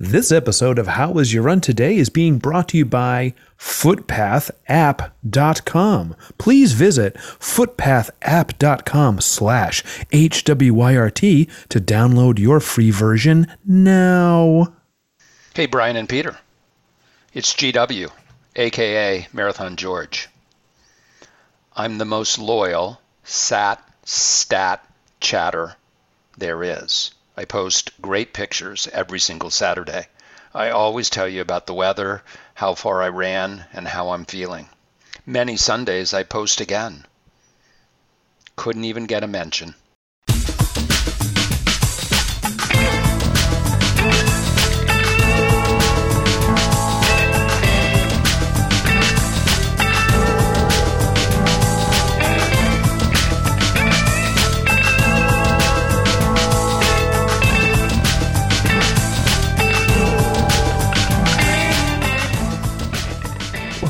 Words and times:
This 0.00 0.30
episode 0.30 0.78
of 0.78 0.86
How 0.86 1.10
Was 1.10 1.34
Your 1.34 1.42
Run 1.42 1.60
Today 1.60 1.96
is 1.96 2.08
being 2.08 2.38
brought 2.38 2.68
to 2.68 2.78
you 2.78 2.84
by 2.84 3.34
footpathapp.com. 3.58 6.14
Please 6.38 6.72
visit 6.72 7.16
footpathapp.com 7.16 9.20
slash 9.20 9.82
HWYRT 10.12 11.50
to 11.68 11.80
download 11.80 12.38
your 12.38 12.60
free 12.60 12.92
version 12.92 13.48
now. 13.64 14.72
Hey, 15.54 15.66
Brian 15.66 15.96
and 15.96 16.08
Peter. 16.08 16.38
It's 17.34 17.52
GW, 17.54 18.08
aka 18.54 19.26
Marathon 19.32 19.74
George. 19.74 20.28
I'm 21.74 21.98
the 21.98 22.04
most 22.04 22.38
loyal 22.38 23.00
sat 23.24 23.82
stat 24.04 24.88
chatter 25.18 25.74
there 26.36 26.62
is. 26.62 27.10
I 27.38 27.44
post 27.44 27.92
great 28.02 28.32
pictures 28.32 28.88
every 28.92 29.20
single 29.20 29.50
Saturday. 29.50 30.08
I 30.52 30.70
always 30.70 31.08
tell 31.08 31.28
you 31.28 31.40
about 31.40 31.68
the 31.68 31.72
weather, 31.72 32.24
how 32.54 32.74
far 32.74 33.00
I 33.00 33.10
ran, 33.10 33.64
and 33.72 33.86
how 33.86 34.10
I'm 34.10 34.24
feeling. 34.24 34.68
Many 35.24 35.56
Sundays 35.56 36.12
I 36.12 36.24
post 36.24 36.60
again. 36.60 37.06
Couldn't 38.56 38.86
even 38.86 39.06
get 39.06 39.22
a 39.22 39.28
mention. 39.28 39.76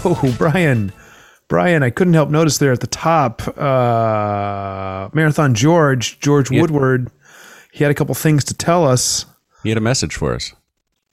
Whoa, 0.03 0.33
Brian. 0.39 0.93
Brian, 1.49 1.83
I 1.83 1.91
couldn't 1.91 2.13
help 2.15 2.29
notice 2.31 2.59
there 2.59 2.73
at 2.73 2.81
the 2.81 2.87
top, 2.87 3.41
uh, 3.57 5.09
Marathon 5.15 5.55
George, 5.55 6.21
George 6.21 6.51
Yeah. 6.51 6.61
Woodward, 6.61 7.11
he 7.73 7.85
had 7.85 7.91
a 7.91 7.95
couple 7.95 8.15
things 8.15 8.45
to 8.45 8.55
tell 8.55 8.87
us. 8.87 9.25
He 9.63 9.71
had 9.71 9.79
a 9.79 9.83
message 9.83 10.15
for 10.15 10.35
us. 10.35 10.53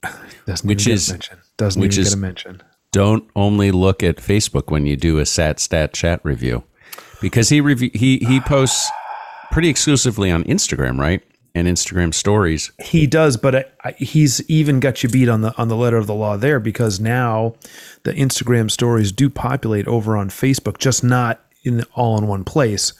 Doesn't 0.46 0.68
Which 0.68 0.88
is- 0.88 1.08
get 1.08 1.12
a 1.12 1.14
mention. 1.14 1.38
Doesn't 1.58 1.82
which 1.82 1.94
even 1.94 2.02
is- 2.02 2.10
get 2.10 2.18
a 2.18 2.22
mention. 2.22 2.64
Don't 2.92 3.30
only 3.36 3.72
look 3.72 4.04
at 4.04 4.18
Facebook 4.18 4.72
when 4.72 4.86
you 4.86 4.96
do 4.98 5.20
a 5.20 5.26
sat 5.26 5.60
stat 5.60 5.94
chat 5.94 6.22
review, 6.24 6.64
because 7.22 7.50
he 7.50 7.60
review 7.60 7.90
he 7.94 8.20
he 8.20 8.40
posts 8.40 8.90
pretty 9.52 9.68
exclusively 9.68 10.32
on 10.32 10.46
Instagram, 10.46 10.98
right? 10.98 11.22
And 11.56 11.70
Instagram 11.70 12.14
stories. 12.14 12.72
He 12.84 13.08
does, 13.08 13.38
but 13.38 13.56
I, 13.56 13.66
I, 13.86 13.92
he's 13.94 14.48
even 14.50 14.82
got 14.82 15.02
you 15.04 15.10
beat 15.10 15.30
on 15.30 15.40
the 15.40 15.58
on 15.58 15.70
the 15.70 15.78
letter 15.78 15.96
of 15.96 16.06
the 16.06 16.14
law 16.14 16.36
there 16.36 16.60
because 16.60 17.00
now 17.00 17.56
the 18.04 18.12
Instagram 18.12 18.70
stories 18.70 19.14
do 19.14 19.30
populate 19.30 19.88
over 19.88 20.18
on 20.18 20.30
Facebook, 20.30 20.78
just 20.80 21.02
not 21.02 21.42
in 21.64 21.84
all 21.94 22.18
in 22.18 22.28
one 22.28 22.44
place. 22.44 22.92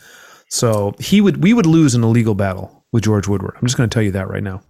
So 0.48 0.96
he 1.00 1.20
would 1.20 1.44
we 1.44 1.54
would 1.54 1.66
lose 1.66 1.96
in 1.96 2.04
a 2.04 2.10
legal 2.10 2.34
battle 2.34 2.86
with 2.94 3.04
George 3.04 3.28
Woodward. 3.28 3.56
I'm 3.58 3.68
just 3.68 3.76
going 3.76 3.90
to 3.90 3.94
tell 3.94 4.04
you 4.04 4.12
that 4.12 4.30
right 4.30 4.42
now. 4.44 4.62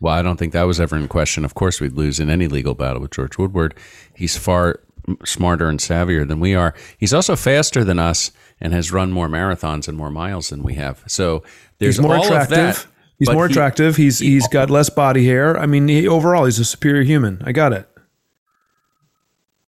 Well, 0.00 0.14
I 0.14 0.22
don't 0.22 0.36
think 0.36 0.52
that 0.54 0.64
was 0.64 0.80
ever 0.80 0.96
in 0.96 1.06
question. 1.06 1.44
Of 1.44 1.54
course, 1.54 1.80
we'd 1.80 1.92
lose 1.92 2.18
in 2.18 2.28
any 2.28 2.48
legal 2.48 2.74
battle 2.74 3.02
with 3.02 3.12
George 3.12 3.38
Woodward. 3.38 3.76
He's 4.14 4.36
far 4.36 4.80
smarter 5.24 5.68
and 5.68 5.78
savvier 5.78 6.26
than 6.26 6.40
we 6.40 6.54
are. 6.54 6.74
He's 6.98 7.14
also 7.14 7.36
faster 7.36 7.84
than 7.84 7.98
us 7.98 8.32
and 8.60 8.72
has 8.72 8.92
run 8.92 9.10
more 9.12 9.28
marathons 9.28 9.88
and 9.88 9.96
more 9.96 10.10
miles 10.10 10.50
than 10.50 10.62
we 10.62 10.74
have. 10.74 11.02
So 11.06 11.42
there's 11.78 11.96
He's 11.96 12.02
more 12.02 12.16
all 12.16 12.24
attractive. 12.24 12.58
Of 12.58 12.76
that, 12.82 12.86
he's 13.18 13.30
more 13.30 13.46
he- 13.48 13.52
attractive. 13.52 13.96
He's 13.96 14.18
he's 14.18 14.46
got 14.48 14.70
less 14.70 14.90
body 14.90 15.24
hair. 15.26 15.58
I 15.58 15.66
mean, 15.66 15.88
he, 15.88 16.06
overall, 16.08 16.44
he's 16.44 16.58
a 16.58 16.64
superior 16.64 17.02
human. 17.02 17.42
I 17.44 17.52
got 17.52 17.72
it. 17.72 17.88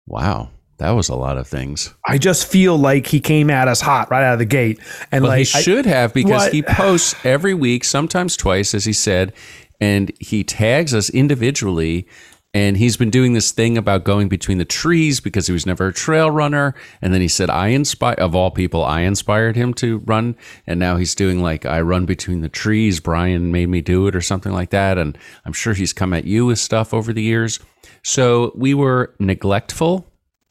Wow, 0.07 0.51
that 0.79 0.91
was 0.91 1.09
a 1.09 1.15
lot 1.15 1.39
of 1.39 1.47
things. 1.47 1.95
I 2.07 2.19
just 2.19 2.47
feel 2.47 2.77
like 2.77 3.07
he 3.07 3.21
came 3.21 3.51
at 3.51 3.69
us 3.69 3.81
hot 3.81 4.11
right 4.11 4.25
out 4.25 4.35
of 4.35 4.39
the 4.39 4.45
gate, 4.45 4.79
and 5.11 5.23
Well, 5.23 5.33
like 5.33 5.47
he 5.47 5.59
I- 5.59 5.63
should 5.63 5.87
have 5.87 6.13
because 6.13 6.43
What? 6.45 6.53
he 6.53 6.63
posts 6.69 7.15
every 7.25 7.55
week, 7.55 7.85
sometimes 7.85 8.37
twice, 8.37 8.75
as 8.75 8.85
he 8.85 8.93
said, 8.93 9.33
and 9.81 10.13
he 10.21 10.45
tags 10.45 10.93
us 10.95 11.09
individually. 11.11 12.07
And 12.55 12.77
he's 12.77 12.99
been 12.99 13.09
doing 13.09 13.33
this 13.33 13.51
thing 13.51 13.79
about 13.79 14.05
going 14.05 14.29
between 14.29 14.59
the 14.59 14.67
trees 14.67 15.21
because 15.21 15.47
he 15.47 15.55
was 15.55 15.65
never 15.65 15.87
a 15.87 15.93
trail 15.93 16.31
runner. 16.31 16.75
And 17.01 17.15
then 17.15 17.23
he 17.23 17.29
said, 17.29 17.49
I 17.49 17.69
inspire, 17.69 18.15
of 18.17 18.35
all 18.35 18.51
people, 18.51 18.85
I 18.85 19.01
inspired 19.01 19.57
him 19.57 19.73
to 19.75 19.99
run. 20.01 20.37
And 20.67 20.79
now 20.79 20.97
he's 20.97 21.15
doing 21.15 21.41
like, 21.41 21.65
I 21.65 21.81
run 21.81 22.05
between 22.05 22.43
the 22.43 22.51
trees. 22.51 23.01
Brian 23.01 23.53
made 23.53 23.71
me 23.71 23.81
do 23.81 24.07
it 24.07 24.15
or 24.15 24.21
something 24.21 24.53
like 24.53 24.69
that. 24.69 24.99
And 24.99 25.17
I'm 25.47 25.55
sure 25.55 25.73
he's 25.73 25.95
come 25.95 26.13
at 26.13 26.27
you 26.27 26.45
with 26.45 26.59
stuff 26.59 26.93
over 26.93 27.15
the 27.15 27.23
years. 27.23 27.59
So 28.03 28.53
we 28.55 28.75
were 28.75 29.15
neglectful. 29.19 30.07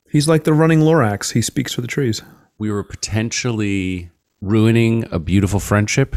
he's 0.09 0.28
like 0.28 0.44
the 0.44 0.53
running 0.53 0.79
Lorax. 0.79 1.33
He 1.33 1.41
speaks 1.44 1.73
for 1.73 1.81
the 1.81 1.88
trees. 1.88 2.23
we 2.57 2.72
were 2.72 2.83
potentially 2.83 4.09
ruining 4.41 5.06
a 5.12 5.19
beautiful 5.19 5.59
friendship 5.59 6.16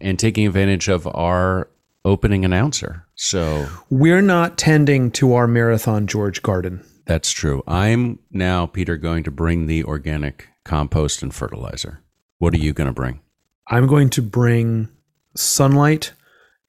and 0.00 0.18
taking 0.18 0.46
advantage 0.46 0.88
of 0.88 1.06
our 1.08 1.68
opening 2.04 2.44
announcer. 2.44 3.06
So 3.22 3.68
We're 3.90 4.22
not 4.22 4.56
tending 4.56 5.10
to 5.12 5.34
our 5.34 5.46
marathon 5.46 6.06
George 6.06 6.40
garden. 6.42 6.82
that's 7.04 7.30
true. 7.32 7.62
I'm 7.66 8.18
now, 8.30 8.64
Peter, 8.66 8.96
going 8.96 9.24
to 9.24 9.30
bring 9.30 9.66
the 9.66 9.84
organic 9.84 10.48
compost 10.64 11.22
and 11.22 11.34
fertilizer. 11.34 12.00
What 12.38 12.54
are 12.54 12.58
you 12.58 12.72
going 12.72 12.86
to 12.86 12.94
bring? 12.94 13.20
I'm 13.66 13.86
going 13.86 14.08
to 14.10 14.22
bring 14.22 14.88
sunlight 15.36 16.14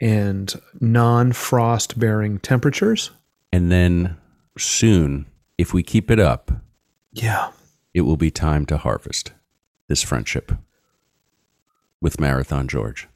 and 0.02 0.54
non-frost 0.82 1.98
bearing 1.98 2.38
temperatures. 2.40 3.12
And 3.54 3.72
then 3.72 4.18
soon, 4.58 5.28
if 5.58 5.74
we 5.74 5.84
keep 5.84 6.12
it 6.12 6.20
up, 6.20 6.52
Yeah. 7.14 7.52
it 7.94 8.02
will 8.02 8.18
be 8.18 8.30
time 8.30 8.66
to 8.66 8.78
harvest 8.78 9.32
this 9.88 10.04
friendship 10.04 10.52
with 12.02 12.20
Marathon 12.20 12.68
George. 12.68 13.08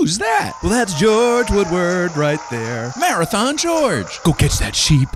Who's 0.00 0.16
that? 0.16 0.54
Well, 0.62 0.72
that's 0.72 0.98
George 0.98 1.50
Woodward 1.50 2.16
right 2.16 2.40
there. 2.50 2.90
Marathon 2.98 3.58
George. 3.58 4.06
Go 4.24 4.32
catch 4.32 4.58
that 4.58 4.74
sheep. 4.74 5.10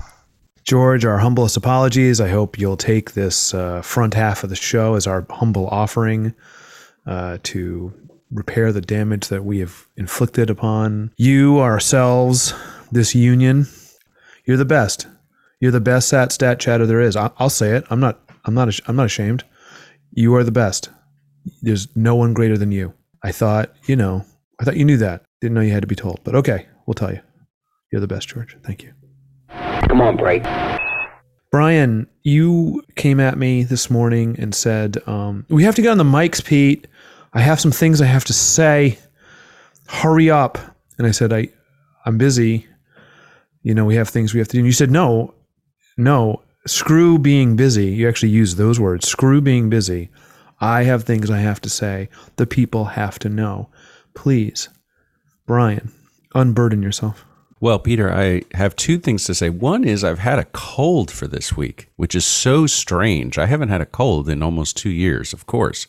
George, 0.63 1.03
our 1.05 1.17
humblest 1.17 1.57
apologies. 1.57 2.21
I 2.21 2.27
hope 2.27 2.59
you'll 2.59 2.77
take 2.77 3.13
this 3.13 3.55
uh, 3.55 3.81
front 3.81 4.13
half 4.13 4.43
of 4.43 4.51
the 4.51 4.55
show 4.55 4.93
as 4.93 5.07
our 5.07 5.25
humble 5.31 5.65
offering 5.69 6.35
uh, 7.07 7.39
to 7.43 7.93
repair 8.29 8.71
the 8.71 8.79
damage 8.79 9.29
that 9.29 9.43
we 9.43 9.57
have 9.57 9.87
inflicted 9.97 10.51
upon 10.51 11.11
you, 11.17 11.59
ourselves, 11.61 12.53
this 12.91 13.15
union. 13.15 13.65
You're 14.45 14.55
the 14.57 14.65
best. 14.65 15.07
You're 15.59 15.71
the 15.71 15.81
best 15.81 16.09
sat 16.09 16.31
stat 16.31 16.59
chatter 16.59 16.85
there 16.85 17.01
is. 17.01 17.15
I- 17.15 17.31
I'll 17.39 17.49
say 17.49 17.71
it. 17.75 17.85
I'm 17.89 17.99
not. 17.99 18.19
I'm 18.45 18.53
not. 18.53 18.79
I'm 18.87 18.95
not 18.95 19.07
ashamed. 19.07 19.43
You 20.11 20.35
are 20.35 20.43
the 20.43 20.51
best. 20.51 20.89
There's 21.63 21.87
no 21.95 22.15
one 22.15 22.35
greater 22.35 22.55
than 22.59 22.71
you. 22.71 22.93
I 23.23 23.31
thought. 23.31 23.73
You 23.87 23.95
know. 23.95 24.25
I 24.59 24.63
thought 24.63 24.77
you 24.77 24.85
knew 24.85 24.97
that. 24.97 25.23
Didn't 25.41 25.55
know 25.55 25.61
you 25.61 25.71
had 25.71 25.83
to 25.83 25.87
be 25.87 25.95
told. 25.95 26.21
But 26.23 26.35
okay, 26.35 26.67
we'll 26.85 26.93
tell 26.93 27.11
you. 27.11 27.21
You're 27.91 28.01
the 28.01 28.07
best, 28.07 28.27
George. 28.27 28.57
Thank 28.63 28.83
you. 28.83 28.93
Come 29.87 30.01
on, 30.01 30.17
break. 30.17 30.43
Brian, 31.51 32.07
you 32.23 32.83
came 32.95 33.19
at 33.19 33.37
me 33.37 33.63
this 33.63 33.89
morning 33.89 34.35
and 34.39 34.53
said, 34.53 34.97
um, 35.07 35.45
We 35.49 35.63
have 35.63 35.75
to 35.75 35.81
get 35.81 35.91
on 35.91 35.97
the 35.97 36.03
mics, 36.03 36.43
Pete. 36.43 36.87
I 37.33 37.41
have 37.41 37.59
some 37.59 37.71
things 37.71 38.01
I 38.01 38.05
have 38.05 38.25
to 38.25 38.33
say. 38.33 38.97
Hurry 39.87 40.29
up. 40.29 40.57
And 40.97 41.05
I 41.07 41.11
said, 41.11 41.31
I, 41.31 41.49
I'm 42.05 42.17
busy. 42.17 42.65
You 43.63 43.73
know, 43.73 43.85
we 43.85 43.95
have 43.95 44.09
things 44.09 44.33
we 44.33 44.39
have 44.39 44.47
to 44.49 44.53
do. 44.53 44.59
And 44.59 44.65
you 44.65 44.73
said, 44.73 44.91
No, 44.91 45.33
no, 45.97 46.41
screw 46.67 47.17
being 47.17 47.55
busy. 47.55 47.87
You 47.87 48.07
actually 48.07 48.29
used 48.29 48.57
those 48.57 48.79
words 48.79 49.07
screw 49.07 49.41
being 49.41 49.69
busy. 49.69 50.09
I 50.59 50.83
have 50.83 51.03
things 51.03 51.29
I 51.29 51.39
have 51.39 51.61
to 51.61 51.69
say. 51.69 52.09
The 52.37 52.47
people 52.47 52.85
have 52.85 53.19
to 53.19 53.29
know. 53.29 53.69
Please, 54.15 54.69
Brian, 55.45 55.91
unburden 56.33 56.81
yourself. 56.81 57.25
Well, 57.61 57.79
Peter, 57.79 58.13
I 58.13 58.43
have 58.53 58.75
two 58.75 58.97
things 58.97 59.23
to 59.25 59.33
say. 59.33 59.49
One 59.49 59.83
is 59.83 60.03
I've 60.03 60.19
had 60.19 60.39
a 60.39 60.45
cold 60.45 61.09
for 61.09 61.27
this 61.27 61.55
week, 61.55 61.89
which 61.95 62.13
is 62.13 62.25
so 62.25 62.67
strange. 62.67 63.37
I 63.37 63.45
haven't 63.45 63.69
had 63.69 63.81
a 63.81 63.85
cold 63.85 64.29
in 64.29 64.43
almost 64.43 64.77
two 64.77 64.89
years, 64.89 65.33
of 65.33 65.45
course. 65.45 65.87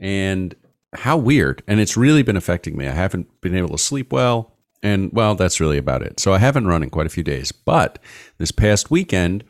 And 0.00 0.54
how 0.94 1.16
weird. 1.16 1.62
And 1.66 1.80
it's 1.80 1.96
really 1.96 2.22
been 2.22 2.36
affecting 2.36 2.76
me. 2.76 2.88
I 2.88 2.92
haven't 2.92 3.40
been 3.40 3.54
able 3.54 3.70
to 3.70 3.78
sleep 3.78 4.12
well. 4.12 4.56
And 4.82 5.12
well, 5.12 5.34
that's 5.34 5.60
really 5.60 5.78
about 5.78 6.02
it. 6.02 6.18
So 6.18 6.32
I 6.32 6.38
haven't 6.38 6.66
run 6.66 6.82
in 6.82 6.90
quite 6.90 7.06
a 7.06 7.10
few 7.10 7.22
days. 7.22 7.52
But 7.52 7.98
this 8.38 8.50
past 8.50 8.90
weekend, 8.90 9.44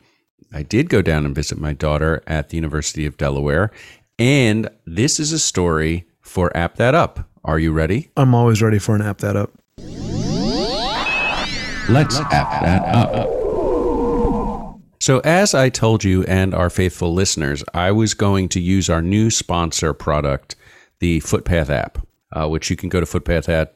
I 0.53 0.61
did 0.61 0.89
go 0.89 1.01
down 1.01 1.25
and 1.25 1.33
visit 1.33 1.57
my 1.57 1.73
daughter 1.73 2.21
at 2.27 2.49
the 2.49 2.57
University 2.57 3.05
of 3.07 3.17
Delaware. 3.17 3.71
And 4.19 4.69
this 4.85 5.19
is 5.19 5.31
a 5.31 5.39
story 5.39 6.05
for 6.21 6.55
App 6.55 6.75
That 6.75 6.93
Up. 6.93 7.27
Are 7.45 7.59
you 7.59 7.73
ready? 7.73 8.09
I'm 8.15 8.33
always 8.33 8.61
ready 8.61 8.79
for 8.79 8.95
an 8.95 9.01
app 9.01 9.17
that 9.17 9.35
up. 9.35 9.51
Let's 11.89 12.17
app 12.17 12.61
that 12.63 12.83
up. 12.95 13.29
So, 15.01 15.19
as 15.25 15.53
I 15.53 15.67
told 15.67 16.05
you 16.05 16.23
and 16.23 16.53
our 16.53 16.69
faithful 16.69 17.13
listeners, 17.13 17.61
I 17.73 17.91
was 17.91 18.13
going 18.13 18.47
to 18.49 18.61
use 18.61 18.89
our 18.89 19.01
new 19.01 19.29
sponsor 19.29 19.93
product, 19.93 20.55
the 20.99 21.19
Footpath 21.19 21.69
app, 21.69 22.07
uh, 22.31 22.47
which 22.47 22.69
you 22.69 22.77
can 22.77 22.87
go 22.87 23.01
to 23.01 23.67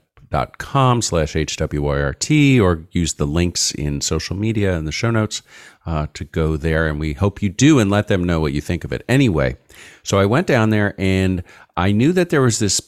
com 0.57 1.01
slash 1.01 1.33
HWYRT 1.33 2.61
or 2.61 2.87
use 2.91 3.13
the 3.15 3.27
links 3.27 3.71
in 3.71 3.99
social 3.99 4.37
media 4.37 4.77
and 4.77 4.87
the 4.87 4.93
show 4.93 5.11
notes 5.11 5.41
uh, 5.85 6.07
to 6.13 6.23
go 6.23 6.55
there. 6.55 6.87
And 6.87 7.01
we 7.01 7.11
hope 7.11 7.41
you 7.41 7.49
do 7.49 7.79
and 7.79 7.91
let 7.91 8.07
them 8.07 8.23
know 8.23 8.39
what 8.39 8.53
you 8.53 8.61
think 8.61 8.85
of 8.85 8.93
it. 8.93 9.03
Anyway, 9.09 9.57
so 10.03 10.19
I 10.19 10.25
went 10.25 10.47
down 10.47 10.69
there 10.69 10.95
and 10.97 11.43
I 11.75 11.91
knew 11.91 12.13
that 12.13 12.29
there 12.29 12.41
was 12.41 12.59
this 12.59 12.79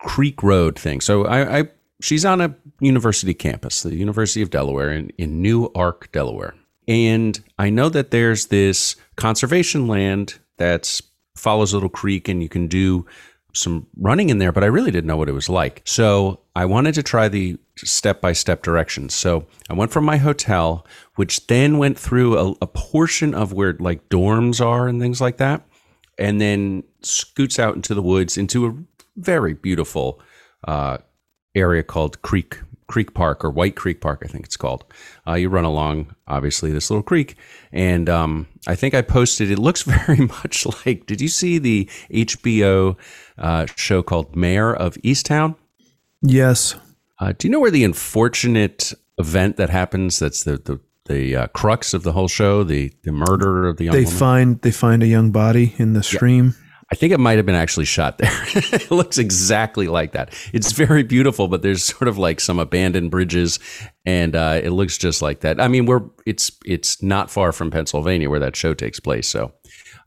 Creek 0.00 0.42
Road 0.42 0.78
thing. 0.78 1.00
So 1.00 1.24
I, 1.26 1.60
I 1.60 1.68
she's 2.00 2.24
on 2.24 2.40
a 2.40 2.54
university 2.80 3.34
campus, 3.34 3.82
the 3.82 3.96
University 3.96 4.42
of 4.42 4.50
Delaware 4.50 4.90
in, 4.92 5.10
in 5.18 5.42
Newark, 5.42 6.10
Delaware. 6.12 6.54
And 6.86 7.38
I 7.58 7.70
know 7.70 7.88
that 7.90 8.10
there's 8.10 8.46
this 8.46 8.96
conservation 9.16 9.86
land 9.86 10.38
that 10.56 11.00
follows 11.36 11.72
a 11.72 11.76
little 11.76 11.88
creek 11.88 12.28
and 12.28 12.42
you 12.42 12.48
can 12.48 12.66
do 12.66 13.06
some 13.54 13.86
running 13.96 14.30
in 14.30 14.38
there, 14.38 14.52
but 14.52 14.62
I 14.62 14.68
really 14.68 14.90
didn't 14.90 15.06
know 15.06 15.16
what 15.16 15.28
it 15.28 15.32
was 15.32 15.48
like. 15.48 15.82
So 15.84 16.40
I 16.54 16.64
wanted 16.64 16.94
to 16.94 17.02
try 17.02 17.28
the 17.28 17.58
step 17.76 18.20
by 18.20 18.32
step 18.32 18.62
directions. 18.62 19.14
So 19.14 19.46
I 19.68 19.74
went 19.74 19.90
from 19.90 20.04
my 20.04 20.16
hotel, 20.16 20.86
which 21.16 21.46
then 21.46 21.78
went 21.78 21.98
through 21.98 22.38
a, 22.38 22.54
a, 22.62 22.66
portion 22.66 23.34
of 23.34 23.52
where 23.52 23.74
like 23.78 24.08
dorms 24.08 24.64
are 24.64 24.88
and 24.88 25.00
things 25.00 25.20
like 25.20 25.38
that, 25.38 25.66
and 26.18 26.40
then 26.40 26.84
scoots 27.02 27.58
out 27.58 27.74
into 27.74 27.94
the 27.94 28.02
woods 28.02 28.36
into 28.36 28.66
a 28.66 28.74
very 29.18 29.54
beautiful 29.54 30.20
uh, 30.66 30.98
area 31.54 31.82
called 31.82 32.22
Creek 32.22 32.58
Creek 32.88 33.12
Park 33.12 33.44
or 33.44 33.50
White 33.50 33.76
Creek 33.76 34.00
Park, 34.00 34.22
I 34.24 34.28
think 34.28 34.46
it's 34.46 34.56
called. 34.56 34.84
Uh, 35.26 35.34
you 35.34 35.50
run 35.50 35.64
along, 35.64 36.14
obviously, 36.26 36.72
this 36.72 36.90
little 36.90 37.02
creek. 37.02 37.36
And 37.70 38.08
um, 38.08 38.48
I 38.66 38.74
think 38.74 38.94
I 38.94 39.02
posted, 39.02 39.50
it 39.50 39.58
looks 39.58 39.82
very 40.06 40.26
much 40.26 40.66
like, 40.84 41.06
did 41.06 41.20
you 41.20 41.28
see 41.28 41.58
the 41.58 41.88
HBO 42.10 42.96
uh, 43.36 43.66
show 43.76 44.02
called 44.02 44.34
Mare 44.34 44.74
of 44.74 44.94
Easttown? 44.96 45.54
Yes. 46.22 46.76
Uh, 47.20 47.32
do 47.36 47.46
you 47.46 47.52
know 47.52 47.60
where 47.60 47.70
the 47.70 47.84
unfortunate 47.84 48.94
event 49.18 49.56
that 49.58 49.68
happens 49.68 50.18
that's 50.18 50.44
the, 50.44 50.56
the, 50.56 50.80
the 51.04 51.36
uh, 51.36 51.46
crux 51.48 51.92
of 51.92 52.04
the 52.04 52.12
whole 52.12 52.28
show, 52.28 52.64
the, 52.64 52.90
the 53.04 53.12
murder 53.12 53.68
of 53.68 53.76
the 53.76 53.84
young 53.84 53.94
they 53.94 54.04
woman? 54.04 54.18
find 54.18 54.62
they 54.62 54.70
find 54.70 55.02
a 55.02 55.06
young 55.06 55.30
body 55.30 55.74
in 55.76 55.92
the 55.92 56.02
stream. 56.02 56.54
I 56.90 56.94
think 56.94 57.12
it 57.12 57.20
might 57.20 57.36
have 57.36 57.44
been 57.44 57.54
actually 57.54 57.84
shot 57.84 58.16
there. 58.18 58.30
it 58.54 58.90
looks 58.90 59.18
exactly 59.18 59.88
like 59.88 60.12
that. 60.12 60.32
It's 60.54 60.72
very 60.72 61.02
beautiful, 61.02 61.46
but 61.46 61.62
there's 61.62 61.84
sort 61.84 62.08
of 62.08 62.16
like 62.16 62.40
some 62.40 62.58
abandoned 62.58 63.10
bridges, 63.10 63.58
and 64.06 64.34
uh, 64.34 64.60
it 64.62 64.70
looks 64.70 64.96
just 64.96 65.20
like 65.20 65.40
that. 65.40 65.60
I 65.60 65.68
mean, 65.68 65.84
we're 65.84 66.02
it's 66.24 66.50
it's 66.64 67.02
not 67.02 67.30
far 67.30 67.52
from 67.52 67.70
Pennsylvania 67.70 68.30
where 68.30 68.40
that 68.40 68.56
show 68.56 68.72
takes 68.72 69.00
place, 69.00 69.28
so 69.28 69.52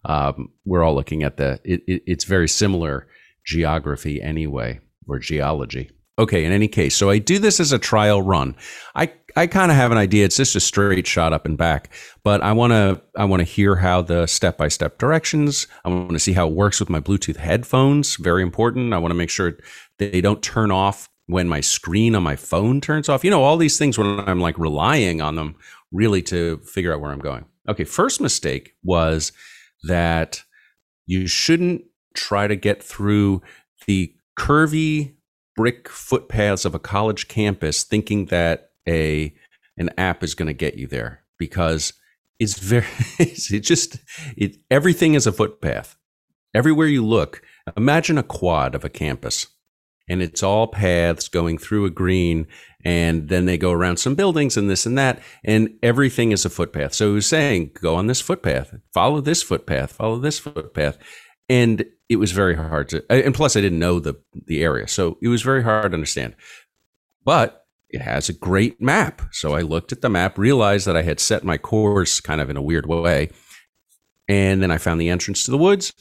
um, 0.06 0.50
we're 0.66 0.84
all 0.84 0.96
looking 0.96 1.24
at 1.24 1.38
the. 1.38 1.60
It, 1.64 1.84
it, 1.88 2.04
it's 2.08 2.24
very 2.24 2.48
similar 2.48 3.08
geography 3.46 4.22
anyway, 4.22 4.80
or 5.08 5.20
geology. 5.20 5.92
Okay, 6.20 6.46
in 6.46 6.52
any 6.52 6.68
case, 6.68 6.96
so 6.96 7.10
I 7.10 7.18
do 7.20 7.40
this 7.40 7.60
as 7.60 7.72
a 7.72 7.80
trial 7.80 8.22
run. 8.22 8.56
I 8.96 9.14
I 9.36 9.48
kind 9.48 9.72
of 9.72 9.78
have 9.78 9.92
an 9.92 9.98
idea. 9.98 10.26
It's 10.26 10.38
just 10.38 10.56
a 10.56 10.60
straight 10.60 11.08
shot 11.08 11.32
up 11.32 11.46
and 11.46 11.58
back, 11.58 11.90
but 12.24 12.42
I 12.42 12.52
want 12.52 12.72
to 12.72 13.02
I 13.18 13.26
want 13.26 13.40
to 13.40 13.46
hear 13.46 13.78
how 13.78 14.02
the 14.02 14.28
step 14.28 14.58
by 14.58 14.68
step 14.68 14.98
directions. 14.98 15.68
I 15.86 15.90
want 15.90 16.12
to 16.12 16.20
see 16.20 16.34
how 16.34 16.48
it 16.48 16.54
works 16.54 16.80
with 16.80 16.90
my 16.90 17.00
Bluetooth 17.00 17.38
headphones. 17.38 18.18
Very 18.18 18.44
important. 18.44 18.94
I 18.94 18.98
want 18.98 19.12
to 19.12 19.18
make 19.18 19.30
sure 19.30 19.58
they 19.98 20.22
don't 20.22 20.42
turn 20.42 20.70
off 20.70 21.10
when 21.28 21.48
my 21.48 21.62
screen 21.62 22.14
on 22.14 22.24
my 22.24 22.36
phone 22.36 22.82
turns 22.82 23.08
off. 23.08 23.24
You 23.24 23.32
know, 23.32 23.44
all 23.44 23.58
these 23.58 23.78
things 23.78 23.98
when 23.98 24.20
I'm 24.28 24.42
like 24.42 24.58
relying 24.58 25.22
on 25.22 25.36
them 25.36 25.56
really 25.92 26.22
to 26.24 26.58
figure 26.60 26.94
out 26.94 27.00
where 27.00 27.12
I'm 27.12 27.20
going. 27.20 27.46
Okay, 27.70 27.86
first 27.86 28.20
mistake 28.20 28.76
was 28.84 29.32
that 29.84 30.44
you 31.06 31.28
shouldn't 31.28 31.84
try 32.14 32.48
to 32.48 32.56
get 32.56 32.84
through 32.84 33.42
the 33.88 34.14
curvy 34.38 35.14
brick 35.56 35.90
footpaths 35.90 36.66
of 36.66 36.76
a 36.76 36.80
college 36.80 37.28
campus 37.28 37.84
thinking 37.84 38.26
that 38.28 38.72
a 38.88 39.34
an 39.78 39.90
app 39.98 40.24
is 40.24 40.36
going 40.36 40.48
to 40.48 40.54
get 40.54 40.76
you 40.76 40.88
there 40.88 41.24
because 41.38 41.94
it's 42.40 42.60
very 42.60 42.86
it 43.20 43.60
just 43.60 43.98
it 44.38 44.58
everything 44.70 45.14
is 45.14 45.28
a 45.28 45.32
footpath. 45.32 45.96
Everywhere 46.54 46.88
you 46.88 47.06
look 47.06 47.42
imagine 47.78 48.18
a 48.18 48.24
quad 48.24 48.76
of 48.76 48.84
a 48.84 48.90
campus 48.90 49.48
and 50.10 50.22
it's 50.22 50.44
all 50.44 50.68
paths 50.68 51.28
going 51.28 51.58
through 51.58 51.86
a 51.86 51.90
green 51.90 52.48
and 52.84 53.30
then 53.30 53.46
they 53.46 53.58
go 53.58 53.72
around 53.72 53.98
some 53.98 54.16
buildings 54.16 54.58
and 54.58 54.70
this 54.70 54.86
and 54.86 54.98
that 54.98 55.22
and 55.46 55.70
everything 55.84 56.32
is 56.32 56.46
a 56.46 56.50
footpath. 56.50 56.94
So 56.94 57.10
he 57.10 57.14
was 57.16 57.28
saying 57.28 57.72
go 57.74 57.96
on 57.96 58.08
this 58.08 58.22
footpath 58.22 58.74
follow 58.94 59.22
this 59.22 59.44
footpath 59.44 59.94
follow 59.94 60.18
this 60.18 60.40
footpath. 60.40 60.98
And 61.48 61.86
it 62.12 62.18
was 62.18 62.34
very 62.34 62.56
hard 62.56 62.90
to 62.90 63.04
and 63.10 63.34
plus 63.34 63.56
i 63.56 63.62
didn't 63.62 63.80
know 63.80 63.98
the 63.98 64.14
the 64.34 64.62
area 64.62 64.86
so 64.86 65.18
it 65.22 65.30
was 65.30 65.42
very 65.42 65.64
hard 65.64 65.92
to 65.92 65.96
understand. 65.96 66.36
But 67.24 67.66
it 67.90 68.02
has 68.02 68.28
a 68.28 68.34
great 68.34 68.82
map 68.82 69.22
so 69.32 69.54
i 69.54 69.62
looked 69.62 69.94
at 69.94 70.02
the 70.02 70.10
map 70.10 70.38
realized 70.38 70.86
that 70.86 70.98
i 70.98 71.04
had 71.04 71.22
set 71.22 71.46
my 71.46 71.58
course 71.58 72.20
kind 72.20 72.42
of 72.42 72.50
in 72.50 72.58
a 72.58 72.62
weird 72.62 72.86
way 72.86 73.30
and 74.28 74.62
then 74.62 74.72
i 74.72 74.78
found 74.78 75.00
the 75.00 75.10
entrance 75.10 75.46
to 75.46 75.52
the 75.52 75.58
woods. 75.58 75.94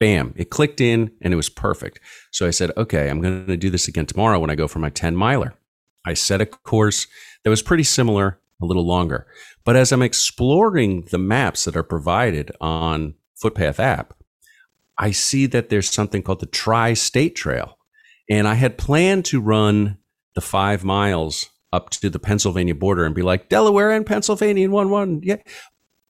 Bam 0.00 0.32
it 0.36 0.50
clicked 0.50 0.80
in 0.80 1.12
and 1.20 1.32
it 1.32 1.36
was 1.36 1.50
perfect. 1.50 2.00
So 2.30 2.46
i 2.46 2.50
said 2.50 2.72
okay 2.78 3.10
i'm 3.10 3.20
going 3.20 3.46
to 3.46 3.56
do 3.56 3.68
this 3.68 3.86
again 3.86 4.06
tomorrow 4.06 4.38
when 4.38 4.50
i 4.50 4.54
go 4.54 4.66
for 4.66 4.78
my 4.78 4.90
10 4.90 5.14
miler. 5.14 5.54
I 6.06 6.14
set 6.14 6.40
a 6.40 6.46
course 6.46 7.06
that 7.42 7.50
was 7.50 7.62
pretty 7.62 7.84
similar 7.84 8.40
a 8.62 8.66
little 8.66 8.86
longer. 8.86 9.26
But 9.62 9.76
as 9.76 9.92
i'm 9.92 10.02
exploring 10.02 11.02
the 11.10 11.18
maps 11.18 11.64
that 11.64 11.76
are 11.76 11.82
provided 11.82 12.50
on 12.62 13.14
footpath 13.36 13.78
app 13.78 14.14
I 14.98 15.10
see 15.10 15.46
that 15.46 15.68
there's 15.68 15.90
something 15.90 16.22
called 16.22 16.40
the 16.40 16.46
Tri 16.46 16.94
State 16.94 17.34
Trail. 17.36 17.78
And 18.30 18.48
I 18.48 18.54
had 18.54 18.78
planned 18.78 19.24
to 19.26 19.40
run 19.40 19.98
the 20.34 20.40
five 20.40 20.84
miles 20.84 21.50
up 21.72 21.90
to 21.90 22.08
the 22.08 22.18
Pennsylvania 22.18 22.74
border 22.74 23.04
and 23.04 23.14
be 23.14 23.22
like, 23.22 23.48
Delaware 23.48 23.90
and 23.90 24.06
Pennsylvania 24.06 24.64
in 24.64 24.70
one 24.70 24.90
one. 24.90 25.20
Yeah. 25.22 25.36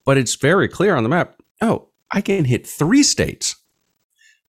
But 0.04 0.18
it's 0.18 0.34
very 0.34 0.68
clear 0.68 0.94
on 0.94 1.02
the 1.02 1.08
map. 1.08 1.36
Oh, 1.60 1.88
I 2.12 2.20
can 2.20 2.44
hit 2.44 2.66
three 2.66 3.02
states. 3.02 3.56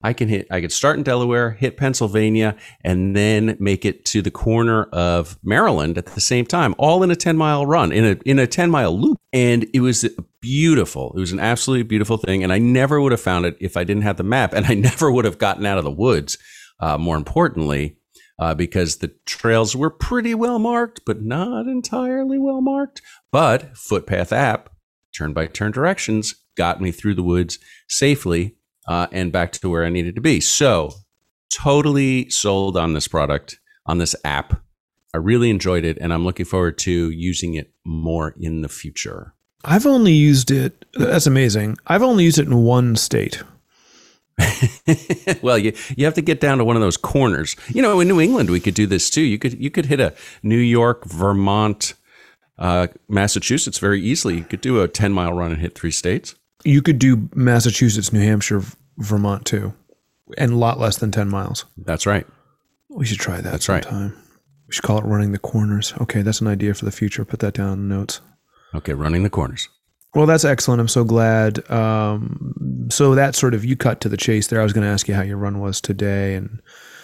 I 0.05 0.13
can 0.13 0.29
hit, 0.29 0.45
I 0.51 0.61
could 0.61 0.71
start 0.71 0.97
in 0.97 1.03
Delaware, 1.03 1.51
hit 1.51 1.77
Pennsylvania, 1.77 2.55
and 2.83 3.15
then 3.15 3.57
make 3.59 3.85
it 3.85 4.05
to 4.05 4.21
the 4.21 4.29
corner 4.29 4.83
of 4.83 5.39
Maryland 5.41 5.97
at 5.97 6.05
the 6.05 6.21
same 6.21 6.45
time, 6.45 6.75
all 6.77 7.01
in 7.01 7.09
a 7.09 7.15
10 7.15 7.35
mile 7.35 7.65
run, 7.65 7.91
in 7.91 8.05
a, 8.05 8.11
in 8.23 8.37
a 8.37 8.45
10 8.45 8.69
mile 8.69 8.95
loop. 8.95 9.17
And 9.33 9.65
it 9.73 9.79
was 9.79 10.07
beautiful. 10.41 11.11
It 11.17 11.19
was 11.19 11.31
an 11.31 11.39
absolutely 11.39 11.83
beautiful 11.83 12.17
thing. 12.17 12.43
And 12.43 12.53
I 12.53 12.59
never 12.59 13.01
would 13.01 13.13
have 13.13 13.21
found 13.21 13.47
it 13.47 13.57
if 13.59 13.75
I 13.75 13.83
didn't 13.83 14.03
have 14.03 14.17
the 14.17 14.23
map. 14.23 14.53
And 14.55 14.67
I 14.67 14.75
never 14.75 15.11
would 15.11 15.25
have 15.25 15.39
gotten 15.39 15.65
out 15.65 15.79
of 15.79 15.83
the 15.83 15.91
woods, 15.91 16.37
uh, 16.79 16.99
more 16.99 17.17
importantly, 17.17 17.97
uh, 18.37 18.53
because 18.53 18.97
the 18.97 19.11
trails 19.25 19.75
were 19.75 19.89
pretty 19.89 20.35
well 20.35 20.59
marked, 20.59 21.01
but 21.03 21.23
not 21.23 21.65
entirely 21.65 22.37
well 22.37 22.61
marked. 22.61 23.01
But 23.31 23.75
Footpath 23.75 24.31
app, 24.31 24.69
turn 25.17 25.33
by 25.33 25.47
turn 25.47 25.71
directions, 25.71 26.35
got 26.55 26.79
me 26.79 26.91
through 26.91 27.15
the 27.15 27.23
woods 27.23 27.57
safely 27.89 28.55
uh, 28.87 29.07
and 29.11 29.31
back 29.31 29.51
to 29.53 29.69
where 29.69 29.85
I 29.85 29.89
needed 29.89 30.15
to 30.15 30.21
be. 30.21 30.39
So, 30.41 30.91
totally 31.53 32.29
sold 32.29 32.77
on 32.77 32.93
this 32.93 33.07
product, 33.07 33.59
on 33.85 33.97
this 33.97 34.15
app. 34.23 34.61
I 35.13 35.17
really 35.17 35.49
enjoyed 35.49 35.85
it, 35.85 35.97
and 35.99 36.13
I'm 36.13 36.25
looking 36.25 36.45
forward 36.45 36.77
to 36.79 37.09
using 37.09 37.53
it 37.53 37.71
more 37.85 38.35
in 38.39 38.61
the 38.61 38.69
future. 38.69 39.33
I've 39.63 39.85
only 39.85 40.11
used 40.11 40.51
it. 40.51 40.85
That's 40.93 41.25
amazing. 41.25 41.77
I've 41.87 42.03
only 42.03 42.23
used 42.23 42.37
it 42.37 42.47
in 42.47 42.57
one 42.63 42.95
state. 42.95 43.41
well, 45.41 45.57
you 45.57 45.73
you 45.95 46.05
have 46.05 46.13
to 46.13 46.21
get 46.21 46.41
down 46.41 46.57
to 46.57 46.65
one 46.65 46.75
of 46.75 46.81
those 46.81 46.97
corners. 46.97 47.55
You 47.69 47.81
know, 47.81 47.99
in 47.99 48.07
New 48.07 48.19
England, 48.19 48.49
we 48.49 48.59
could 48.59 48.73
do 48.73 48.85
this 48.85 49.09
too. 49.09 49.21
You 49.21 49.39
could 49.39 49.59
you 49.59 49.71
could 49.71 49.85
hit 49.85 49.99
a 49.99 50.13
New 50.43 50.57
York, 50.57 51.05
Vermont, 51.05 51.93
uh, 52.59 52.87
Massachusetts 53.07 53.79
very 53.79 54.01
easily. 54.01 54.35
You 54.35 54.43
could 54.43 54.61
do 54.61 54.81
a 54.81 54.87
ten 54.87 55.13
mile 55.13 55.33
run 55.33 55.51
and 55.53 55.61
hit 55.61 55.75
three 55.75 55.91
states. 55.91 56.35
You 56.65 56.81
could 56.81 56.99
do 56.99 57.29
Massachusetts, 57.35 58.11
New 58.11 58.19
Hampshire, 58.21 58.61
Vermont 58.97 59.45
too, 59.45 59.73
and 60.37 60.51
a 60.51 60.55
lot 60.57 60.79
less 60.79 60.97
than 60.97 61.11
ten 61.11 61.29
miles. 61.29 61.65
That's 61.77 62.05
right. 62.05 62.25
We 62.89 63.05
should 63.05 63.19
try 63.19 63.37
that 63.41 63.51
That's 63.51 63.69
right. 63.69 63.85
We 63.91 64.71
should 64.71 64.83
call 64.83 64.97
it 64.97 65.05
running 65.05 65.31
the 65.31 65.37
corners. 65.39 65.93
Okay, 66.01 66.21
that's 66.21 66.41
an 66.41 66.47
idea 66.47 66.73
for 66.73 66.85
the 66.85 66.91
future. 66.91 67.23
Put 67.23 67.39
that 67.41 67.53
down 67.53 67.73
in 67.73 67.87
the 67.89 67.95
notes. 67.95 68.21
Okay, 68.73 68.93
running 68.93 69.23
the 69.23 69.29
corners. 69.29 69.69
Well, 70.15 70.25
that's 70.25 70.45
excellent. 70.45 70.79
I'm 70.81 70.87
so 70.87 71.03
glad. 71.03 71.69
Um, 71.69 72.87
so 72.89 73.15
that 73.15 73.35
sort 73.35 73.53
of 73.53 73.65
you 73.65 73.75
cut 73.75 73.99
to 74.01 74.09
the 74.09 74.17
chase 74.17 74.47
there. 74.47 74.61
I 74.61 74.63
was 74.63 74.71
going 74.73 74.85
to 74.85 74.89
ask 74.91 75.07
you 75.07 75.13
how 75.13 75.21
your 75.21 75.37
run 75.37 75.59
was 75.59 75.81
today, 75.81 76.35
and 76.35 76.61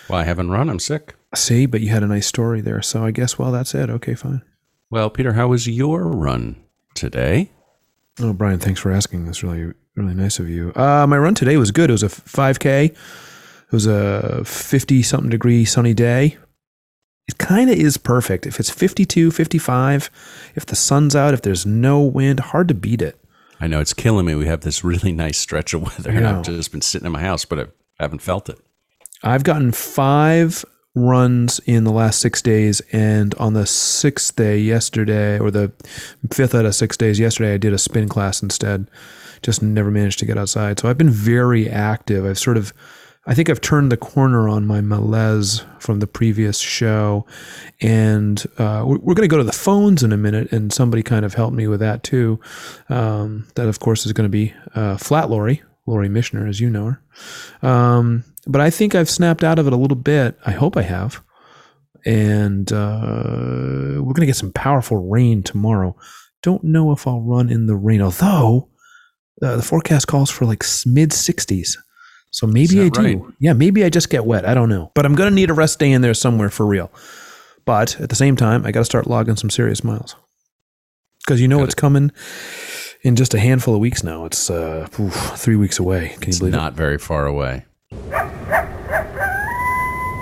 Well, 0.10 0.18
I 0.20 0.24
haven't 0.24 0.50
run. 0.50 0.70
I'm 0.70 0.80
sick. 0.80 1.14
see, 1.36 1.66
but 1.66 1.82
you 1.82 1.90
had 1.90 2.04
a 2.04 2.08
nice 2.08 2.26
story 2.26 2.62
there. 2.62 2.82
So 2.82 3.04
I 3.06 3.12
guess 3.12 3.38
well, 3.38 3.52
that's 3.52 3.76
it. 3.76 3.90
Okay, 3.90 4.16
fine. 4.16 4.42
Well, 4.90 5.10
Peter, 5.10 5.34
how 5.34 5.50
was 5.50 5.68
your 5.68 6.08
run 6.08 6.56
today? 6.96 7.52
Oh, 8.20 8.34
Brian, 8.34 8.60
thanks 8.60 8.80
for 8.80 8.92
asking. 8.92 9.26
That's 9.26 9.44
really 9.44 9.74
really 9.96 10.14
nice 10.14 10.40
of 10.40 10.50
you. 10.50 10.72
Uh, 10.76 11.06
my 11.08 11.18
run 11.18 11.36
today 11.36 11.58
was 11.58 11.72
good. 11.72 11.90
It 11.90 11.94
was 11.94 12.04
a 12.04 12.08
5K. 12.08 12.86
It 12.86 12.96
was 13.72 13.86
a 13.86 14.44
50 14.46 15.04
something 15.04 15.30
degree 15.30 15.66
sunny 15.66 15.94
day. 15.94 16.38
It 17.28 17.38
kind 17.38 17.70
of 17.70 17.78
is 17.78 17.98
perfect. 17.98 18.46
If 18.46 18.60
it's 18.60 18.70
52, 18.70 19.32
55, 19.32 20.10
if 20.56 20.66
the 20.66 20.76
sun's 20.76 21.16
out, 21.16 21.34
if 21.34 21.42
there's 21.42 21.66
no 21.66 22.02
wind, 22.02 22.40
hard 22.40 22.68
to 22.70 22.74
beat 22.74 23.02
it. 23.02 23.18
I 23.60 23.68
know 23.68 23.80
it's 23.80 23.94
killing 23.94 24.26
me. 24.26 24.36
We 24.36 24.48
have 24.48 24.62
this 24.62 24.84
really 24.84 25.12
nice 25.14 25.38
stretch 25.38 25.74
of 25.74 25.84
weather, 25.84 26.10
and 26.10 26.28
I've 26.28 26.44
just 26.44 26.72
been 26.72 26.82
sitting 26.82 27.06
in 27.06 27.12
my 27.12 27.22
house, 27.22 27.46
but 27.46 27.60
I 27.60 27.66
haven't 28.00 28.22
felt 28.22 28.50
it. 28.50 28.60
I've 29.24 29.44
gotten 29.44 29.72
five 29.72 30.66
runs 30.94 31.60
in 31.66 31.84
the 31.84 31.92
last 31.92 32.20
six 32.20 32.42
days, 32.42 32.82
and 32.92 33.34
on 33.36 33.54
the 33.54 33.66
sixth 33.66 34.36
day 34.36 34.58
yesterday, 34.58 35.40
or 35.40 35.52
the 35.52 35.72
fifth 36.32 36.54
out 36.54 36.66
of 36.66 36.76
six 36.76 36.98
days 36.98 37.20
yesterday, 37.20 37.54
I 37.54 37.58
did 37.58 37.74
a 37.74 37.78
spin 37.78 38.10
class 38.10 38.44
instead. 38.44 38.90
Just 39.42 39.62
never 39.64 39.90
managed 39.90 40.20
to 40.20 40.26
get 40.26 40.38
outside. 40.38 40.80
So 40.80 40.90
I've 40.90 40.98
been 40.98 41.10
very 41.10 41.70
active. 41.70 42.26
I've 42.26 42.38
sort 42.38 42.58
of, 42.58 42.74
I 43.26 43.34
think 43.34 43.50
I've 43.50 43.62
turned 43.62 43.92
the 43.92 43.98
corner 43.98 44.48
on 44.48 44.68
my 44.68 44.82
malaise 44.82 45.64
from 45.80 46.00
the 46.00 46.08
previous 46.08 46.60
show, 46.60 47.26
and 47.80 48.44
uh, 48.58 48.84
we're, 48.86 49.16
going 49.16 49.28
to 49.28 49.34
go 49.34 49.38
to 49.38 49.44
the 49.44 49.52
phones 49.52 50.04
in 50.04 50.12
a 50.12 50.18
minute, 50.18 50.52
and 50.52 50.74
somebody 50.74 51.04
kind 51.04 51.26
of 51.26 51.34
helped 51.34 51.56
me 51.56 51.68
with 51.68 51.80
that 51.80 52.04
too. 52.04 52.40
Um, 52.90 53.48
that 53.56 53.68
of 53.68 53.80
course 53.80 54.06
is 54.06 54.14
going 54.14 54.26
to 54.26 54.30
be 54.30 54.54
uh, 54.76 54.98
Flat 54.98 55.30
Lori, 55.30 55.64
Lori 55.92 56.10
Mitchner, 56.10 56.48
as 56.48 56.60
you 56.60 56.70
know 56.70 56.98
her. 57.62 57.68
Um, 57.68 58.24
but 58.48 58.62
I 58.62 58.70
think 58.70 58.96
I've 58.96 59.10
snapped 59.10 59.44
out 59.44 59.60
of 59.60 59.68
it 59.68 59.74
a 59.74 59.78
little 59.78 59.98
bit. 59.98 60.38
I 60.46 60.52
hope 60.52 60.78
I 60.78 60.82
have. 60.84 61.22
And 62.06 62.72
uh, 62.72 64.00
we're 64.02 64.14
going 64.14 64.22
to 64.22 64.26
get 64.26 64.38
some 64.38 64.54
powerful 64.54 65.10
rain 65.10 65.44
tomorrow. 65.44 65.96
Don't 66.42 66.64
know 66.64 66.92
if 66.92 67.06
I'll 67.06 67.22
run 67.22 67.50
in 67.50 67.68
the 67.68 67.76
rain, 67.76 68.02
although 68.02 68.70
uh, 69.42 69.58
the 69.58 69.62
forecast 69.62 70.08
calls 70.08 70.32
for 70.32 70.46
like 70.46 70.64
mid 70.86 71.12
60s. 71.12 71.78
So 72.32 72.48
maybe 72.48 72.82
I 72.82 72.90
do. 72.90 73.02
right? 73.02 73.22
Yeah, 73.40 73.54
maybe 73.54 73.84
I 73.84 73.90
just 73.90 74.10
get 74.10 74.26
wet. 74.26 74.46
I 74.46 74.54
don't 74.54 74.70
know. 74.70 74.92
But 74.96 75.06
I'm 75.06 75.16
going 75.16 75.30
to 75.30 75.36
need 75.36 75.50
a 75.50 75.54
rest 75.54 75.78
day 75.78 75.92
in 75.92 76.02
there 76.02 76.14
somewhere 76.14 76.50
for 76.50 76.66
real. 76.66 76.90
But 77.66 78.00
at 78.00 78.10
the 78.10 78.16
same 78.16 78.38
time, 78.38 78.66
I 78.66 78.72
got 78.72 78.80
to 78.80 78.86
start 78.86 79.06
logging 79.06 79.36
some 79.36 79.50
serious 79.50 79.84
miles. 79.84 80.16
Because 81.20 81.42
you 81.42 81.48
know 81.48 81.60
Got 81.60 81.66
it's 81.66 81.76
coming 81.76 82.12
in 83.04 83.16
just 83.16 83.34
a 83.34 83.40
handful 83.40 83.74
of 83.76 83.80
weeks 83.80 84.04
now. 84.04 84.26
It's 84.26 84.50
uh, 84.50 84.88
oof, 85.00 85.14
three 85.38 85.56
weeks 85.56 85.80
away. 85.80 86.10
Can 86.20 86.30
It's 86.30 86.38
you 86.38 86.42
believe 86.42 86.54
it? 86.54 86.58
not 86.58 86.74
very 86.74 86.98
far 86.98 87.26
away. 87.26 87.66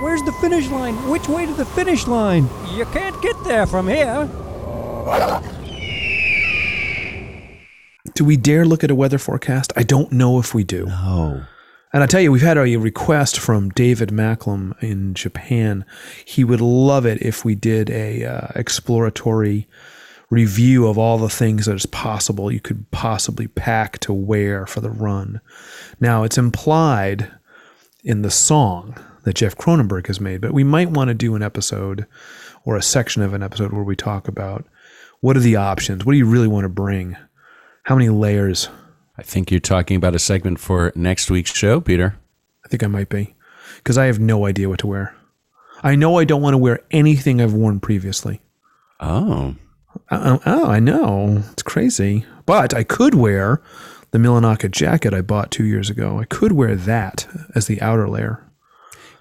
Where's 0.02 0.22
the 0.24 0.36
finish 0.42 0.68
line? 0.70 0.96
Which 1.10 1.28
way 1.28 1.46
to 1.46 1.54
the 1.54 1.66
finish 1.66 2.08
line? 2.08 2.50
You 2.74 2.86
can't 2.86 3.22
get 3.22 3.36
there 3.44 3.66
from 3.66 3.88
here. 3.88 4.28
Do 8.16 8.26
we 8.26 8.38
dare 8.38 8.66
look 8.66 8.84
at 8.84 8.92
a 8.92 8.96
weather 8.96 9.18
forecast? 9.18 9.72
I 9.76 9.84
don't 9.84 10.12
know 10.12 10.40
if 10.40 10.54
we 10.54 10.64
do. 10.64 10.88
Oh. 10.90 11.46
And 11.94 12.04
I 12.04 12.06
tell 12.06 12.22
you, 12.22 12.32
we've 12.32 12.42
had 12.42 12.58
a 12.58 12.78
request 12.78 13.40
from 13.40 13.70
David 13.70 14.12
Macklem 14.12 14.74
in 14.82 15.14
Japan. 15.14 15.86
He 16.24 16.44
would 16.44 16.62
love 16.62 17.06
it 17.06 17.22
if 17.22 17.44
we 17.44 17.56
did 17.56 17.90
a 17.90 18.26
uh, 18.26 18.48
exploratory 18.56 19.68
review 20.30 20.88
of 20.88 20.98
all 20.98 21.18
the 21.18 21.30
things 21.30 21.66
that 21.66 21.76
is 21.76 21.86
possible 21.88 22.52
you 22.52 22.60
could 22.60 22.90
possibly 22.92 23.48
pack 23.48 23.98
to 24.00 24.14
wear 24.14 24.66
for 24.66 24.80
the 24.82 24.90
run. 24.90 25.42
Now, 26.00 26.24
it's 26.24 26.38
implied 26.38 27.32
in 28.04 28.22
the 28.22 28.32
song 28.32 28.96
that 29.24 29.36
Jeff 29.36 29.56
Cronenberg 29.56 30.08
has 30.08 30.22
made, 30.22 30.42
but 30.42 30.54
we 30.54 30.64
might 30.64 30.92
want 30.92 31.10
to 31.10 31.14
do 31.14 31.36
an 31.36 31.44
episode 31.44 32.06
or 32.64 32.76
a 32.76 32.82
section 32.82 33.22
of 33.22 33.34
an 33.34 33.44
episode 33.44 33.72
where 33.72 33.84
we 33.84 33.96
talk 33.96 34.28
about 34.28 34.66
what 35.22 35.36
are 35.36 35.42
the 35.42 35.56
options? 35.56 36.06
What 36.06 36.14
do 36.14 36.18
you 36.18 36.26
really 36.26 36.48
want 36.48 36.66
to 36.66 36.70
bring? 36.70 37.18
How 37.84 37.96
many 37.96 38.10
layers? 38.10 38.70
I 39.18 39.24
think 39.24 39.52
you're 39.52 39.60
talking 39.60 39.98
about 39.98 40.16
a 40.16 40.20
segment 40.20 40.60
for 40.60 40.94
next 40.96 41.30
week's 41.30 41.54
show, 41.54 41.82
Peter. 41.82 42.16
I 42.64 42.70
think 42.70 42.84
I 42.84 42.88
might 42.88 43.10
be 43.10 43.36
because 43.78 43.98
I 43.98 44.06
have 44.06 44.20
no 44.20 44.46
idea 44.46 44.70
what 44.70 44.80
to 44.80 44.88
wear. 44.88 45.16
I 45.84 45.96
know 45.96 46.18
I 46.18 46.24
don't 46.24 46.42
want 46.42 46.54
to 46.54 46.58
wear 46.58 46.82
anything 46.92 47.42
I've 47.42 47.54
worn 47.54 47.80
previously. 47.80 48.42
Oh. 49.00 49.56
Oh, 50.12 50.42
oh, 50.46 50.66
I 50.68 50.80
know. 50.80 51.44
It's 51.52 51.64
crazy. 51.64 52.26
But 52.46 52.74
I 52.74 52.84
could 52.84 53.14
wear 53.14 53.62
the 54.12 54.18
Millinocket 54.18 54.72
jacket 54.72 55.14
I 55.14 55.22
bought 55.22 55.52
two 55.52 55.66
years 55.66 55.90
ago. 55.90 56.20
I 56.20 56.26
could 56.26 56.52
wear 56.52 56.76
that 56.76 57.28
as 57.54 57.68
the 57.68 57.80
outer 57.82 58.10
layer. 58.10 58.44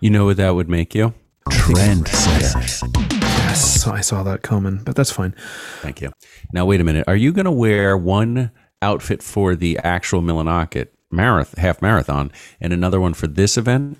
You 0.00 0.10
know 0.10 0.24
what 0.24 0.38
that 0.38 0.54
would 0.54 0.68
make 0.68 0.94
you? 0.94 1.12
Trendsetter. 1.50 3.12
Yes, 3.12 3.86
I 3.86 4.00
saw 4.00 4.22
that 4.22 4.42
coming, 4.42 4.80
but 4.84 4.96
that's 4.96 5.10
fine. 5.10 5.34
Thank 5.80 6.00
you. 6.00 6.12
Now, 6.52 6.64
wait 6.64 6.80
a 6.80 6.84
minute. 6.84 7.04
Are 7.06 7.16
you 7.16 7.32
going 7.32 7.44
to 7.44 7.50
wear 7.50 7.96
one 7.96 8.50
outfit 8.80 9.22
for 9.22 9.54
the 9.54 9.78
actual 9.78 10.22
Millinocket 10.22 10.88
marathon, 11.10 11.62
half 11.62 11.82
marathon 11.82 12.32
and 12.60 12.72
another 12.72 13.00
one 13.00 13.14
for 13.14 13.26
this 13.26 13.58
event? 13.58 13.98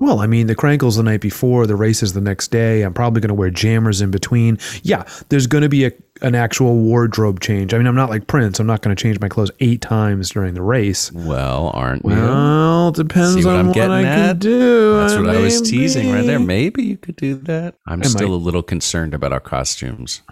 Well, 0.00 0.20
I 0.20 0.26
mean, 0.28 0.46
the 0.46 0.54
Crankles 0.54 0.96
the 0.96 1.02
night 1.02 1.20
before, 1.20 1.66
the 1.66 1.74
race 1.74 2.02
is 2.04 2.12
the 2.12 2.20
next 2.20 2.48
day. 2.52 2.82
I'm 2.82 2.94
probably 2.94 3.20
going 3.20 3.28
to 3.28 3.34
wear 3.34 3.50
jammers 3.50 4.00
in 4.00 4.10
between. 4.12 4.56
Yeah, 4.82 5.02
there's 5.28 5.48
going 5.48 5.62
to 5.62 5.68
be 5.68 5.86
a, 5.86 5.92
an 6.22 6.36
actual 6.36 6.76
wardrobe 6.76 7.40
change. 7.40 7.74
I 7.74 7.78
mean, 7.78 7.86
I'm 7.88 7.96
not 7.96 8.08
like 8.08 8.28
Prince. 8.28 8.60
I'm 8.60 8.66
not 8.66 8.80
going 8.80 8.94
to 8.96 9.02
change 9.02 9.18
my 9.20 9.28
clothes 9.28 9.50
eight 9.58 9.82
times 9.82 10.30
during 10.30 10.54
the 10.54 10.62
race. 10.62 11.10
Well, 11.12 11.72
aren't 11.74 12.04
you? 12.04 12.10
Well, 12.12 12.88
it 12.88 12.94
depends 12.94 13.34
See 13.34 13.44
what 13.44 13.54
on 13.54 13.60
I'm 13.60 13.66
what 13.66 13.74
getting 13.74 13.90
I 13.92 14.02
can 14.02 14.38
do. 14.38 14.96
That's 14.98 15.14
what 15.14 15.28
I 15.28 15.40
was 15.40 15.60
teasing 15.62 16.12
right 16.12 16.24
there. 16.24 16.38
Maybe. 16.38 16.68
Maybe 16.68 16.82
you 16.84 16.96
could 16.96 17.16
do 17.16 17.34
that. 17.34 17.74
I'm 17.86 18.00
I 18.00 18.06
still 18.06 18.28
might. 18.28 18.34
a 18.34 18.38
little 18.38 18.62
concerned 18.62 19.14
about 19.14 19.32
our 19.32 19.40
costumes. 19.40 20.22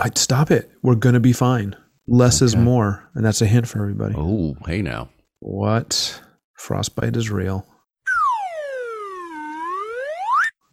I'd 0.00 0.18
stop 0.18 0.50
it. 0.50 0.70
We're 0.82 0.96
going 0.96 1.14
to 1.14 1.20
be 1.20 1.32
fine. 1.32 1.76
Less 2.06 2.42
is 2.42 2.56
more. 2.56 3.08
And 3.14 3.24
that's 3.24 3.40
a 3.40 3.46
hint 3.46 3.68
for 3.68 3.80
everybody. 3.80 4.14
Oh, 4.16 4.56
hey 4.66 4.82
now. 4.82 5.08
What? 5.40 6.20
Frostbite 6.54 7.16
is 7.16 7.30
real. 7.30 7.66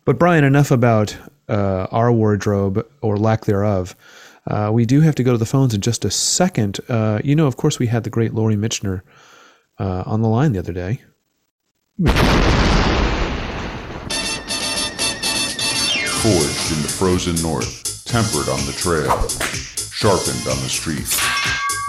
But 0.05 0.17
Brian, 0.17 0.43
enough 0.43 0.71
about 0.71 1.15
uh, 1.47 1.87
our 1.91 2.11
wardrobe 2.11 2.85
or 3.01 3.17
lack 3.17 3.45
thereof. 3.45 3.95
Uh, 4.47 4.71
we 4.73 4.85
do 4.85 5.01
have 5.01 5.13
to 5.15 5.23
go 5.23 5.31
to 5.31 5.37
the 5.37 5.45
phones 5.45 5.75
in 5.75 5.81
just 5.81 6.03
a 6.03 6.09
second. 6.09 6.79
Uh, 6.89 7.19
you 7.23 7.35
know, 7.35 7.45
of 7.45 7.57
course, 7.57 7.77
we 7.77 7.87
had 7.87 8.03
the 8.03 8.09
great 8.09 8.33
Lori 8.33 8.55
Mitchner 8.55 9.03
uh, 9.77 10.03
on 10.05 10.21
the 10.21 10.27
line 10.27 10.53
the 10.53 10.59
other 10.59 10.73
day. 10.73 11.01
Forged 16.21 16.71
in 16.71 16.81
the 16.81 16.93
frozen 16.97 17.35
north, 17.43 17.90
tempered 18.11 18.49
on 18.49 18.59
the 18.65 18.73
trail, 18.73 19.07
sharpened 19.89 20.45
on 20.45 20.61
the 20.61 20.67
street. 20.67 21.07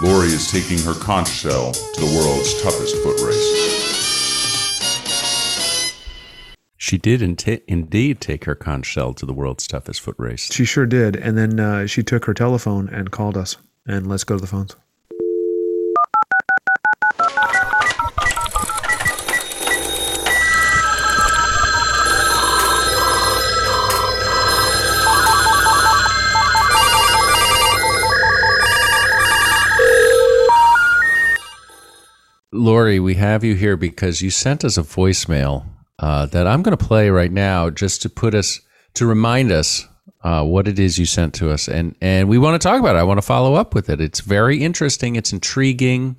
Lori 0.01 0.27
is 0.27 0.49
taking 0.49 0.79
her 0.79 0.97
conch 0.97 1.27
shell 1.27 1.73
to 1.73 1.99
the 1.99 2.15
world's 2.15 2.61
toughest 2.61 2.95
foot 3.03 3.19
race. 3.19 3.73
She 6.77 6.97
did 6.97 7.21
in- 7.21 7.35
indeed 7.67 8.21
take 8.21 8.45
her 8.45 8.55
conch 8.55 8.85
shell 8.85 9.13
to 9.15 9.25
the 9.25 9.33
world's 9.33 9.67
toughest 9.67 9.99
foot 9.99 10.15
race. 10.17 10.49
She 10.49 10.63
sure 10.63 10.85
did. 10.85 11.17
And 11.17 11.37
then 11.37 11.59
uh, 11.59 11.87
she 11.87 12.03
took 12.03 12.23
her 12.23 12.33
telephone 12.33 12.87
and 12.87 13.11
called 13.11 13.35
us. 13.35 13.57
And 13.85 14.07
let's 14.07 14.23
go 14.23 14.35
to 14.35 14.41
the 14.41 14.47
phones. 14.47 14.77
We 32.83 33.15
have 33.15 33.43
you 33.43 33.55
here 33.55 33.77
because 33.77 34.21
you 34.21 34.29
sent 34.29 34.65
us 34.65 34.77
a 34.77 34.83
voicemail 34.83 35.65
uh, 35.99 36.25
that 36.27 36.47
I'm 36.47 36.61
going 36.61 36.75
to 36.75 36.85
play 36.85 37.09
right 37.09 37.31
now 37.31 37.69
just 37.69 38.01
to 38.01 38.09
put 38.09 38.35
us, 38.35 38.59
to 38.95 39.05
remind 39.05 39.51
us 39.51 39.87
uh, 40.23 40.43
what 40.43 40.67
it 40.67 40.79
is 40.79 40.99
you 40.99 41.05
sent 41.05 41.33
to 41.35 41.49
us. 41.49 41.67
And, 41.67 41.95
and 42.01 42.27
we 42.27 42.37
want 42.37 42.61
to 42.61 42.67
talk 42.67 42.79
about 42.79 42.95
it. 42.95 42.99
I 42.99 43.03
want 43.03 43.19
to 43.19 43.25
follow 43.25 43.55
up 43.55 43.73
with 43.73 43.89
it. 43.89 44.01
It's 44.01 44.19
very 44.19 44.61
interesting, 44.61 45.15
it's 45.15 45.31
intriguing. 45.31 46.17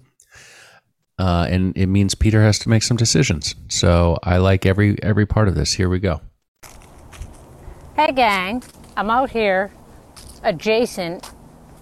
Uh, 1.19 1.47
and 1.49 1.77
it 1.77 1.87
means 1.87 2.15
Peter 2.15 2.43
has 2.43 2.59
to 2.61 2.69
make 2.69 2.83
some 2.83 2.97
decisions. 2.97 3.55
So 3.69 4.19
I 4.23 4.39
like 4.39 4.67
every 4.67 5.01
every 5.03 5.27
part 5.27 5.47
of 5.47 5.55
this. 5.55 5.75
Here 5.75 5.89
we 5.89 6.01
go. 6.01 6.21
Hey 7.95 8.11
gang, 8.11 8.65
I'm 8.97 9.11
out 9.11 9.31
here 9.31 9.71
adjacent 10.43 11.31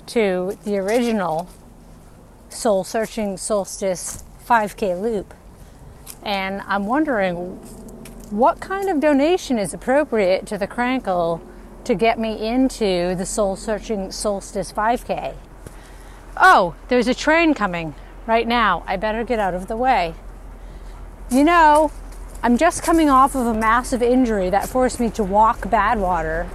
to 0.08 0.58
the 0.64 0.76
original 0.76 1.48
Soul 2.50 2.84
Searching 2.84 3.38
Solstice 3.38 4.22
5K 4.46 5.00
loop. 5.00 5.34
And 6.22 6.62
I'm 6.66 6.86
wondering 6.86 7.56
what 8.30 8.60
kind 8.60 8.88
of 8.88 9.00
donation 9.00 9.58
is 9.58 9.74
appropriate 9.74 10.46
to 10.46 10.58
the 10.58 10.66
Crankle 10.66 11.40
to 11.84 11.94
get 11.94 12.18
me 12.18 12.46
into 12.46 13.14
the 13.14 13.26
Soul 13.26 13.56
Searching 13.56 14.10
Solstice 14.10 14.72
5K. 14.72 15.34
Oh, 16.36 16.74
there's 16.88 17.08
a 17.08 17.14
train 17.14 17.54
coming 17.54 17.94
right 18.26 18.46
now. 18.46 18.84
I 18.86 18.96
better 18.96 19.24
get 19.24 19.38
out 19.38 19.54
of 19.54 19.66
the 19.66 19.76
way. 19.76 20.14
You 21.30 21.44
know, 21.44 21.90
I'm 22.42 22.56
just 22.56 22.82
coming 22.82 23.10
off 23.10 23.34
of 23.34 23.46
a 23.46 23.54
massive 23.54 24.02
injury 24.02 24.50
that 24.50 24.68
forced 24.68 24.98
me 25.00 25.10
to 25.10 25.24
walk 25.24 25.60
Badwater, 25.60 26.48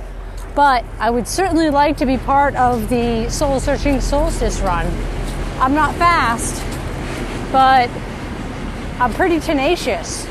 but 0.56 0.84
I 1.00 1.10
would 1.10 1.28
certainly 1.28 1.70
like 1.70 1.98
to 1.98 2.06
be 2.06 2.18
part 2.18 2.56
of 2.56 2.90
the 2.90 3.30
Soul 3.30 3.60
Searching 3.60 4.02
Solstice 4.02 4.60
run. 4.62 4.86
I'm 5.60 5.74
not 5.74 5.94
fast, 5.96 6.62
but 7.52 7.90
I'm 9.00 9.14
pretty 9.14 9.40
tenacious, 9.40 10.26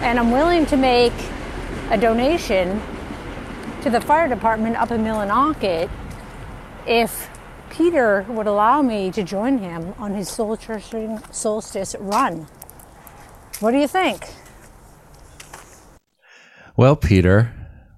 and 0.00 0.18
I'm 0.18 0.30
willing 0.30 0.66
to 0.66 0.76
make 0.76 1.12
a 1.90 1.98
donation 1.98 2.80
to 3.82 3.90
the 3.90 4.00
fire 4.00 4.28
department 4.28 4.76
up 4.76 4.90
in 4.90 5.02
Millinocket 5.02 5.90
if 6.86 7.30
Peter 7.70 8.24
would 8.28 8.46
allow 8.46 8.82
me 8.82 9.10
to 9.10 9.22
join 9.22 9.58
him 9.58 9.94
on 9.98 10.14
his 10.14 10.28
soul 10.28 10.56
solstice 11.30 11.96
run. 11.98 12.46
What 13.60 13.70
do 13.70 13.78
you 13.78 13.88
think? 13.88 14.24
Well, 16.76 16.96
Peter, 16.96 17.52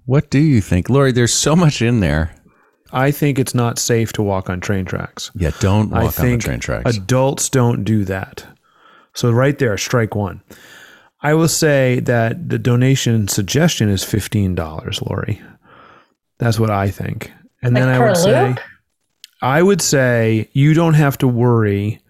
what 0.04 0.30
do 0.30 0.38
you 0.38 0.60
think? 0.60 0.90
Lori, 0.90 1.12
there's 1.12 1.34
so 1.34 1.56
much 1.56 1.80
in 1.80 2.00
there. 2.00 2.35
I 2.92 3.10
think 3.10 3.38
it's 3.38 3.54
not 3.54 3.78
safe 3.78 4.12
to 4.14 4.22
walk 4.22 4.48
on 4.48 4.60
train 4.60 4.84
tracks. 4.84 5.30
Yeah, 5.34 5.50
don't 5.60 5.90
walk 5.90 6.18
I 6.18 6.22
on 6.24 6.30
the 6.32 6.38
train 6.38 6.60
tracks. 6.60 6.96
adults 6.96 7.48
don't 7.48 7.84
do 7.84 8.04
that. 8.04 8.46
So 9.14 9.30
right 9.30 9.58
there, 9.58 9.76
strike 9.78 10.14
one. 10.14 10.42
I 11.22 11.34
will 11.34 11.48
say 11.48 12.00
that 12.00 12.48
the 12.48 12.58
donation 12.58 13.28
suggestion 13.28 13.88
is 13.88 14.04
fifteen 14.04 14.54
dollars, 14.54 15.00
Lori. 15.02 15.40
That's 16.38 16.60
what 16.60 16.70
I 16.70 16.90
think. 16.90 17.32
And 17.62 17.74
then 17.74 17.88
I 17.88 17.98
per 17.98 18.08
would 18.08 18.16
say 18.16 18.48
loop? 18.48 18.60
I 19.42 19.62
would 19.62 19.80
say 19.80 20.48
you 20.52 20.74
don't 20.74 20.94
have 20.94 21.18
to 21.18 21.28
worry 21.28 22.00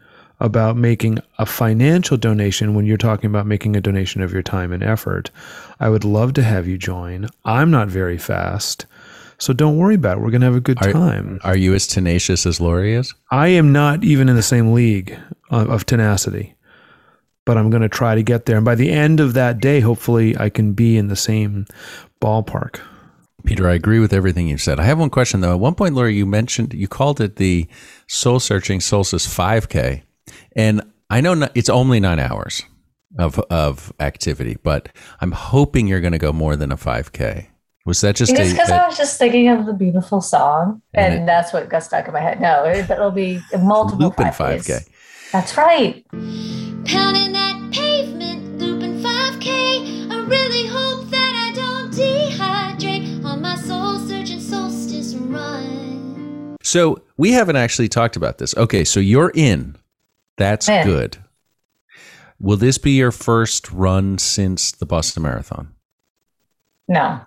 about 0.41 0.77
making 0.77 1.19
a 1.39 1.47
financial 1.47 2.17
donation 2.17 2.75
when 2.75 2.85
you're 2.85 2.97
talking 2.97 3.31
about 3.31 3.47
making 3.47 3.75
a 3.75 3.81
donation 3.81 4.21
of 4.21 4.33
your 4.33 4.43
time 4.43 4.73
and 4.73 4.83
effort. 4.83 5.31
I 5.81 5.89
would 5.89 6.05
love 6.05 6.35
to 6.35 6.43
have 6.43 6.67
you 6.67 6.77
join. 6.77 7.29
I'm 7.45 7.71
not 7.71 7.89
very 7.89 8.19
fast. 8.19 8.85
So 9.39 9.53
don't 9.53 9.77
worry 9.77 9.97
about 9.97 10.19
it. 10.19 10.21
We're 10.21 10.31
going 10.31 10.41
to 10.41 10.47
have 10.47 10.57
a 10.57 10.61
good 10.61 10.79
Are- 10.83 10.93
time. 10.93 11.41
Are 11.45 11.57
you 11.57 11.75
as 11.75 11.87
tenacious 11.87 12.47
as 12.47 12.61
Lori 12.61 12.95
is? 12.95 13.15
I 13.31 13.49
am 13.49 13.73
not 13.73 14.03
even 14.05 14.29
in 14.29 14.37
the 14.37 14.43
same 14.43 14.73
league 14.73 15.19
of, 15.51 15.71
of 15.71 15.87
tenacity, 15.87 16.55
but 17.45 17.59
I'm 17.59 17.71
going 17.71 17.83
to 17.83 17.89
try 17.89 18.15
to 18.15 18.23
get 18.23 18.47
there. 18.47 18.57
And 18.57 18.65
by 18.65 18.75
the 18.75 18.91
end 18.91 19.21
of 19.21 19.35
that 19.35 19.61
day, 19.61 19.81
hopefully, 19.81 20.37
I 20.39 20.49
can 20.49 20.73
be 20.73 20.97
in 20.97 21.09
the 21.09 21.17
same 21.17 21.67
ballpark. 22.21 22.81
Peter, 23.45 23.69
I 23.69 23.75
agree 23.75 24.01
with 24.01 24.13
everything 24.13 24.49
you 24.49 24.59
said. 24.59 24.81
I 24.81 24.85
have 24.85 24.99
one 24.99 25.11
question 25.11 25.41
though. 25.41 25.53
At 25.53 25.61
one 25.61 25.77
point, 25.77 25.95
Lori, 25.95 26.17
you 26.17 26.27
mentioned 26.27 26.75
you 26.75 26.89
called 26.89 27.21
it 27.21 27.37
the 27.37 27.69
Soul 28.09 28.41
Searching 28.41 28.81
Solstice 28.81 29.27
5K, 29.27 30.03
and 30.57 30.83
I 31.09 31.21
know 31.21 31.49
it's 31.55 31.69
only 31.69 32.01
nine 32.01 32.19
hours 32.19 32.63
of 33.19 33.39
of 33.51 33.93
activity, 34.01 34.57
but 34.65 34.89
I'm 35.21 35.31
hoping 35.31 35.87
you're 35.87 36.01
going 36.01 36.13
to 36.13 36.19
go 36.19 36.33
more 36.33 36.57
than 36.57 36.73
a 36.73 36.77
5K. 36.77 37.47
Was 37.87 38.01
that 38.03 38.17
just 38.17 38.35
Just 38.37 38.51
a, 38.51 38.55
because 38.55 38.69
a- 38.71 38.83
I 38.83 38.87
was 38.89 38.97
just 38.99 39.17
thinking 39.19 39.49
of 39.49 39.65
the 39.65 39.73
beautiful 39.73 40.21
song, 40.21 40.83
And 40.93 41.15
and, 41.15 41.23
it- 41.23 41.27
that's 41.27 41.53
what 41.53 41.69
got 41.69 41.83
stuck 41.85 42.07
in 42.09 42.13
my 42.13 42.21
head. 42.21 42.41
No, 42.41 42.65
it, 42.65 42.91
it'll 42.91 43.11
be 43.13 43.41
multiple 43.59 44.07
looping 44.07 44.27
5Ks. 44.27 44.67
5K? 44.67 44.89
That's 45.33 45.57
right. 45.57 46.05
Pounding 46.85 47.33
that 47.33 47.71
pavement, 47.73 48.59
looping 48.59 49.01
5K. 49.03 50.11
I 50.11 50.21
really 50.27 50.67
hope 50.67 51.09
that 51.11 51.33
I 51.49 51.53
don't 51.55 51.93
dehydrate 51.93 53.25
on 53.25 53.41
my 53.41 53.55
soul 53.57 53.99
searching 54.01 54.41
solstice 54.41 55.15
run. 55.15 56.57
So 56.63 57.01
we 57.17 57.33
haven't 57.33 57.57
actually 57.57 57.89
talked 57.89 58.17
about 58.17 58.39
this. 58.39 58.57
Okay, 58.57 58.83
so 58.85 58.99
you're 58.99 59.31
in. 59.35 59.77
That's 60.37 60.69
In. 60.69 60.85
good. 60.85 61.19
Will 62.41 62.57
this 62.57 62.79
be 62.79 62.93
your 62.93 63.13
first 63.13 63.71
run 63.71 64.19
since 64.19 64.73
the 64.73 64.85
Boston 64.87 65.23
Marathon? 65.23 65.73
No, 66.89 67.21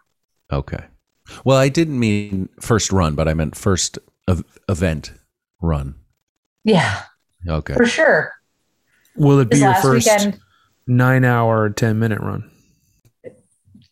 Okay. 0.52 0.84
Well, 1.46 1.58
I 1.58 1.70
didn't 1.70 2.00
mean 2.00 2.50
first 2.60 2.92
run, 2.92 3.16
but 3.16 3.28
I 3.28 3.34
meant 3.34 3.56
first 3.56 4.00
ev- 4.28 4.44
event 4.68 5.12
run. 5.62 5.96
yeah, 6.64 7.04
Okay. 7.48 7.74
for 7.76 7.86
sure. 7.86 8.34
Will 9.16 9.40
it 9.40 9.50
be 9.50 9.58
This 9.58 9.62
your 9.64 9.74
first 9.76 10.08
weekend, 10.08 10.40
nine 10.88 11.24
hour, 11.26 11.70
10 11.70 12.00
minute 12.00 12.20
run? 12.22 12.50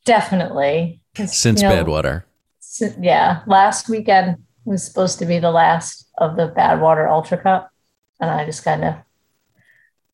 Definitely. 0.06 1.02
Since 1.26 1.62
you 1.62 1.68
know, 1.70 1.84
Badwater. 1.84 2.24
si- 2.60 2.94
yeah, 3.02 3.42
last 3.48 3.90
weekend 3.90 4.38
was 4.66 4.84
supposed 4.84 5.20
to 5.20 5.26
be 5.26 5.40
the 5.40 5.52
last 5.52 6.08
of 6.18 6.36
the 6.38 6.50
Badwater 6.50 7.10
Ultra 7.10 7.38
Cup, 7.38 7.72
and 8.20 8.30
I 8.30 8.46
just 8.46 8.64
kind 8.64 8.84
of 8.84 8.96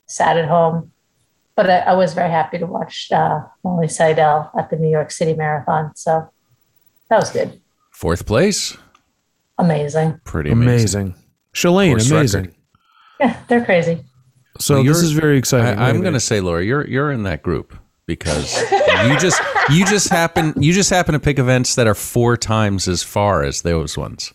sat 0.07 0.37
at 0.37 0.47
home. 0.47 0.91
But 1.55 1.69
I, 1.69 1.77
I 1.79 1.93
was 1.93 2.13
very 2.13 2.31
happy 2.31 2.57
to 2.57 2.65
watch 2.65 3.11
uh, 3.11 3.41
Molly 3.63 3.87
Seidel 3.87 4.49
at 4.57 4.69
the 4.71 4.75
New 4.77 4.89
York 4.89 5.11
City 5.11 5.33
Marathon, 5.35 5.91
so 5.95 6.31
that 7.09 7.19
was 7.19 7.31
good. 7.31 7.59
Fourth 7.91 8.25
place. 8.25 8.77
Amazing. 9.57 10.19
Pretty 10.23 10.51
amazing. 10.51 11.01
Amazing. 11.01 11.23
Shalane, 11.53 12.11
amazing. 12.11 12.41
record. 12.41 12.55
Yeah, 13.19 13.39
they're 13.47 13.63
crazy. 13.63 14.03
So 14.59 14.75
Well, 14.75 14.83
this 14.83 15.01
is 15.01 15.11
very 15.11 15.37
exciting. 15.37 15.79
I, 15.79 15.89
I'm 15.89 16.01
going 16.01 16.13
to 16.13 16.19
say, 16.19 16.39
Laura, 16.41 16.63
you're 16.63 16.87
you're 16.87 17.11
in 17.11 17.23
that 17.23 17.43
group 17.43 17.75
because 18.05 18.59
you 18.61 19.17
just 19.19 19.41
you 19.69 19.85
just 19.85 20.09
happen 20.09 20.53
you 20.57 20.73
just 20.73 20.89
happen 20.89 21.13
to 21.13 21.19
pick 21.19 21.39
events 21.39 21.75
that 21.75 21.87
are 21.87 21.95
four 21.95 22.37
times 22.37 22.87
as 22.87 23.03
far 23.03 23.43
as 23.43 23.61
those 23.61 23.97
ones. 23.97 24.33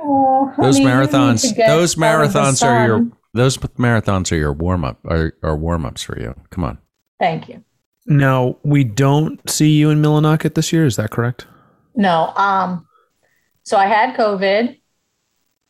Oh, 0.00 0.52
Those 0.58 0.78
honey, 0.78 0.88
you 0.88 1.00
need 1.00 1.08
marathons, 1.08 1.56
those 1.56 2.00
out 2.00 2.24
of 2.24 2.32
the 2.32 2.38
marathons 2.38 2.66
are 2.66 2.86
your 2.86 3.10
those 3.34 3.56
marathons 3.58 4.32
are 4.32 4.36
your 4.36 4.52
warm 4.52 4.84
up 4.84 4.98
are, 5.06 5.34
are 5.42 5.56
warm 5.56 5.84
ups 5.84 6.02
for 6.02 6.18
you. 6.18 6.34
Come 6.50 6.64
on. 6.64 6.78
Thank 7.18 7.48
you. 7.48 7.62
Now, 8.06 8.56
we 8.62 8.84
don't 8.84 9.38
see 9.50 9.70
you 9.72 9.90
in 9.90 10.00
Millinocket 10.00 10.54
this 10.54 10.72
year. 10.72 10.86
Is 10.86 10.96
that 10.96 11.10
correct? 11.10 11.46
No, 11.98 12.32
um, 12.36 12.86
so 13.64 13.76
I 13.76 13.86
had 13.86 14.16
COVID, 14.16 14.80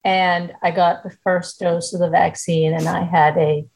and 0.05 0.53
I 0.63 0.71
got 0.71 1.03
the 1.03 1.11
first 1.25 1.59
dose 1.59 1.95
of 1.95 2.01
the 2.01 2.11
vaccine, 2.11 2.75
and 2.75 2.87
I 2.87 3.03
had 3.03 3.37
a 3.39 3.67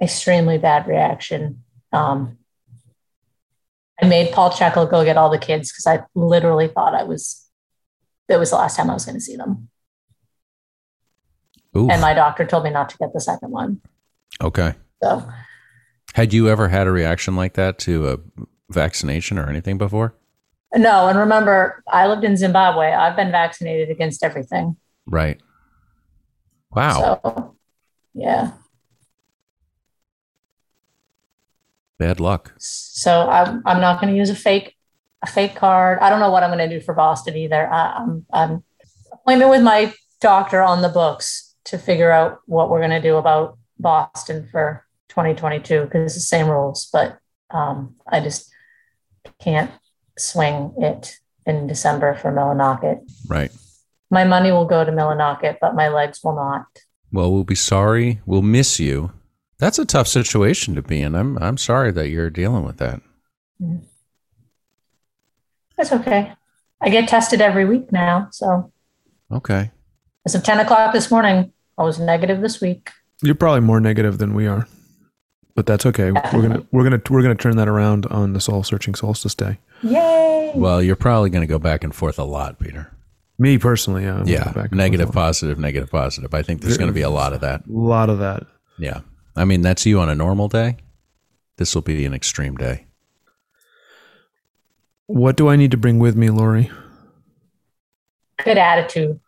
extremely 0.00 0.58
bad 0.58 0.86
reaction. 0.86 1.64
Um, 1.90 2.36
I 4.00 4.06
made 4.06 4.32
Paul 4.32 4.50
Checkle 4.50 4.86
go 4.86 5.02
get 5.02 5.16
all 5.16 5.30
the 5.30 5.38
kids 5.38 5.72
because 5.72 5.86
I 5.86 6.04
literally 6.14 6.68
thought 6.68 6.94
I 6.94 7.02
was 7.04 7.48
that 8.28 8.38
was 8.38 8.50
the 8.50 8.56
last 8.56 8.76
time 8.76 8.90
I 8.90 8.94
was 8.94 9.06
going 9.06 9.16
to 9.16 9.20
see 9.20 9.36
them, 9.36 9.70
Ooh. 11.76 11.88
and 11.90 12.02
my 12.02 12.12
doctor 12.12 12.44
told 12.44 12.64
me 12.64 12.70
not 12.70 12.90
to 12.90 12.98
get 12.98 13.14
the 13.14 13.20
second 13.20 13.50
one. 13.50 13.80
okay. 14.40 14.74
So 15.02 15.26
Had 16.12 16.34
you 16.34 16.50
ever 16.50 16.68
had 16.68 16.86
a 16.86 16.90
reaction 16.90 17.36
like 17.36 17.54
that 17.54 17.78
to 17.80 18.08
a 18.10 18.18
vaccination 18.68 19.38
or 19.38 19.48
anything 19.48 19.78
before? 19.78 20.14
No, 20.74 21.08
and 21.08 21.18
remember, 21.18 21.82
I 21.88 22.06
lived 22.06 22.24
in 22.24 22.36
Zimbabwe. 22.36 22.92
I've 22.92 23.16
been 23.16 23.30
vaccinated 23.30 23.90
against 23.90 24.22
everything. 24.22 24.76
Right. 25.06 25.40
Wow. 26.70 27.20
So 27.24 27.56
yeah. 28.14 28.52
Bad 31.98 32.20
luck. 32.20 32.54
So 32.58 33.28
I'm 33.28 33.62
I'm 33.66 33.80
not 33.80 34.00
going 34.00 34.12
to 34.12 34.18
use 34.18 34.30
a 34.30 34.34
fake 34.34 34.76
a 35.22 35.26
fake 35.26 35.54
card. 35.54 35.98
I 36.00 36.08
don't 36.08 36.20
know 36.20 36.30
what 36.30 36.42
I'm 36.42 36.50
going 36.50 36.68
to 36.68 36.78
do 36.78 36.82
for 36.82 36.94
Boston 36.94 37.36
either. 37.36 37.70
I, 37.70 37.96
I'm 37.98 38.26
I'm 38.32 38.64
appointment 39.12 39.50
with 39.50 39.62
my 39.62 39.92
doctor 40.20 40.62
on 40.62 40.82
the 40.82 40.88
books 40.88 41.54
to 41.64 41.78
figure 41.78 42.10
out 42.10 42.40
what 42.46 42.70
we're 42.70 42.78
going 42.78 42.90
to 42.90 43.02
do 43.02 43.16
about 43.16 43.58
Boston 43.78 44.48
for 44.50 44.84
2022 45.08 45.84
because 45.84 46.04
it's 46.04 46.14
the 46.14 46.20
same 46.20 46.48
rules, 46.48 46.88
but 46.92 47.18
um, 47.50 47.96
I 48.06 48.20
just 48.20 48.50
can't 49.40 49.70
swing 50.20 50.72
it 50.78 51.16
in 51.46 51.66
December 51.66 52.14
for 52.14 52.30
Millinocket. 52.32 53.00
Right. 53.28 53.50
My 54.10 54.24
money 54.24 54.52
will 54.52 54.66
go 54.66 54.84
to 54.84 54.90
Millinocket, 54.92 55.56
but 55.60 55.74
my 55.74 55.88
legs 55.88 56.20
will 56.22 56.34
not. 56.34 56.66
Well, 57.12 57.32
we'll 57.32 57.44
be 57.44 57.54
sorry. 57.54 58.20
We'll 58.26 58.42
miss 58.42 58.78
you. 58.78 59.12
That's 59.58 59.78
a 59.78 59.84
tough 59.84 60.08
situation 60.08 60.74
to 60.74 60.82
be 60.82 61.00
in. 61.02 61.14
I'm 61.14 61.36
I'm 61.38 61.56
sorry 61.58 61.90
that 61.92 62.08
you're 62.08 62.30
dealing 62.30 62.64
with 62.64 62.78
that. 62.78 63.00
Mm. 63.60 63.82
That's 65.76 65.92
okay. 65.92 66.32
I 66.80 66.88
get 66.88 67.08
tested 67.08 67.40
every 67.40 67.64
week 67.64 67.92
now, 67.92 68.28
so 68.32 68.72
Okay. 69.30 69.70
as 70.26 70.34
of 70.34 70.42
10 70.42 70.60
o'clock 70.60 70.92
this 70.92 71.10
morning, 71.10 71.52
I 71.78 71.82
was 71.82 71.98
negative 71.98 72.40
this 72.40 72.60
week. 72.60 72.90
You're 73.22 73.34
probably 73.34 73.60
more 73.60 73.80
negative 73.80 74.18
than 74.18 74.34
we 74.34 74.46
are, 74.46 74.66
but 75.54 75.66
that's 75.66 75.84
okay. 75.86 76.10
We're 76.10 76.42
gonna 76.42 76.66
we're 76.72 76.84
gonna 76.84 77.02
we're 77.10 77.22
gonna 77.22 77.34
turn 77.34 77.56
that 77.56 77.68
around 77.68 78.06
on 78.06 78.32
the 78.32 78.40
soul 78.40 78.62
searching 78.62 78.94
solstice 78.94 79.34
day. 79.34 79.58
Yay! 79.82 80.52
Well, 80.54 80.82
you're 80.82 80.96
probably 80.96 81.30
going 81.30 81.42
to 81.42 81.46
go 81.52 81.58
back 81.58 81.84
and 81.84 81.94
forth 81.94 82.18
a 82.18 82.24
lot, 82.24 82.58
Peter. 82.58 82.92
Me 83.38 83.56
personally, 83.58 84.04
yeah. 84.04 84.18
I'm 84.20 84.26
Yeah. 84.28 84.44
back 84.52 84.70
and 84.70 84.72
Negative, 84.76 85.06
forth 85.06 85.14
positive, 85.14 85.58
negative, 85.58 85.90
positive. 85.90 86.34
I 86.34 86.42
think 86.42 86.60
there's 86.60 86.76
going 86.76 86.88
to 86.90 86.94
be 86.94 87.00
a 87.02 87.08
lot 87.10 87.32
of 87.32 87.40
that. 87.40 87.62
a 87.66 87.72
lot 87.72 88.10
of 88.10 88.18
that. 88.18 88.42
Yeah. 88.78 89.00
I 89.36 89.44
mean, 89.44 89.62
that's 89.62 89.86
you 89.86 89.98
on 90.00 90.10
a 90.10 90.14
normal 90.14 90.48
day. 90.48 90.76
This 91.56 91.74
will 91.74 91.82
be 91.82 92.04
an 92.04 92.12
extreme 92.14 92.56
day. 92.56 92.86
What 95.06 95.36
do 95.36 95.48
I 95.48 95.56
need 95.56 95.70
to 95.72 95.76
bring 95.76 95.98
with 95.98 96.16
me, 96.16 96.30
Lori? 96.30 96.70
Good 98.44 98.58
attitude. 98.58 99.18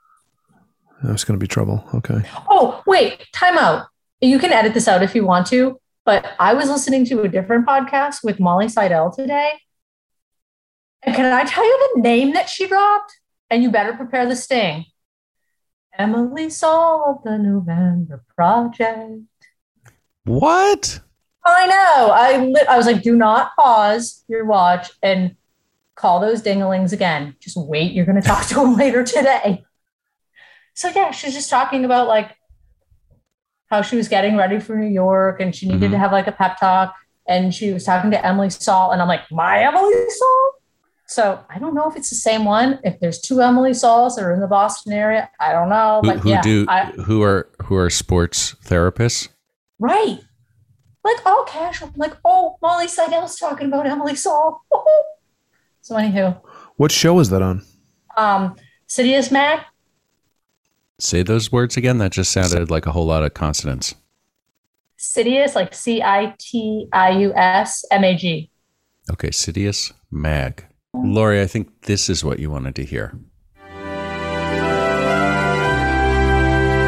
That's 1.03 1.25
going 1.25 1.39
to 1.39 1.43
be 1.43 1.49
trouble. 1.49 1.85
Okay. 1.95 2.23
Oh, 2.49 2.83
wait, 2.87 3.27
time 3.33 3.59
out. 3.59 3.87
You 4.21 4.39
can 4.39 4.53
edit 4.53 4.73
this 4.75 4.87
out 4.87 5.03
if 5.03 5.15
you 5.15 5.27
want 5.27 5.47
to, 5.49 5.81
but 6.05 6.25
I 6.39 6.55
was 6.55 6.69
listening 6.69 7.05
to 7.07 7.23
a 7.23 7.29
different 7.29 7.67
podcast 7.67 8.23
with 8.23 8.39
Molly 8.39 8.69
Seidel 8.69 9.11
today. 9.11 9.53
And 11.03 11.15
can 11.17 11.33
I 11.33 11.45
tell 11.45 11.65
you 11.65 11.91
the 11.95 12.01
name 12.01 12.33
that 12.35 12.49
she 12.49 12.67
dropped? 12.67 13.13
And 13.51 13.63
you 13.63 13.71
better 13.71 13.93
prepare 13.93 14.27
the 14.27 14.37
sting. 14.37 14.87
Emily 15.99 16.49
Saul 16.49 17.17
of 17.19 17.23
the 17.25 17.37
November 17.39 18.25
Project. 18.35 19.21
What? 20.25 21.01
I 21.45 21.67
know. 21.67 22.11
I 22.13 22.39
li- 22.39 22.67
I 22.69 22.77
was 22.77 22.87
like, 22.87 23.03
do 23.03 23.15
not 23.17 23.51
pause 23.59 24.25
your 24.29 24.45
watch 24.47 24.91
and 25.03 25.37
call 25.97 26.21
those 26.21 26.41
dinglings 26.43 26.93
again. 26.93 27.37
Just 27.41 27.57
wait. 27.59 27.93
You're 27.93 28.07
going 28.07 28.21
to 28.21 28.27
talk 28.27 28.47
to 28.47 28.55
them 28.55 28.77
later 28.77 29.03
today. 29.05 29.65
So 30.75 30.89
yeah, 30.95 31.11
she's 31.11 31.35
just 31.35 31.51
talking 31.51 31.85
about 31.85 32.09
like 32.09 32.35
how 33.67 33.83
she 33.83 33.97
was 33.97 34.09
getting 34.09 34.37
ready 34.37 34.61
for 34.61 34.77
New 34.77 34.89
York 34.89 35.41
and 35.41 35.55
she 35.55 35.67
needed 35.67 35.89
Mhm. 35.91 35.93
to 35.93 35.99
have 35.99 36.13
like 36.13 36.27
a 36.29 36.33
pep 36.33 36.59
talk. 36.59 36.95
And 37.29 37.55
she 37.55 37.73
was 37.73 37.85
talking 37.85 38.11
to 38.11 38.27
Emily 38.27 38.51
Saul, 38.51 38.91
and 38.91 39.01
I'm 39.01 39.07
like, 39.07 39.31
my 39.31 39.63
Emily 39.63 39.93
Saul. 40.09 40.42
So 41.13 41.45
I 41.51 41.59
don't 41.59 41.75
know 41.75 41.91
if 41.91 41.97
it's 41.97 42.09
the 42.09 42.17
same 42.17 42.45
one. 42.47 42.79
If 42.85 42.99
there's 42.99 43.21
two 43.21 43.43
Emily 43.43 43.75
Sauls 43.75 44.17
that 44.17 44.25
are 44.25 44.33
in 44.33 44.41
the 44.41 44.47
Boston 44.47 44.95
area, 44.95 45.29
I 45.39 45.53
don't 45.53 45.69
know. 45.69 46.01
Who, 46.03 46.09
But 46.09 46.19
who 46.21 46.31
yeah, 46.31 46.41
do 46.43 46.65
I, 46.69 46.87
who 46.87 47.23
are 47.23 47.51
who 47.65 47.77
are 47.77 47.91
sports 47.91 48.55
therapists? 48.65 49.29
Right. 49.79 50.21
Like 51.05 51.27
all 51.27 51.45
casual. 51.45 51.93
Like, 51.97 52.15
oh, 52.25 52.57
Molly 52.63 52.89
Seidel's 52.89 53.37
talking 53.37 53.67
about 53.67 53.87
Emily 53.87 54.15
Saul. 54.15 54.65
so 55.83 55.97
anywho, 55.97 56.41
What 56.77 56.93
show 56.93 57.19
is 57.19 57.29
that 57.31 57.43
on? 57.43 57.63
um, 58.17 58.57
Citius 58.89 59.31
Mag, 59.31 59.61
Say 60.99 61.23
those 61.23 61.51
words 61.51 61.77
again. 61.77 61.99
That 61.99 62.13
just 62.13 62.31
sounded 62.33 62.71
like 62.71 62.87
a 62.87 62.93
whole 62.93 63.07
lot 63.07 63.25
of 63.25 63.35
consonants. 63.35 63.95
Citius, 64.99 65.55
like 65.57 65.75
C 65.75 66.01
I 66.01 66.35
T 66.39 66.89
I 66.93 67.11
U 67.11 67.35
S 67.35 67.85
M 67.91 68.05
A 68.05 68.17
G. 68.17 68.51
Okay, 69.11 69.31
Citius 69.31 69.93
Mag. 70.11 70.65
Lori, 70.95 71.41
I 71.41 71.47
think 71.47 71.83
this 71.83 72.11
is 72.11 72.23
what 72.23 72.39
you 72.39 72.51
wanted 72.51 72.75
to 72.77 72.85
hear. 72.85 73.19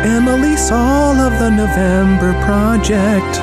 Emily 0.05 0.57
Saul 0.57 1.17
of 1.17 1.39
the 1.39 1.51
November 1.51 2.33
Project. 2.45 3.41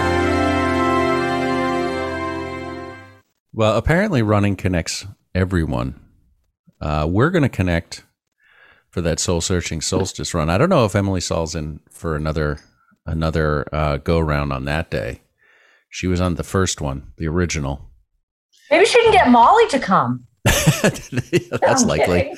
Well, 3.54 3.76
apparently 3.76 4.22
running 4.22 4.56
connects 4.56 5.08
everyone. 5.34 6.00
Uh, 6.80 7.08
we're 7.10 7.32
going 7.32 7.42
to 7.44 7.50
connect 7.50 8.06
for 8.92 9.02
that 9.02 9.20
soul 9.20 9.42
searching 9.42 9.82
solstice 9.82 10.34
run. 10.34 10.50
I 10.50 10.58
don't 10.60 10.70
know 10.70 10.86
if 10.86 10.96
Emily 10.96 11.22
Saul's 11.22 11.56
in 11.56 11.80
for 11.90 12.16
another 12.16 12.60
another 13.06 13.68
uh, 13.74 13.98
go 13.98 14.20
round 14.20 14.54
on 14.54 14.66
that 14.66 14.92
day. 14.92 15.22
She 15.90 16.06
was 16.06 16.22
on 16.22 16.36
the 16.36 16.44
first 16.44 16.80
one, 16.80 17.12
the 17.18 17.28
original. 17.28 17.90
Maybe 18.70 18.86
she 18.86 19.02
can 19.02 19.12
get 19.12 19.30
Molly 19.30 19.68
to 19.70 19.80
come. 19.80 20.28
That's 21.62 21.86
likely. 21.86 22.34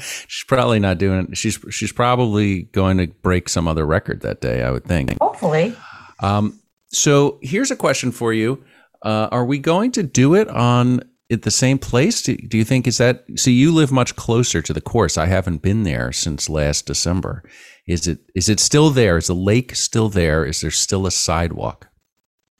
she's 0.00 0.44
probably 0.46 0.78
not 0.78 0.98
doing. 0.98 1.32
She's 1.32 1.58
she's 1.70 1.92
probably 1.92 2.64
going 2.64 2.98
to 2.98 3.06
break 3.06 3.48
some 3.48 3.66
other 3.66 3.86
record 3.86 4.20
that 4.22 4.40
day. 4.40 4.62
I 4.62 4.70
would 4.70 4.84
think. 4.84 5.18
Hopefully. 5.20 5.74
Um, 6.20 6.60
so 6.88 7.38
here's 7.42 7.70
a 7.70 7.76
question 7.76 8.12
for 8.12 8.32
you: 8.32 8.62
uh, 9.02 9.28
Are 9.30 9.44
we 9.44 9.58
going 9.58 9.92
to 9.92 10.02
do 10.02 10.34
it 10.34 10.48
on 10.48 11.02
at 11.30 11.42
the 11.42 11.50
same 11.50 11.78
place? 11.78 12.22
Do, 12.22 12.36
do 12.36 12.58
you 12.58 12.64
think 12.64 12.86
is 12.86 12.98
that? 12.98 13.24
So 13.36 13.50
you 13.50 13.72
live 13.72 13.92
much 13.92 14.16
closer 14.16 14.60
to 14.60 14.72
the 14.72 14.80
course. 14.80 15.16
I 15.16 15.26
haven't 15.26 15.62
been 15.62 15.84
there 15.84 16.12
since 16.12 16.48
last 16.48 16.86
December. 16.86 17.42
Is 17.86 18.06
it 18.06 18.18
is 18.34 18.48
it 18.48 18.60
still 18.60 18.90
there? 18.90 19.16
Is 19.16 19.28
the 19.28 19.34
lake 19.34 19.74
still 19.74 20.08
there? 20.08 20.44
Is 20.44 20.60
there 20.60 20.70
still 20.70 21.06
a 21.06 21.10
sidewalk? 21.10 21.88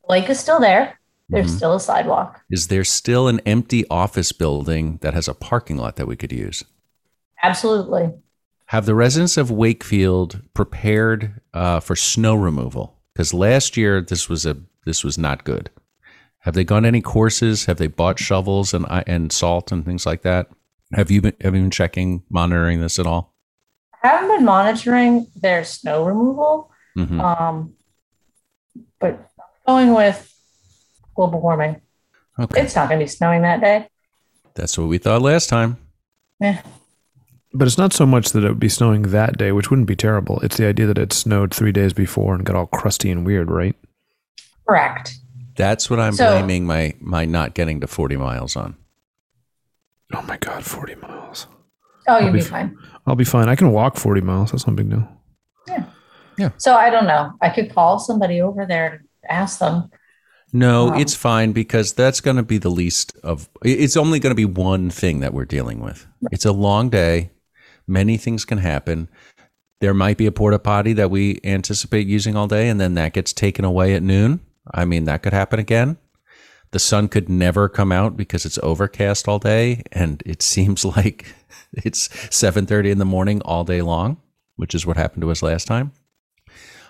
Lake 0.08 0.30
is 0.30 0.40
still 0.40 0.58
there. 0.58 0.99
There's 1.30 1.52
Mhm. 1.52 1.56
still 1.56 1.74
a 1.76 1.80
sidewalk. 1.80 2.40
Is 2.50 2.66
there 2.68 2.84
still 2.84 3.28
an 3.28 3.40
empty 3.46 3.84
office 3.88 4.32
building 4.32 4.98
that 5.02 5.14
has 5.14 5.28
a 5.28 5.34
parking 5.34 5.76
lot 5.76 5.96
that 5.96 6.06
we 6.08 6.16
could 6.16 6.32
use? 6.32 6.64
Absolutely. 7.42 8.12
Have 8.66 8.84
the 8.86 8.94
residents 8.94 9.36
of 9.36 9.50
Wakefield 9.50 10.42
prepared 10.54 11.40
uh, 11.54 11.80
for 11.80 11.96
snow 11.96 12.34
removal? 12.34 12.98
Because 13.14 13.32
last 13.34 13.76
year 13.76 14.00
this 14.00 14.28
was 14.28 14.44
a 14.44 14.56
this 14.84 15.04
was 15.04 15.16
not 15.18 15.44
good. 15.44 15.70
Have 16.40 16.54
they 16.54 16.64
gone 16.64 16.84
any 16.86 17.00
courses? 17.00 17.66
Have 17.66 17.76
they 17.78 17.86
bought 17.86 18.18
shovels 18.18 18.74
and 18.74 18.86
and 19.06 19.32
salt 19.32 19.70
and 19.72 19.84
things 19.84 20.06
like 20.06 20.22
that? 20.22 20.48
Have 20.92 21.10
you 21.10 21.20
been 21.22 21.34
have 21.40 21.54
you 21.54 21.62
been 21.62 21.70
checking 21.70 22.22
monitoring 22.28 22.80
this 22.80 22.98
at 22.98 23.06
all? 23.06 23.34
I 24.02 24.08
haven't 24.08 24.36
been 24.36 24.44
monitoring 24.44 25.26
their 25.36 25.62
snow 25.64 26.04
removal. 26.04 26.70
Mhm. 26.96 27.20
Um, 27.20 27.74
but 28.98 29.30
going 29.66 29.94
with 29.94 30.32
global 31.14 31.40
warming, 31.40 31.80
Okay, 32.38 32.62
it's 32.62 32.74
not 32.76 32.88
going 32.88 32.98
to 33.00 33.04
be 33.04 33.08
snowing 33.08 33.42
that 33.42 33.60
day. 33.60 33.88
that's 34.54 34.76
what 34.78 34.88
we 34.88 34.98
thought 34.98 35.22
last 35.22 35.48
time. 35.48 35.76
Yeah. 36.40 36.62
But 37.52 37.66
it's 37.66 37.78
not 37.78 37.92
so 37.92 38.06
much 38.06 38.30
that 38.30 38.44
it 38.44 38.48
would 38.48 38.60
be 38.60 38.68
snowing 38.68 39.02
that 39.02 39.36
day, 39.36 39.50
which 39.52 39.70
wouldn't 39.70 39.88
be 39.88 39.96
terrible. 39.96 40.38
It's 40.40 40.56
the 40.56 40.66
idea 40.66 40.86
that 40.86 40.98
it 40.98 41.12
snowed 41.12 41.52
three 41.52 41.72
days 41.72 41.92
before 41.92 42.34
and 42.34 42.46
got 42.46 42.54
all 42.56 42.66
crusty 42.66 43.10
and 43.10 43.26
weird, 43.26 43.50
right? 43.50 43.74
Correct. 44.68 45.14
That's 45.56 45.90
what 45.90 45.98
I'm 46.00 46.12
So- 46.12 46.30
blaming 46.30 46.64
my 46.66 46.94
my 47.00 47.24
not 47.24 47.54
getting 47.54 47.80
to 47.80 47.86
40 47.86 48.16
miles 48.16 48.56
on. 48.56 48.76
Oh 50.14 50.22
my 50.22 50.36
God, 50.38 50.64
40 50.64 50.94
miles. 50.96 51.46
Oh, 52.08 52.18
you'll 52.18 52.32
be 52.32 52.38
be 52.38 52.44
f- 52.44 52.50
fine. 52.50 52.76
I'll 53.06 53.14
be 53.16 53.24
fine. 53.24 53.48
I 53.48 53.56
can 53.56 53.72
walk 53.72 53.96
40 53.96 54.20
miles. 54.20 54.52
That's 54.52 54.66
no 54.66 54.72
big 54.74 54.88
deal. 54.90 55.06
Yeah. 55.68 55.84
Yeah. 56.38 56.50
So 56.56 56.74
I 56.74 56.90
don't 56.90 57.06
know. 57.06 57.32
I 57.40 57.50
could 57.50 57.72
call 57.74 57.98
somebody 57.98 58.40
over 58.40 58.64
there 58.66 58.86
and 58.94 59.08
ask 59.28 59.58
them. 59.58 59.90
No, 60.52 60.88
Um, 60.88 61.00
it's 61.00 61.14
fine 61.14 61.52
because 61.52 61.92
that's 61.92 62.20
going 62.20 62.36
to 62.36 62.42
be 62.42 62.58
the 62.58 62.70
least 62.70 63.16
of. 63.22 63.48
It's 63.64 63.96
only 63.96 64.18
going 64.18 64.32
to 64.32 64.34
be 64.36 64.44
one 64.44 64.90
thing 64.90 65.20
that 65.20 65.32
we're 65.32 65.44
dealing 65.44 65.80
with. 65.80 66.06
It's 66.32 66.44
a 66.44 66.52
long 66.52 66.88
day. 66.90 67.30
Many 67.86 68.16
things 68.16 68.44
can 68.44 68.58
happen. 68.58 69.08
There 69.80 69.94
might 69.94 70.18
be 70.18 70.26
a 70.26 70.32
porta 70.32 70.58
potty 70.58 70.92
that 70.94 71.10
we 71.10 71.40
anticipate 71.44 72.06
using 72.06 72.36
all 72.36 72.46
day, 72.46 72.68
and 72.68 72.80
then 72.80 72.94
that 72.94 73.12
gets 73.14 73.32
taken 73.32 73.64
away 73.64 73.94
at 73.94 74.02
noon. 74.02 74.40
I 74.72 74.84
mean, 74.84 75.04
that 75.04 75.22
could 75.22 75.32
happen 75.32 75.58
again. 75.58 75.96
The 76.72 76.78
sun 76.78 77.08
could 77.08 77.28
never 77.28 77.68
come 77.68 77.90
out 77.90 78.16
because 78.16 78.44
it's 78.44 78.58
overcast 78.62 79.26
all 79.26 79.38
day, 79.38 79.82
and 79.92 80.22
it 80.26 80.42
seems 80.54 80.84
like 80.84 81.26
it's 81.72 82.08
seven 82.34 82.66
thirty 82.66 82.90
in 82.90 82.98
the 82.98 83.04
morning 83.04 83.40
all 83.42 83.64
day 83.64 83.82
long, 83.82 84.18
which 84.56 84.74
is 84.74 84.84
what 84.86 84.96
happened 84.96 85.22
to 85.22 85.30
us 85.30 85.42
last 85.42 85.66
time. 85.66 85.92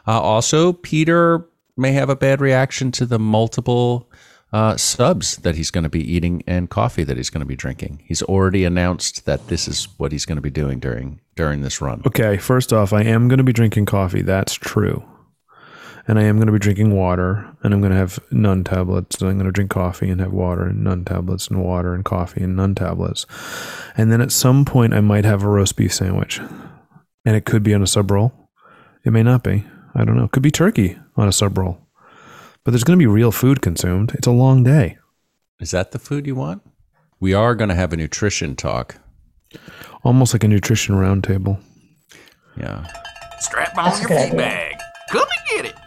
Uh, 0.06 0.20
also, 0.20 0.72
Peter 0.72 1.46
may 1.76 1.92
have 1.92 2.10
a 2.10 2.16
bad 2.16 2.40
reaction 2.40 2.92
to 2.92 3.06
the 3.06 3.18
multiple 3.18 4.10
uh, 4.52 4.76
subs 4.76 5.36
that 5.38 5.54
he's 5.54 5.70
going 5.70 5.84
to 5.84 5.90
be 5.90 6.12
eating 6.12 6.42
and 6.46 6.70
coffee 6.70 7.04
that 7.04 7.16
he's 7.16 7.30
going 7.30 7.40
to 7.40 7.46
be 7.46 7.56
drinking. 7.56 8.02
He's 8.04 8.22
already 8.22 8.64
announced 8.64 9.24
that 9.26 9.46
this 9.48 9.68
is 9.68 9.88
what 9.96 10.12
he's 10.12 10.26
going 10.26 10.36
to 10.36 10.42
be 10.42 10.50
doing 10.50 10.80
during 10.80 11.20
during 11.36 11.62
this 11.62 11.80
run. 11.80 12.02
Okay, 12.06 12.36
first 12.36 12.72
off, 12.72 12.92
I 12.92 13.02
am 13.02 13.28
going 13.28 13.38
to 13.38 13.44
be 13.44 13.52
drinking 13.52 13.86
coffee. 13.86 14.22
That's 14.22 14.54
true. 14.54 15.04
And 16.08 16.18
I 16.18 16.24
am 16.24 16.36
going 16.36 16.46
to 16.46 16.52
be 16.52 16.58
drinking 16.58 16.96
water, 16.96 17.56
and 17.62 17.72
I'm 17.72 17.80
going 17.80 17.92
to 17.92 17.98
have 17.98 18.18
Nuun 18.32 18.64
tablets. 18.64 19.22
I'm 19.22 19.34
going 19.34 19.44
to 19.44 19.52
drink 19.52 19.70
coffee 19.70 20.08
and 20.08 20.20
have 20.20 20.32
water 20.32 20.64
and 20.64 20.84
Nuun 20.84 21.06
tablets 21.06 21.46
and 21.46 21.62
water 21.62 21.94
and 21.94 22.04
coffee 22.04 22.42
and 22.42 22.56
Nuun 22.56 22.74
tablets. 22.74 23.26
And 23.96 24.10
then 24.10 24.20
at 24.20 24.32
some 24.32 24.64
point, 24.64 24.92
I 24.92 25.00
might 25.00 25.24
have 25.24 25.44
a 25.44 25.48
roast 25.48 25.76
beef 25.76 25.94
sandwich. 25.94 26.40
And 27.24 27.36
it 27.36 27.44
could 27.44 27.62
be 27.62 27.74
on 27.74 27.82
a 27.82 27.86
sub 27.86 28.10
roll. 28.10 28.32
It 29.04 29.12
may 29.12 29.22
not 29.22 29.44
be. 29.44 29.64
I 29.94 30.04
don't 30.04 30.16
know. 30.16 30.24
It 30.24 30.32
could 30.32 30.42
be 30.42 30.50
turkey 30.50 30.98
on 31.20 31.28
a 31.28 31.32
sub 31.32 31.56
roll. 31.58 31.78
But 32.64 32.72
there's 32.72 32.84
going 32.84 32.98
to 32.98 33.02
be 33.02 33.06
real 33.06 33.32
food 33.32 33.62
consumed. 33.62 34.12
It's 34.14 34.26
a 34.26 34.32
long 34.32 34.62
day. 34.64 34.98
Is 35.60 35.70
that 35.70 35.92
the 35.92 35.98
food 35.98 36.26
you 36.26 36.34
want? 36.34 36.62
We 37.20 37.34
are 37.34 37.54
going 37.54 37.68
to 37.68 37.74
have 37.74 37.92
a 37.92 37.96
nutrition 37.96 38.56
talk. 38.56 38.96
Almost 40.02 40.32
like 40.34 40.44
a 40.44 40.48
nutrition 40.48 40.94
roundtable. 40.94 41.60
Yeah. 42.56 42.86
Strap 43.38 43.76
on 43.76 43.92
a 43.92 43.98
your 43.98 44.08
feed 44.08 44.16
idea. 44.16 44.36
bag. 44.36 44.74
Come 45.10 45.22
and 45.22 45.64
get 45.64 45.72
it. 45.72 45.78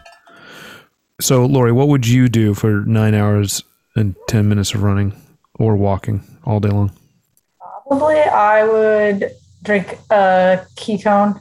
So, 1.20 1.44
Lori, 1.46 1.72
what 1.72 1.88
would 1.88 2.06
you 2.06 2.28
do 2.28 2.54
for 2.54 2.84
nine 2.84 3.14
hours 3.14 3.62
and 3.96 4.14
10 4.28 4.48
minutes 4.48 4.74
of 4.74 4.82
running 4.82 5.20
or 5.54 5.76
walking 5.76 6.22
all 6.44 6.60
day 6.60 6.68
long? 6.68 6.92
Probably 7.88 8.18
I 8.18 8.64
would 8.64 9.30
drink 9.62 9.98
a 10.10 10.64
ketone, 10.76 11.40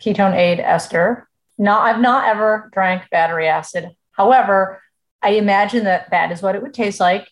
ketone 0.00 0.34
aid 0.34 0.60
ester. 0.60 1.28
No, 1.62 1.78
I've 1.78 2.00
not 2.00 2.26
ever 2.26 2.68
drank 2.72 3.08
battery 3.10 3.46
acid. 3.46 3.90
However, 4.10 4.82
I 5.22 5.30
imagine 5.34 5.84
that 5.84 6.10
that 6.10 6.32
is 6.32 6.42
what 6.42 6.56
it 6.56 6.62
would 6.62 6.74
taste 6.74 6.98
like. 6.98 7.28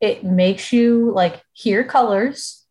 It 0.00 0.24
makes 0.24 0.72
you 0.72 1.12
like 1.14 1.42
hear 1.52 1.84
colors, 1.84 2.64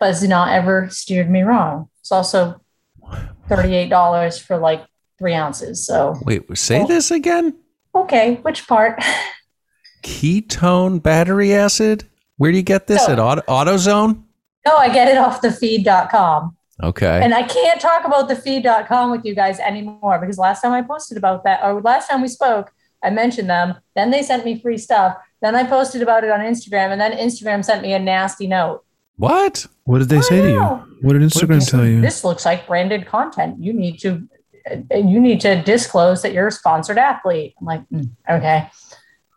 but 0.00 0.06
has 0.06 0.22
not 0.26 0.48
ever 0.54 0.88
steered 0.88 1.30
me 1.30 1.42
wrong. 1.42 1.90
It's 2.00 2.10
also 2.10 2.58
$38 3.50 4.40
for 4.40 4.56
like 4.56 4.82
three 5.18 5.34
ounces. 5.34 5.86
So, 5.86 6.16
Wait, 6.24 6.44
say 6.56 6.80
Oh. 6.82 6.86
this 6.86 7.10
again? 7.10 7.54
okay, 7.94 8.36
which 8.36 8.66
part? 8.66 9.02
Ketone 10.02 11.02
battery 11.02 11.54
acid? 11.54 12.04
Where 12.38 12.50
do 12.50 12.56
you 12.56 12.62
get 12.62 12.86
this 12.86 13.06
No. 13.08 13.12
at 13.12 13.18
Auto- 13.20 13.42
AutoZone? 13.42 14.22
no, 14.66 14.76
I 14.78 14.88
get 14.88 15.08
it 15.08 15.18
off 15.18 15.42
the 15.42 15.52
feed.com. 15.52 16.55
Okay. 16.82 17.20
And 17.22 17.32
I 17.34 17.42
can't 17.42 17.80
talk 17.80 18.04
about 18.04 18.28
the 18.28 18.36
feed.com 18.36 19.10
with 19.10 19.24
you 19.24 19.34
guys 19.34 19.58
anymore 19.60 20.18
because 20.18 20.38
last 20.38 20.60
time 20.60 20.72
I 20.72 20.82
posted 20.82 21.16
about 21.16 21.44
that, 21.44 21.60
or 21.64 21.80
last 21.80 22.08
time 22.08 22.20
we 22.22 22.28
spoke, 22.28 22.70
I 23.02 23.10
mentioned 23.10 23.48
them. 23.48 23.76
Then 23.94 24.10
they 24.10 24.22
sent 24.22 24.44
me 24.44 24.60
free 24.60 24.78
stuff. 24.78 25.16
Then 25.40 25.54
I 25.54 25.64
posted 25.64 26.02
about 26.02 26.24
it 26.24 26.30
on 26.30 26.40
Instagram, 26.40 26.90
and 26.92 27.00
then 27.00 27.12
Instagram 27.12 27.64
sent 27.64 27.82
me 27.82 27.92
a 27.92 27.98
nasty 27.98 28.46
note. 28.46 28.84
what? 29.16 29.66
What 29.84 29.98
did 30.00 30.08
they 30.08 30.20
say 30.20 30.40
to 30.42 30.48
you? 30.50 30.60
What 31.02 31.12
did 31.12 31.22
Instagram 31.22 31.60
This- 31.60 31.70
tell 31.70 31.86
you? 31.86 32.00
This 32.00 32.24
looks 32.24 32.44
like 32.44 32.66
branded 32.66 33.06
content. 33.06 33.62
You 33.62 33.72
need 33.72 33.98
to 34.00 34.28
uh, 34.68 34.96
you 34.96 35.20
need 35.20 35.40
to 35.42 35.62
disclose 35.62 36.22
that 36.22 36.32
you're 36.32 36.48
a 36.48 36.52
sponsored 36.52 36.98
athlete. 36.98 37.54
I'm 37.60 37.66
like, 37.66 37.88
"Mm, 37.88 38.10
okay, 38.28 38.68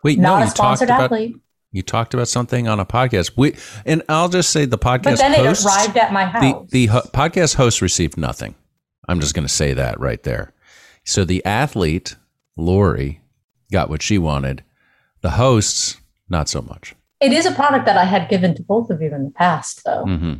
Wait, 0.04 0.17
not 0.17 0.30
no, 0.30 0.36
a 0.36 0.39
you 0.39 0.45
talked 0.45 0.58
sponsored 0.58 0.89
about 0.89 1.02
athlete. 1.04 1.36
You 1.71 1.82
talked 1.84 2.13
about 2.13 2.27
something 2.27 2.67
on 2.67 2.79
a 2.79 2.86
podcast. 2.86 3.32
We 3.38 3.55
and 3.86 4.01
I'll 4.10 4.29
just 4.29 4.49
say 4.51 4.65
the 4.65 4.77
podcast 4.77 5.03
But 5.03 5.17
then 5.17 5.34
it 5.34 5.65
arrived 5.65 5.97
at 5.97 6.12
my 6.13 6.25
house. 6.25 6.69
the 6.71 6.88
ho- 6.88 7.01
podcast 7.13 7.55
host 7.55 7.82
received 7.82 8.17
nothing. 8.17 8.55
I'm 9.08 9.19
just 9.19 9.34
going 9.34 9.47
to 9.47 9.53
say 9.53 9.73
that 9.73 9.99
right 9.99 10.21
there. 10.23 10.53
So 11.05 11.25
the 11.25 11.43
athlete 11.45 12.15
Lori 12.58 13.21
got 13.71 13.89
what 13.89 14.01
she 14.01 14.17
wanted. 14.17 14.63
The 15.21 15.32
hosts 15.32 15.97
not 16.29 16.47
so 16.49 16.62
much. 16.62 16.95
it 17.19 17.32
is 17.34 17.45
a 17.45 17.51
product 17.51 17.86
that 17.86 17.97
I 17.97 18.05
had 18.05 18.29
given 18.29 18.55
to 18.55 18.63
both 18.63 18.89
of 18.89 19.01
you 19.01 19.13
in 19.13 19.25
the 19.25 19.32
past, 19.32 19.82
though. 19.84 20.03
hmm 20.05 20.34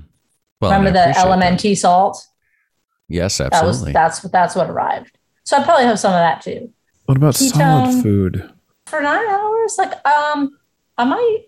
Well, 0.62 0.72
Remember 0.72 0.92
the 0.92 1.10
appreciate 1.12 1.74
that. 1.74 1.78
Salt? 1.78 2.26
Yes, 3.08 3.38
That 3.40 3.54
absolutely. 3.54 3.90
was 3.90 3.94
that's 3.94 4.24
what 4.24 4.32
that's 4.32 4.56
what 4.56 4.70
arrived. 4.70 5.18
So 5.46 5.58
I 5.58 5.64
probably 5.64 5.86
have 5.86 6.00
some 6.00 6.12
of 6.14 6.20
that 6.20 6.42
too. 6.42 6.72
What 7.06 7.18
about 7.18 7.34
Ketone. 7.34 7.52
solid 7.58 8.04
food? 8.04 8.52
For 8.86 9.02
nine 9.02 9.28
hours, 9.28 9.76
like 9.80 10.06
um, 10.06 10.58
I 11.00 11.06
might. 11.06 11.46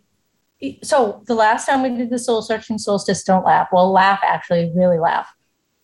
So 0.82 1.24
the 1.28 1.36
last 1.36 1.66
time 1.66 1.84
we 1.84 1.90
did 1.90 2.10
the 2.10 2.18
soul 2.18 2.42
searching 2.42 2.78
solstice, 2.78 3.24
don't 3.24 3.44
laugh. 3.46 3.68
Well, 3.72 3.92
laugh 3.92 4.22
actually, 4.24 4.72
really 4.76 4.98
laugh. 4.98 5.28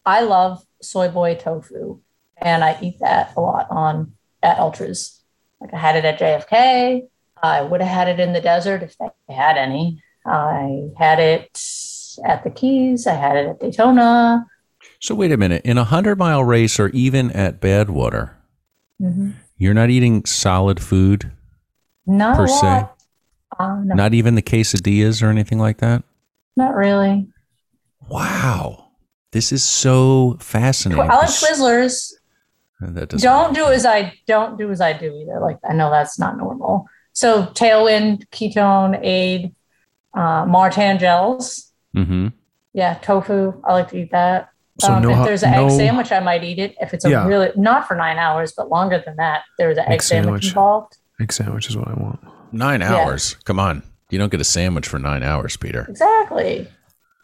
I 0.06 0.22
love 0.22 0.64
soy 0.82 1.10
boy 1.10 1.36
tofu, 1.36 2.00
and 2.38 2.64
I 2.64 2.78
eat 2.82 3.00
that 3.02 3.34
a 3.36 3.42
lot 3.42 3.68
on 3.70 4.14
at 4.42 4.58
ultras. 4.58 5.22
Like 5.60 5.74
I 5.74 5.78
had 5.78 5.96
it 5.98 6.06
at 6.06 6.20
JFK. 6.20 7.08
I 7.44 7.62
would 7.62 7.82
have 7.82 7.90
had 7.90 8.08
it 8.08 8.20
in 8.22 8.32
the 8.34 8.40
desert 8.42 8.84
if 8.84 8.96
they 8.98 9.10
had 9.34 9.58
any. 9.58 10.02
I 10.26 10.90
had 10.98 11.20
it 11.20 11.60
at 12.26 12.44
the 12.46 12.50
Keys. 12.50 13.06
I 13.06 13.16
had 13.16 13.36
it 13.36 13.48
at 13.50 13.60
Daytona. 13.60 14.46
so 15.02 15.14
wait 15.14 15.32
a 15.34 15.38
minute. 15.38 15.62
In 15.66 15.78
a 15.78 15.84
hundred 15.84 16.18
mile 16.18 16.44
race, 16.44 16.80
or 16.80 16.88
even 16.90 17.32
at 17.32 17.60
Badwater, 17.60 18.32
Mhm. 19.02 19.34
you're 19.58 19.74
not 19.74 19.90
eating 19.90 20.24
solid 20.26 20.80
food 20.82 21.32
Not 22.06 22.38
per 22.38 22.48
se. 22.48 22.86
Uh, 23.58 23.80
no, 23.84 23.96
Not 23.96 24.14
even 24.14 24.36
the 24.36 24.42
quesadillas 24.42 25.22
or 25.24 25.28
anything 25.28 25.60
like 25.60 25.78
that. 25.78 26.04
not 26.56 26.76
really. 26.76 27.28
Wow, 28.10 28.92
this 29.32 29.52
is 29.52 29.64
so 29.64 30.38
fascinating. 30.40 31.02
I 31.10 31.16
like 31.18 31.30
Twizzlers. 31.30 32.14
That 32.80 33.10
Don't 33.10 33.56
do 33.56 33.66
as 33.68 33.86
I 33.88 34.14
don't 34.28 34.58
do 34.58 34.70
as 34.70 34.82
I 34.82 34.94
do 34.94 35.12
either. 35.12 35.40
Like 35.40 35.58
I 35.68 35.74
know 35.74 35.90
that's 35.90 36.20
not 36.20 36.38
normal. 36.38 36.86
So 37.14 37.48
tailwind, 37.48 38.28
ketone, 38.30 39.00
aid, 39.04 39.56
uh, 40.14 40.46
Maurten 40.46 41.00
gels. 41.00 41.72
Mm-hmm. 41.96 42.28
Yeah, 42.74 42.94
tofu. 43.02 43.60
I 43.66 43.74
like 43.74 43.88
to 43.90 43.98
eat 43.98 44.12
that. 44.12 44.50
So 44.80 44.94
um, 44.94 45.02
no 45.02 45.10
if 45.10 45.26
there's 45.26 45.42
an 45.42 45.56
egg 45.56 45.72
sandwich, 45.72 46.12
I 46.12 46.20
might 46.20 46.44
eat 46.44 46.60
it. 46.60 46.76
If 46.80 46.94
it's 46.94 47.04
a 47.04 47.10
Yeah. 47.10 47.26
really 47.28 47.50
not 47.56 47.88
for 47.88 47.96
nine 47.96 48.20
hours, 48.20 48.54
but 48.56 48.70
longer 48.70 49.02
than 49.04 49.16
that, 49.16 49.42
there's 49.58 49.78
an 49.80 49.86
egg, 49.86 49.94
Egg 49.94 50.02
sandwich. 50.04 50.26
sandwich. 50.44 50.48
involved. 50.50 50.98
Egg 51.20 51.34
sandwich 51.34 51.68
is 51.70 51.76
what 51.76 51.88
I 51.88 51.94
want. 51.96 52.20
Nine 52.52 52.82
Yeah. 52.82 52.96
hours. 52.96 53.36
Come 53.46 53.60
on. 53.60 53.84
You 54.10 54.18
don't 54.18 54.32
get 54.32 54.40
a 54.42 54.46
sandwich 54.46 54.88
for 54.88 55.00
nine 55.00 55.24
hours, 55.24 55.58
Peter. 55.58 55.86
Exactly. 55.90 56.68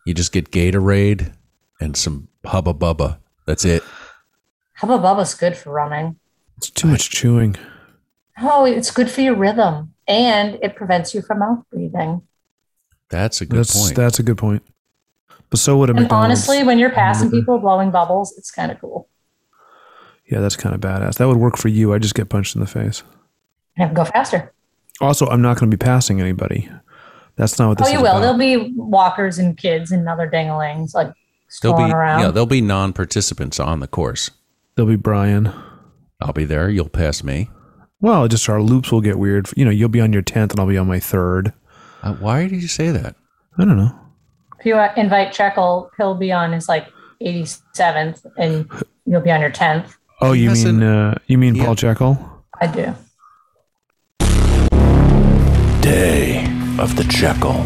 You 0.05 0.13
just 0.13 0.31
get 0.33 0.51
Gatorade 0.51 1.33
and 1.79 1.95
some 1.95 2.27
Hubba 2.45 2.73
Bubba. 2.73 3.17
That's 3.45 3.63
it. 3.65 3.83
Hubba 4.75 4.97
Bubba's 4.99 5.33
good 5.33 5.55
for 5.57 5.71
running. 5.71 6.17
It's 6.57 6.69
too 6.69 6.87
much 6.87 7.09
chewing. 7.09 7.55
Oh, 8.41 8.65
it's 8.65 8.91
good 8.91 9.09
for 9.09 9.21
your 9.21 9.35
rhythm, 9.35 9.93
and 10.07 10.57
it 10.61 10.75
prevents 10.75 11.13
you 11.13 11.21
from 11.21 11.39
mouth 11.39 11.63
breathing. 11.71 12.21
That's 13.09 13.41
a 13.41 13.45
good 13.45 13.59
That's 13.59 13.79
point. 13.81 13.95
that's 13.95 14.19
a 14.19 14.23
good 14.23 14.37
point. 14.37 14.63
But 15.49 15.59
so 15.59 15.77
would 15.77 15.89
a 15.89 15.91
And 15.91 16.01
McDonald's. 16.01 16.47
honestly, 16.47 16.63
when 16.63 16.79
you're 16.79 16.89
passing 16.89 17.25
hamburger. 17.25 17.41
people 17.41 17.59
blowing 17.59 17.91
bubbles, 17.91 18.33
it's 18.37 18.49
kind 18.51 18.71
of 18.71 18.81
cool. 18.81 19.07
yeah, 20.25 20.39
that's 20.39 20.55
kind 20.55 20.73
of 20.73 20.81
badass. 20.81 21.17
That 21.17 21.27
would 21.27 21.37
work 21.37 21.57
for 21.57 21.67
you. 21.67 21.93
I 21.93 21.99
just 21.99 22.15
get 22.15 22.29
punched 22.29 22.55
in 22.55 22.61
the 22.61 22.67
face. 22.67 23.03
Have 23.77 23.89
to 23.89 23.95
go 23.95 24.05
faster. 24.05 24.52
Also, 25.01 25.27
I'm 25.27 25.41
not 25.41 25.57
going 25.59 25.69
to 25.69 25.77
be 25.77 25.83
passing 25.83 26.21
anybody. 26.21 26.69
That's 27.35 27.57
not 27.57 27.69
what 27.69 27.77
this 27.79 27.87
oh, 27.87 27.91
you 27.91 27.97
is 27.97 28.03
will. 28.03 28.09
about. 28.11 28.19
There'll 28.21 28.37
be 28.37 28.73
walkers 28.75 29.39
and 29.39 29.57
kids 29.57 29.91
and 29.91 30.07
other 30.07 30.29
dinglings 30.29 30.93
like 30.93 31.07
There'll 31.07 31.75
strolling 31.75 31.87
be 31.87 31.93
around. 31.93 32.21
yeah, 32.21 32.31
there'll 32.31 32.45
be 32.45 32.61
non-participants 32.61 33.59
on 33.59 33.79
the 33.79 33.87
course. 33.87 34.31
There'll 34.75 34.89
be 34.91 34.95
Brian. 34.95 35.51
I'll 36.21 36.33
be 36.33 36.45
there. 36.45 36.69
You'll 36.69 36.89
pass 36.89 37.23
me. 37.23 37.49
Well, 37.99 38.27
just 38.27 38.47
our 38.49 38.61
loops 38.61 38.91
will 38.91 39.01
get 39.01 39.17
weird. 39.17 39.49
You 39.55 39.65
know, 39.65 39.71
you'll 39.71 39.89
be 39.89 40.01
on 40.01 40.13
your 40.13 40.21
tenth, 40.21 40.51
and 40.51 40.59
I'll 40.59 40.67
be 40.67 40.77
on 40.77 40.87
my 40.87 40.99
third. 40.99 41.53
Uh, 42.01 42.13
why 42.15 42.47
did 42.47 42.61
you 42.61 42.67
say 42.67 42.91
that? 42.91 43.15
I 43.57 43.65
don't 43.65 43.77
know. 43.77 43.97
if 44.59 44.65
you 44.65 44.75
uh, 44.75 44.93
invite 44.97 45.31
Checkle, 45.31 45.89
he'll 45.97 46.15
be 46.15 46.31
on 46.31 46.51
his 46.51 46.67
like 46.67 46.87
87th, 47.21 48.25
and 48.37 48.69
you'll 49.05 49.21
be 49.21 49.31
on 49.31 49.41
your 49.41 49.51
10th. 49.51 49.95
Oh, 50.21 50.33
you 50.33 50.49
has 50.49 50.65
mean 50.65 50.81
an- 50.81 50.83
uh, 50.83 51.17
you 51.27 51.37
mean 51.37 51.57
Paul 51.57 51.75
Jekyll? 51.75 52.43
I 52.59 52.67
do. 52.67 52.93
Day 55.83 56.45
of 56.79 56.95
the 56.95 57.03
Jekyll. 57.09 57.61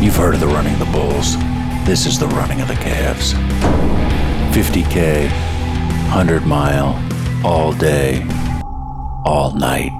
You've 0.00 0.14
heard 0.14 0.34
of 0.34 0.40
the 0.40 0.46
running 0.46 0.72
of 0.74 0.78
the 0.78 0.84
bulls. 0.92 1.36
This 1.84 2.06
is 2.06 2.16
the 2.16 2.28
running 2.28 2.60
of 2.60 2.68
the 2.68 2.74
calves. 2.74 3.34
50K, 4.54 5.24
100 5.24 6.46
mile, 6.46 6.94
all 7.44 7.72
day, 7.72 8.24
all 9.24 9.52
night. 9.56 9.90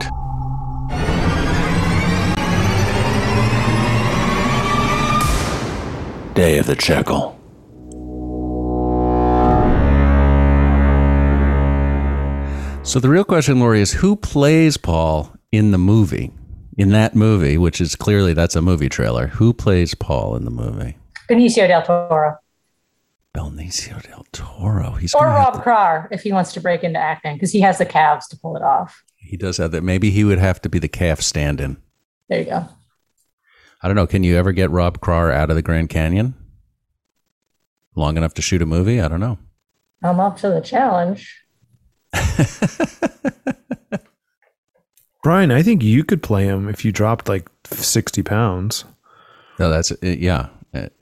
Day 6.37 6.59
of 6.59 6.66
the 6.66 6.77
Jekyll. 6.77 7.37
So 12.85 13.01
the 13.01 13.09
real 13.09 13.25
question, 13.25 13.59
Lori, 13.59 13.81
is 13.81 13.94
who 13.94 14.14
plays 14.14 14.77
Paul 14.77 15.33
in 15.51 15.73
the 15.73 15.79
movie? 15.79 16.31
In 16.76 16.90
that 16.90 17.14
movie, 17.14 17.56
which 17.56 17.80
is 17.80 17.94
clearly 17.94 18.32
that's 18.32 18.56
a 18.56 18.62
movie 18.62 18.88
trailer. 18.88 19.28
Who 19.28 19.52
plays 19.52 19.94
Paul 19.94 20.34
in 20.37 20.44
the 20.44 20.50
movie? 20.50 20.96
Benicio 21.30 21.68
del 21.68 21.82
Toro. 21.82 22.37
Benicio 23.34 24.02
del 24.02 24.26
Toro. 24.32 24.92
He's 24.92 25.14
Or 25.14 25.26
Rob 25.26 25.62
Krar 25.62 26.08
if 26.10 26.22
he 26.22 26.32
wants 26.32 26.52
to 26.54 26.60
break 26.60 26.82
into 26.82 26.98
acting 26.98 27.37
because 27.37 27.52
he 27.52 27.60
has 27.60 27.78
the 27.78 27.87
calves 27.87 28.26
to 28.28 28.37
pull 28.37 28.56
it 28.56 28.62
off. 28.62 29.04
He 29.16 29.37
does 29.37 29.56
have 29.58 29.70
that. 29.70 29.82
Maybe 29.82 30.10
he 30.10 30.24
would 30.24 30.38
have 30.38 30.60
to 30.62 30.68
be 30.68 30.78
the 30.78 30.88
calf 30.88 31.20
stand-in. 31.20 31.76
There 32.28 32.40
you 32.40 32.46
go. 32.46 32.68
I 33.82 33.87
don't 33.88 33.96
know. 33.96 34.06
Can 34.06 34.24
you 34.24 34.37
ever 34.37 34.52
get 34.52 34.70
Rob 34.70 35.00
Krar 35.00 35.30
out 35.30 35.50
of 35.50 35.56
the 35.56 35.62
Grand 35.62 35.90
Canyon 35.90 36.34
long 37.94 38.16
enough 38.16 38.34
to 38.34 38.42
shoot 38.42 38.62
a 38.62 38.66
movie? 38.66 39.00
I 39.00 39.08
don't 39.08 39.20
know. 39.20 39.38
I'm 40.02 40.20
up 40.20 40.38
to 40.38 40.48
the 40.48 40.60
challenge. 40.60 41.40
Brian, 45.24 45.50
I 45.50 45.62
think 45.62 45.82
you 45.82 46.04
could 46.04 46.22
play 46.22 46.44
him 46.44 46.68
if 46.68 46.84
you 46.84 46.92
dropped 46.92 47.28
like 47.28 47.48
sixty 47.64 48.22
pounds. 48.22 48.84
No, 49.58 49.70
that's 49.70 49.90
yeah. 50.02 50.48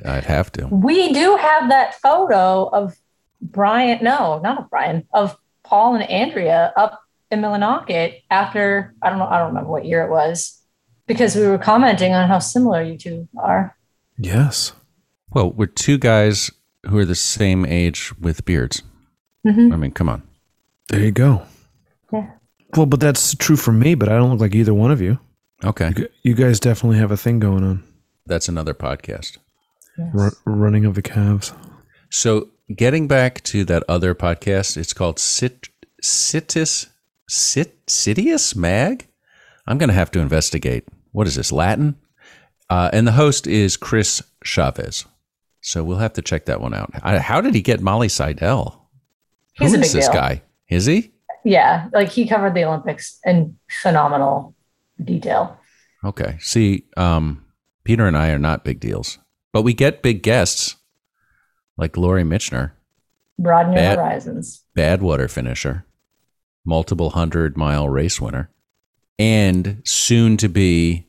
I'd 0.04 0.24
have 0.24 0.52
to. 0.52 0.68
We 0.68 1.12
do 1.12 1.37
have 1.37 1.68
that 1.70 2.00
photo 2.00 2.68
of 2.68 2.94
Brian. 3.40 3.98
No, 4.02 4.38
not 4.38 4.58
of 4.58 4.70
Brian. 4.70 5.06
Of 5.12 5.37
Paul 5.64 5.96
and 5.96 6.08
Andrea 6.08 6.72
up 6.76 7.00
in 7.32 7.40
Millinocket 7.40 8.20
after 8.30 8.94
I 9.02 9.11
don't 9.11 9.18
know. 9.18 9.26
I 9.26 9.38
don't 9.38 9.48
remember 9.48 9.70
what 9.70 9.87
year 9.87 10.04
it 10.04 10.11
was 10.11 10.62
because 11.08 11.35
we 11.35 11.46
were 11.46 11.58
commenting 11.58 12.12
on 12.12 12.28
how 12.28 12.38
similar 12.38 12.80
you 12.80 12.96
two 12.96 13.28
are. 13.37 13.76
Yes. 14.18 14.72
Well, 15.32 15.50
we're 15.50 15.66
two 15.66 15.98
guys 15.98 16.50
who 16.87 16.96
are 16.98 17.04
the 17.04 17.14
same 17.16 17.66
age 17.66 18.12
with 18.20 18.44
beards. 18.44 18.82
Mhm. 19.44 19.72
I 19.72 19.76
mean, 19.76 19.90
come 19.90 20.08
on. 20.08 20.22
There 20.90 21.00
you 21.00 21.11
go. 21.11 21.42
Yeah. 22.12 22.30
Well, 22.76 22.87
but 22.87 23.00
that's 23.00 23.35
true 23.35 23.56
for 23.56 23.72
me. 23.72 23.94
But 23.94 24.08
I 24.08 24.12
don't 24.16 24.30
look 24.30 24.40
like 24.40 24.54
either 24.54 24.74
one 24.74 24.90
of 24.90 25.00
you. 25.00 25.18
Okay, 25.64 25.92
You, 25.96 26.08
you 26.22 26.35
guys 26.35 26.58
definitely 26.58 26.98
have 26.98 27.11
a 27.12 27.16
thing 27.16 27.38
going 27.38 27.62
on. 27.62 27.85
that's 28.26 28.48
another 28.48 28.74
podcast. 28.74 29.38
Ru- 29.96 30.30
running 30.44 30.85
of 30.85 30.94
the 30.94 31.02
calves. 31.02 31.52
So, 32.11 32.48
getting 32.74 33.06
back 33.06 33.42
to 33.44 33.64
that 33.66 33.85
other 33.88 34.14
podcast, 34.14 34.76
it's 34.76 34.92
called 34.92 35.18
Sit 35.20 35.68
Situs 36.00 36.88
Sit 37.28 37.87
Citius 37.87 38.56
Mag. 38.56 39.06
I'm 39.66 39.78
going 39.78 39.88
to 39.88 39.94
have 39.94 40.11
to 40.12 40.18
investigate. 40.18 40.85
What 41.12 41.26
is 41.28 41.37
this 41.37 41.52
Latin? 41.52 41.94
Uh, 42.68 42.90
and 42.92 43.06
the 43.06 43.12
host 43.12 43.46
is 43.46 43.76
Chris 43.76 44.20
Chavez. 44.42 45.04
So 45.61 45.85
we'll 45.85 45.98
have 45.98 46.14
to 46.14 46.22
check 46.22 46.46
that 46.46 46.61
one 46.61 46.74
out. 46.74 46.90
I, 47.02 47.18
how 47.18 47.40
did 47.40 47.54
he 47.54 47.62
get 47.62 47.80
Molly 47.80 48.08
Seidel? 48.08 48.88
He's 49.52 49.70
Who 49.70 49.76
a 49.76 49.80
big 49.82 49.90
this 49.90 50.06
deal. 50.06 50.12
guy? 50.14 50.42
Is 50.68 50.87
he? 50.87 51.12
Yeah, 51.44 51.88
like 51.92 52.09
he 52.11 52.26
covered 52.26 52.55
the 52.55 52.64
Olympics 52.64 53.18
in 53.24 53.57
phenomenal 53.83 54.55
detail. 55.02 55.59
Okay. 56.05 56.37
See, 56.40 56.85
um, 56.96 57.44
Peter 57.85 58.07
and 58.07 58.16
I 58.16 58.31
are 58.31 58.38
not 58.38 58.64
big 58.64 58.81
deals, 58.81 59.18
but 59.52 59.62
we 59.62 59.74
get 59.74 60.02
big 60.02 60.22
guests 60.22 60.76
like 61.76 61.96
Lori 61.96 62.22
Mitchner, 62.22 62.72
Broaden 63.38 63.72
your 63.72 63.83
Bad- 63.83 63.98
horizons. 63.98 64.64
Badwater 64.76 65.31
finisher, 65.31 65.85
multiple 66.64 67.11
hundred 67.11 67.57
mile 67.57 67.88
race 67.88 68.20
winner, 68.20 68.50
and 69.18 69.83
soon 69.85 70.37
to 70.37 70.48
be 70.48 71.09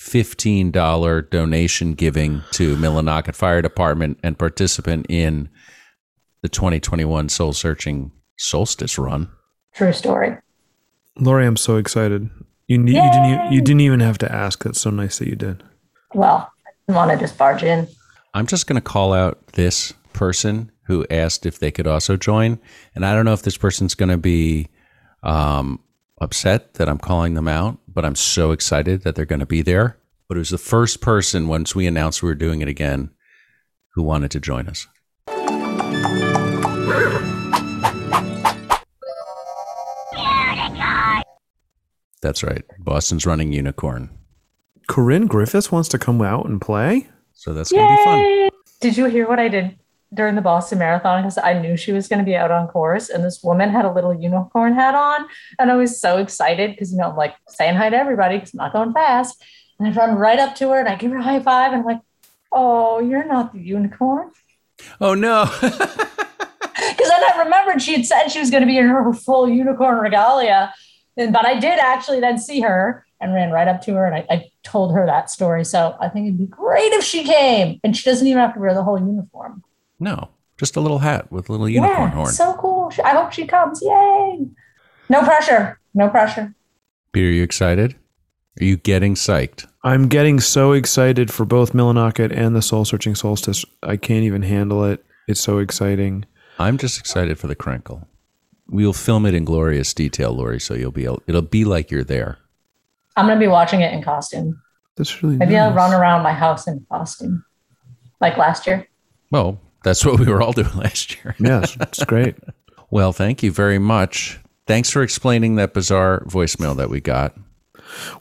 $15 0.00 1.30
donation 1.30 1.94
giving 1.94 2.42
to 2.52 2.76
Millinocket 2.76 3.34
Fire 3.34 3.62
Department 3.62 4.18
and 4.22 4.38
participant 4.38 5.06
in 5.08 5.48
the 6.42 6.48
2021 6.48 7.28
Soul 7.30 7.52
Searching 7.52 8.12
solstice 8.38 8.98
run. 8.98 9.30
True 9.76 9.92
story. 9.92 10.36
Lori, 11.18 11.46
I'm 11.46 11.56
so 11.56 11.76
excited. 11.76 12.30
You, 12.66 12.78
ne- 12.78 12.92
you 12.92 13.12
didn't 13.12 13.52
you 13.52 13.60
didn't 13.60 13.80
even 13.80 14.00
have 14.00 14.18
to 14.18 14.32
ask. 14.32 14.64
That's 14.64 14.80
so 14.80 14.90
nice 14.90 15.18
that 15.18 15.28
you 15.28 15.36
did. 15.36 15.62
Well, 16.14 16.50
I 16.66 16.70
didn't 16.86 16.96
want 16.96 17.10
to 17.10 17.18
just 17.18 17.36
barge 17.36 17.62
in. 17.62 17.86
I'm 18.34 18.46
just 18.46 18.66
going 18.66 18.80
to 18.80 18.86
call 18.86 19.12
out 19.12 19.46
this 19.48 19.92
person 20.14 20.72
who 20.84 21.06
asked 21.10 21.46
if 21.46 21.58
they 21.58 21.70
could 21.70 21.86
also 21.86 22.16
join. 22.16 22.58
And 22.94 23.04
I 23.04 23.14
don't 23.14 23.24
know 23.24 23.34
if 23.34 23.42
this 23.42 23.56
person's 23.56 23.94
going 23.94 24.08
to 24.08 24.16
be 24.16 24.68
um, 25.22 25.80
upset 26.20 26.74
that 26.74 26.88
I'm 26.88 26.98
calling 26.98 27.34
them 27.34 27.48
out, 27.48 27.78
but 27.86 28.04
I'm 28.04 28.14
so 28.14 28.52
excited 28.52 29.02
that 29.02 29.14
they're 29.14 29.26
going 29.26 29.40
to 29.40 29.46
be 29.46 29.62
there. 29.62 29.98
But 30.28 30.36
it 30.36 30.40
was 30.40 30.50
the 30.50 30.58
first 30.58 31.00
person, 31.00 31.48
once 31.48 31.74
we 31.74 31.86
announced 31.86 32.22
we 32.22 32.28
were 32.28 32.34
doing 32.34 32.62
it 32.62 32.68
again, 32.68 33.10
who 33.94 34.02
wanted 34.02 34.30
to 34.32 34.40
join 34.40 34.68
us. 34.68 34.86
That's 42.22 42.42
right. 42.42 42.64
Boston's 42.78 43.26
running 43.26 43.52
unicorn. 43.52 44.10
Corinne 44.88 45.26
Griffiths 45.26 45.72
wants 45.72 45.88
to 45.90 45.98
come 45.98 46.22
out 46.22 46.46
and 46.46 46.60
play. 46.60 47.08
So 47.32 47.52
that's 47.52 47.70
going 47.70 47.86
to 47.86 47.96
be 47.96 48.04
fun. 48.04 48.50
Did 48.80 48.96
you 48.96 49.06
hear 49.06 49.28
what 49.28 49.38
I 49.38 49.48
did 49.48 49.78
during 50.14 50.34
the 50.34 50.40
Boston 50.40 50.78
Marathon? 50.78 51.22
Because 51.22 51.38
I 51.38 51.58
knew 51.60 51.76
she 51.76 51.92
was 51.92 52.08
going 52.08 52.18
to 52.18 52.24
be 52.24 52.36
out 52.36 52.50
on 52.50 52.68
course, 52.68 53.08
and 53.08 53.24
this 53.24 53.42
woman 53.42 53.70
had 53.70 53.84
a 53.84 53.92
little 53.92 54.14
unicorn 54.14 54.74
hat 54.74 54.94
on, 54.94 55.26
and 55.58 55.70
I 55.70 55.76
was 55.76 56.00
so 56.00 56.18
excited 56.18 56.70
because 56.70 56.92
you 56.92 56.98
know 56.98 57.10
I'm 57.10 57.16
like 57.16 57.34
saying 57.48 57.76
hi 57.76 57.90
to 57.90 57.96
everybody 57.96 58.36
because 58.36 58.54
I'm 58.54 58.58
not 58.58 58.72
going 58.72 58.92
fast, 58.92 59.42
and 59.78 59.88
I 59.88 59.92
run 59.92 60.16
right 60.16 60.38
up 60.38 60.54
to 60.56 60.70
her 60.70 60.80
and 60.80 60.88
I 60.88 60.96
give 60.96 61.10
her 61.10 61.18
a 61.18 61.22
high 61.22 61.40
five, 61.40 61.72
and 61.72 61.80
I'm 61.80 61.86
like, 61.86 62.00
"Oh, 62.52 63.00
you're 63.00 63.26
not 63.26 63.52
the 63.52 63.60
unicorn." 63.60 64.30
Oh, 65.00 65.14
no. 65.14 65.50
Because 66.76 67.08
then 67.08 67.24
I 67.24 67.42
remembered 67.44 67.82
she 67.82 67.94
had 67.94 68.04
said 68.04 68.28
she 68.28 68.38
was 68.38 68.50
going 68.50 68.62
to 68.62 68.66
be 68.66 68.78
in 68.78 68.86
her 68.86 69.12
full 69.12 69.48
unicorn 69.48 69.98
regalia, 69.98 70.74
and 71.16 71.32
but 71.32 71.46
I 71.46 71.58
did 71.58 71.78
actually 71.78 72.20
then 72.20 72.38
see 72.38 72.60
her 72.60 73.04
and 73.20 73.32
ran 73.32 73.50
right 73.50 73.68
up 73.68 73.80
to 73.82 73.94
her 73.94 74.06
and 74.06 74.14
I, 74.14 74.26
I 74.28 74.50
told 74.62 74.92
her 74.94 75.06
that 75.06 75.30
story. 75.30 75.64
So 75.64 75.96
I 76.00 76.08
think 76.08 76.26
it'd 76.26 76.38
be 76.38 76.46
great 76.46 76.92
if 76.92 77.04
she 77.04 77.24
came, 77.24 77.80
and 77.82 77.96
she 77.96 78.08
doesn't 78.08 78.26
even 78.26 78.40
have 78.40 78.54
to 78.54 78.60
wear 78.60 78.74
the 78.74 78.82
whole 78.82 78.98
uniform. 78.98 79.62
no, 79.98 80.28
just 80.58 80.76
a 80.76 80.80
little 80.80 81.00
hat 81.00 81.30
with 81.30 81.48
a 81.48 81.52
little 81.52 81.68
unicorn 81.68 82.00
yeah, 82.00 82.10
horn. 82.10 82.32
so 82.32 82.54
cool. 82.54 82.92
I 83.04 83.10
hope 83.10 83.32
she 83.32 83.46
comes. 83.46 83.80
Yay! 83.82 84.46
No 85.08 85.22
pressure. 85.22 85.78
No 85.94 86.08
pressure. 86.08 86.54
Peter, 87.12 87.30
you 87.30 87.42
excited? 87.42 87.94
Are 88.60 88.64
you 88.64 88.76
getting 88.78 89.14
psyched? 89.14 89.66
I'm 89.84 90.08
getting 90.08 90.40
so 90.40 90.72
excited 90.72 91.30
for 91.30 91.44
both 91.44 91.72
Millinocket 91.72 92.34
and 92.34 92.56
the 92.56 92.62
Soul 92.62 92.84
Searching 92.84 93.14
Solstice. 93.14 93.64
I 93.82 93.96
can't 93.96 94.24
even 94.24 94.42
handle 94.42 94.84
it. 94.84 95.04
It's 95.28 95.40
so 95.40 95.58
exciting. 95.58 96.24
I'm 96.58 96.78
just 96.78 96.98
excited 96.98 97.38
for 97.38 97.46
the 97.48 97.54
crinkle. 97.54 98.08
We'll 98.68 98.92
film 98.92 99.26
it 99.26 99.34
in 99.34 99.44
glorious 99.44 99.94
detail, 99.94 100.32
Lori, 100.32 100.60
so 100.60 100.74
you'll 100.74 100.90
be 100.90 101.04
able, 101.04 101.22
it'll 101.26 101.42
be 101.42 101.64
like 101.64 101.90
you're 101.90 102.04
there. 102.04 102.38
I'm 103.16 103.26
gonna 103.26 103.40
be 103.40 103.46
watching 103.46 103.80
it 103.80 103.92
in 103.92 104.02
costume. 104.02 104.60
That's 104.96 105.22
really 105.22 105.36
Maybe 105.36 105.56
I'll 105.56 105.72
run 105.72 105.92
around 105.94 106.22
my 106.22 106.32
house 106.32 106.66
in 106.66 106.84
costume, 106.90 107.44
like 108.20 108.36
last 108.36 108.66
year. 108.66 108.88
Well, 109.30 109.60
that's 109.84 110.04
what 110.04 110.18
we 110.18 110.26
were 110.26 110.42
all 110.42 110.52
doing 110.52 110.72
last 110.76 111.16
year. 111.16 111.36
Yes, 111.38 111.76
it's 111.80 112.04
great. 112.04 112.36
Well, 112.88 113.12
thank 113.12 113.42
you 113.42 113.50
very 113.50 113.80
much. 113.80 114.38
Thanks 114.68 114.90
for 114.90 115.02
explaining 115.02 115.56
that 115.56 115.74
bizarre 115.74 116.22
voicemail 116.24 116.76
that 116.76 116.88
we 116.88 117.00
got. 117.00 117.36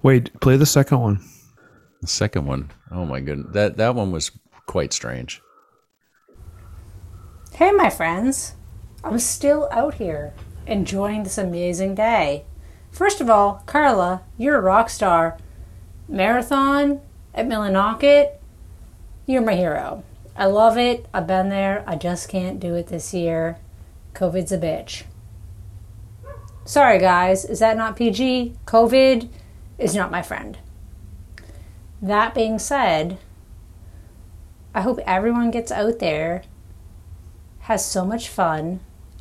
Wait, 0.02 0.40
play 0.42 0.58
the 0.58 0.66
second 0.66 1.00
one. 1.00 1.20
The 2.02 2.08
second 2.08 2.48
one, 2.48 2.72
oh 2.92 3.06
my 3.06 3.20
goodness, 3.20 3.54
that 3.54 3.78
that 3.78 3.94
one 3.94 4.12
was 4.12 4.32
quite 4.66 4.92
strange. 4.92 5.40
Hey, 7.54 7.72
my 7.72 7.92
friends. 7.92 8.56
I'm 9.06 9.20
still 9.20 9.70
out 9.72 9.94
here 9.94 10.34
enjoying 10.65 11.22
this 11.22 11.38
amazing 11.38 11.94
day. 11.94 12.44
First 12.91 13.22
of 13.22 13.30
all, 13.30 13.62
Carla, 13.68 14.24
you're 14.36 14.58
a 14.58 14.62
rock 14.62 14.89
star. 14.89 15.38
Marathon 16.08 17.02
at 17.32 17.48
Millinocket, 17.48 18.32
you're 19.28 19.44
my 19.44 19.54
hero. 19.54 20.04
I 20.36 20.46
love 20.46 20.76
it. 20.76 21.06
I've 21.13 21.28
been 21.28 21.50
there. 21.50 21.84
I 21.86 21.98
just 21.98 22.30
can't 22.30 22.60
do 22.60 22.74
it 22.74 22.88
this 22.88 23.13
year. 23.13 23.58
COVID's 24.15 24.52
a 24.52 24.58
bitch. 24.58 25.04
Sorry, 26.65 26.98
guys. 26.98 27.46
Is 27.46 27.60
that 27.60 27.78
not 27.78 27.96
PG? 27.96 28.56
COVID 28.65 29.30
is 29.78 29.94
not 29.94 30.10
my 30.10 30.24
friend. 30.24 30.58
That 32.02 32.34
being 32.34 32.58
said, 32.58 33.20
I 34.74 34.82
hope 34.82 35.00
everyone 35.06 35.52
gets 35.52 35.72
out 35.72 36.00
there 36.00 36.41
has 37.60 37.86
so 37.86 38.04
much 38.04 38.30
fun. 38.30 38.80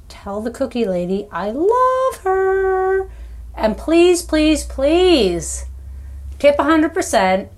Tell 0.09 0.40
the 0.40 0.51
cookie 0.51 0.85
lady 0.85 1.29
I 1.31 1.51
love 1.51 2.23
her. 2.23 3.11
And 3.55 3.77
please, 3.77 4.23
please, 4.23 4.64
please 4.64 5.67
tip 6.38 6.57
100% 6.57 7.49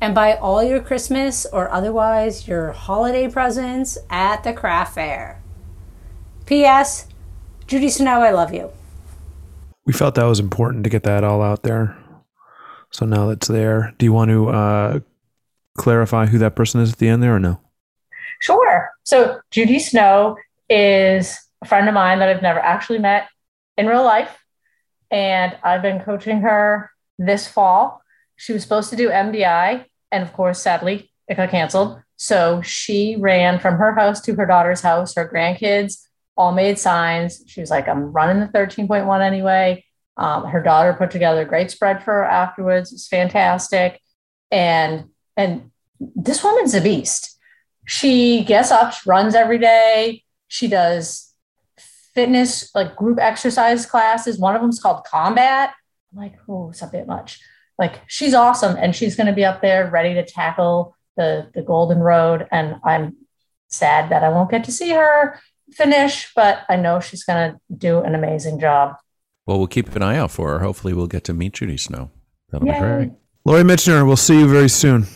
and 0.00 0.14
buy 0.14 0.34
all 0.34 0.62
your 0.62 0.80
Christmas 0.80 1.46
or 1.46 1.70
otherwise 1.70 2.48
your 2.48 2.72
holiday 2.72 3.28
presents 3.28 3.98
at 4.10 4.42
the 4.42 4.52
craft 4.52 4.94
fair. 4.94 5.40
P.S. 6.46 7.06
Judy 7.66 7.88
Snow, 7.88 8.20
I 8.20 8.32
love 8.32 8.52
you. 8.52 8.70
We 9.86 9.92
felt 9.92 10.16
that 10.16 10.24
was 10.24 10.40
important 10.40 10.84
to 10.84 10.90
get 10.90 11.04
that 11.04 11.24
all 11.24 11.40
out 11.40 11.62
there. 11.62 11.96
So 12.90 13.06
now 13.06 13.26
that's 13.26 13.48
there. 13.48 13.94
Do 13.98 14.04
you 14.04 14.12
want 14.12 14.30
to 14.30 14.48
uh, 14.48 15.00
clarify 15.76 16.26
who 16.26 16.38
that 16.38 16.56
person 16.56 16.80
is 16.80 16.92
at 16.92 16.98
the 16.98 17.08
end 17.08 17.22
there 17.22 17.34
or 17.34 17.40
no? 17.40 17.60
Sure. 18.40 18.90
So 19.04 19.40
Judy 19.50 19.78
Snow 19.78 20.36
is 20.72 21.38
a 21.62 21.66
friend 21.66 21.88
of 21.88 21.94
mine 21.94 22.18
that 22.18 22.28
I've 22.28 22.42
never 22.42 22.58
actually 22.58 22.98
met 22.98 23.28
in 23.76 23.86
real 23.86 24.04
life. 24.04 24.38
And 25.10 25.56
I've 25.62 25.82
been 25.82 26.00
coaching 26.00 26.40
her 26.40 26.90
this 27.18 27.46
fall. 27.46 28.02
She 28.36 28.52
was 28.52 28.62
supposed 28.62 28.90
to 28.90 28.96
do 28.96 29.10
MDI. 29.10 29.84
And 30.10 30.22
of 30.22 30.32
course, 30.32 30.62
sadly, 30.62 31.10
it 31.28 31.36
got 31.36 31.50
canceled. 31.50 32.00
So 32.16 32.62
she 32.62 33.16
ran 33.18 33.58
from 33.58 33.76
her 33.76 33.94
house 33.94 34.20
to 34.22 34.34
her 34.34 34.46
daughter's 34.46 34.80
house. 34.80 35.14
Her 35.14 35.30
grandkids 35.32 36.06
all 36.36 36.52
made 36.52 36.78
signs. 36.78 37.42
She 37.46 37.60
was 37.60 37.70
like, 37.70 37.88
I'm 37.88 38.12
running 38.12 38.40
the 38.40 38.46
13.1 38.52 39.20
anyway. 39.20 39.84
Um, 40.16 40.46
her 40.46 40.62
daughter 40.62 40.94
put 40.94 41.10
together 41.10 41.42
a 41.42 41.46
great 41.46 41.70
spread 41.70 42.02
for 42.02 42.12
her 42.12 42.24
afterwards. 42.24 42.92
It's 42.92 43.08
fantastic. 43.08 44.00
And 44.50 45.10
and 45.36 45.70
this 45.98 46.44
woman's 46.44 46.74
a 46.74 46.80
beast 46.80 47.32
she 47.86 48.44
gets 48.44 48.70
up, 48.70 48.92
she 48.92 49.08
runs 49.08 49.34
every 49.34 49.58
day. 49.58 50.21
She 50.52 50.68
does 50.68 51.32
fitness, 52.14 52.74
like 52.74 52.94
group 52.94 53.18
exercise 53.18 53.86
classes. 53.86 54.38
One 54.38 54.54
of 54.54 54.60
them's 54.60 54.78
called 54.78 55.02
Combat. 55.04 55.72
I'm 56.12 56.18
like, 56.18 56.34
oh, 56.46 56.68
it's 56.68 56.82
a 56.82 56.88
bit 56.88 57.06
much. 57.06 57.40
Like 57.78 58.02
she's 58.06 58.34
awesome, 58.34 58.76
and 58.76 58.94
she's 58.94 59.16
going 59.16 59.28
to 59.28 59.32
be 59.32 59.46
up 59.46 59.62
there 59.62 59.88
ready 59.90 60.12
to 60.12 60.22
tackle 60.22 60.94
the 61.16 61.50
the 61.54 61.62
Golden 61.62 62.00
Road. 62.00 62.46
And 62.52 62.76
I'm 62.84 63.16
sad 63.68 64.10
that 64.10 64.22
I 64.22 64.28
won't 64.28 64.50
get 64.50 64.64
to 64.64 64.72
see 64.72 64.90
her 64.90 65.40
finish, 65.70 66.30
but 66.36 66.64
I 66.68 66.76
know 66.76 67.00
she's 67.00 67.24
going 67.24 67.52
to 67.52 67.58
do 67.74 68.00
an 68.00 68.14
amazing 68.14 68.60
job. 68.60 68.96
Well, 69.46 69.56
we'll 69.56 69.68
keep 69.68 69.96
an 69.96 70.02
eye 70.02 70.18
out 70.18 70.32
for 70.32 70.50
her. 70.50 70.58
Hopefully, 70.58 70.92
we'll 70.92 71.06
get 71.06 71.24
to 71.24 71.32
meet 71.32 71.54
Judy 71.54 71.78
Snow. 71.78 72.10
That'll 72.50 72.68
Yay. 72.68 72.74
be 72.74 72.78
great. 72.78 73.10
Lori 73.46 73.62
Mitchner, 73.62 74.06
we'll 74.06 74.16
see 74.16 74.38
you 74.38 74.48
very 74.48 74.68
soon. 74.68 75.06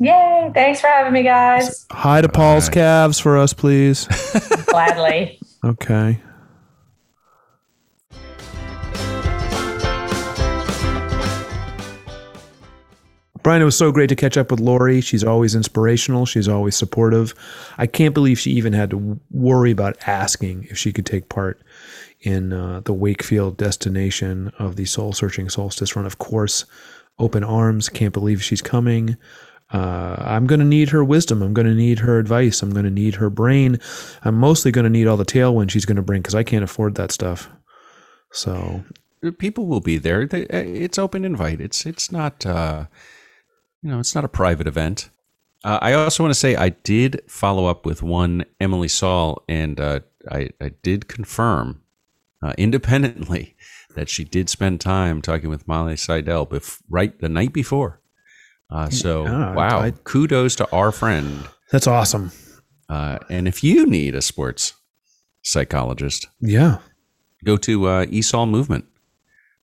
Yay! 0.00 0.50
Thanks 0.54 0.80
for 0.80 0.86
having 0.86 1.12
me, 1.12 1.22
guys. 1.22 1.86
Hi 1.92 2.22
to 2.22 2.28
Paul's 2.28 2.70
Bye. 2.70 2.74
calves 2.74 3.18
for 3.18 3.36
us, 3.36 3.52
please. 3.52 4.06
Gladly. 4.66 5.38
Okay. 5.62 6.18
Brian, 13.42 13.60
it 13.60 13.66
was 13.66 13.76
so 13.76 13.92
great 13.92 14.08
to 14.08 14.16
catch 14.16 14.38
up 14.38 14.50
with 14.50 14.60
Lori. 14.60 15.02
She's 15.02 15.24
always 15.24 15.54
inspirational. 15.54 16.24
She's 16.24 16.48
always 16.48 16.76
supportive. 16.76 17.34
I 17.76 17.86
can't 17.86 18.14
believe 18.14 18.38
she 18.38 18.52
even 18.52 18.72
had 18.72 18.90
to 18.90 19.20
worry 19.30 19.70
about 19.70 19.96
asking 20.06 20.66
if 20.70 20.78
she 20.78 20.92
could 20.92 21.06
take 21.06 21.28
part 21.28 21.60
in 22.20 22.54
uh, 22.54 22.80
the 22.84 22.92
Wakefield 22.94 23.58
destination 23.58 24.50
of 24.58 24.76
the 24.76 24.84
Soul 24.86 25.12
Searching 25.12 25.50
Solstice 25.50 25.94
Run. 25.94 26.06
Of 26.06 26.18
course, 26.18 26.64
open 27.18 27.44
arms. 27.44 27.88
Can't 27.90 28.14
believe 28.14 28.42
she's 28.42 28.62
coming. 28.62 29.16
Uh, 29.72 30.16
I'm 30.18 30.46
going 30.46 30.58
to 30.58 30.66
need 30.66 30.88
her 30.90 31.04
wisdom. 31.04 31.42
I'm 31.42 31.54
going 31.54 31.68
to 31.68 31.74
need 31.74 32.00
her 32.00 32.18
advice. 32.18 32.62
I'm 32.62 32.72
going 32.72 32.84
to 32.84 32.90
need 32.90 33.16
her 33.16 33.30
brain. 33.30 33.78
I'm 34.22 34.34
mostly 34.34 34.72
going 34.72 34.84
to 34.84 34.90
need 34.90 35.06
all 35.06 35.16
the 35.16 35.24
tailwind 35.24 35.70
she's 35.70 35.84
going 35.84 35.96
to 35.96 36.02
bring 36.02 36.22
because 36.22 36.34
I 36.34 36.42
can't 36.42 36.64
afford 36.64 36.96
that 36.96 37.12
stuff. 37.12 37.48
So 38.32 38.82
People 39.38 39.66
will 39.66 39.80
be 39.80 39.98
there. 39.98 40.22
Uh, 40.22 40.46
it's 40.48 40.98
open 40.98 41.26
invite. 41.26 41.60
It's 41.60 41.84
it's 41.84 42.10
not 42.10 42.46
uh, 42.46 42.86
you 43.82 43.90
know 43.90 43.98
it's 43.98 44.14
not 44.14 44.24
a 44.24 44.28
private 44.28 44.66
event. 44.66 45.10
Uh, 45.62 45.78
I 45.82 45.92
also 45.92 46.22
want 46.22 46.32
to 46.32 46.38
say 46.38 46.56
I 46.56 46.70
did 46.70 47.20
follow 47.28 47.66
up 47.66 47.84
with 47.84 48.02
one 48.02 48.46
Emily 48.58 48.88
Saul, 48.88 49.42
and 49.46 49.78
uh, 49.78 50.00
I 50.30 50.50
I 50.58 50.70
did 50.82 51.06
confirm 51.06 51.82
uh, 52.42 52.54
independently 52.56 53.56
that 53.94 54.08
she 54.08 54.24
did 54.24 54.48
spend 54.48 54.80
time 54.80 55.20
talking 55.20 55.50
with 55.50 55.68
Molly 55.68 55.98
Seidel 55.98 56.46
bef- 56.46 56.80
right 56.88 57.18
the 57.20 57.28
night 57.28 57.52
before. 57.52 57.99
Uh, 58.70 58.88
so 58.90 59.24
Yeah, 59.24 59.54
wow, 59.54 59.80
I- 59.80 59.90
kudos 60.04 60.54
to 60.56 60.70
our 60.72 60.92
friend. 60.92 61.48
that's 61.70 61.86
awesome. 61.86 62.30
Uh, 62.88 63.18
and 63.28 63.46
if 63.48 63.62
you 63.64 63.86
need 63.86 64.14
a 64.14 64.22
sports 64.22 64.74
psychologist. 65.42 66.26
Yeah. 66.40 66.78
Go 67.44 67.56
to 67.58 67.86
uh, 67.86 68.04
ESOL 68.06 68.48
Movement. 68.48 68.84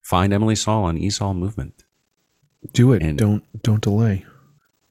Find 0.02 0.34
Emily 0.34 0.56
Saul 0.56 0.86
on 0.86 0.98
ESOL 0.98 1.36
Movement. 1.36 1.84
Do 2.74 2.94
it. 2.94 3.00
don't 3.18 3.44
don't 3.62 3.82
delay. 3.82 4.26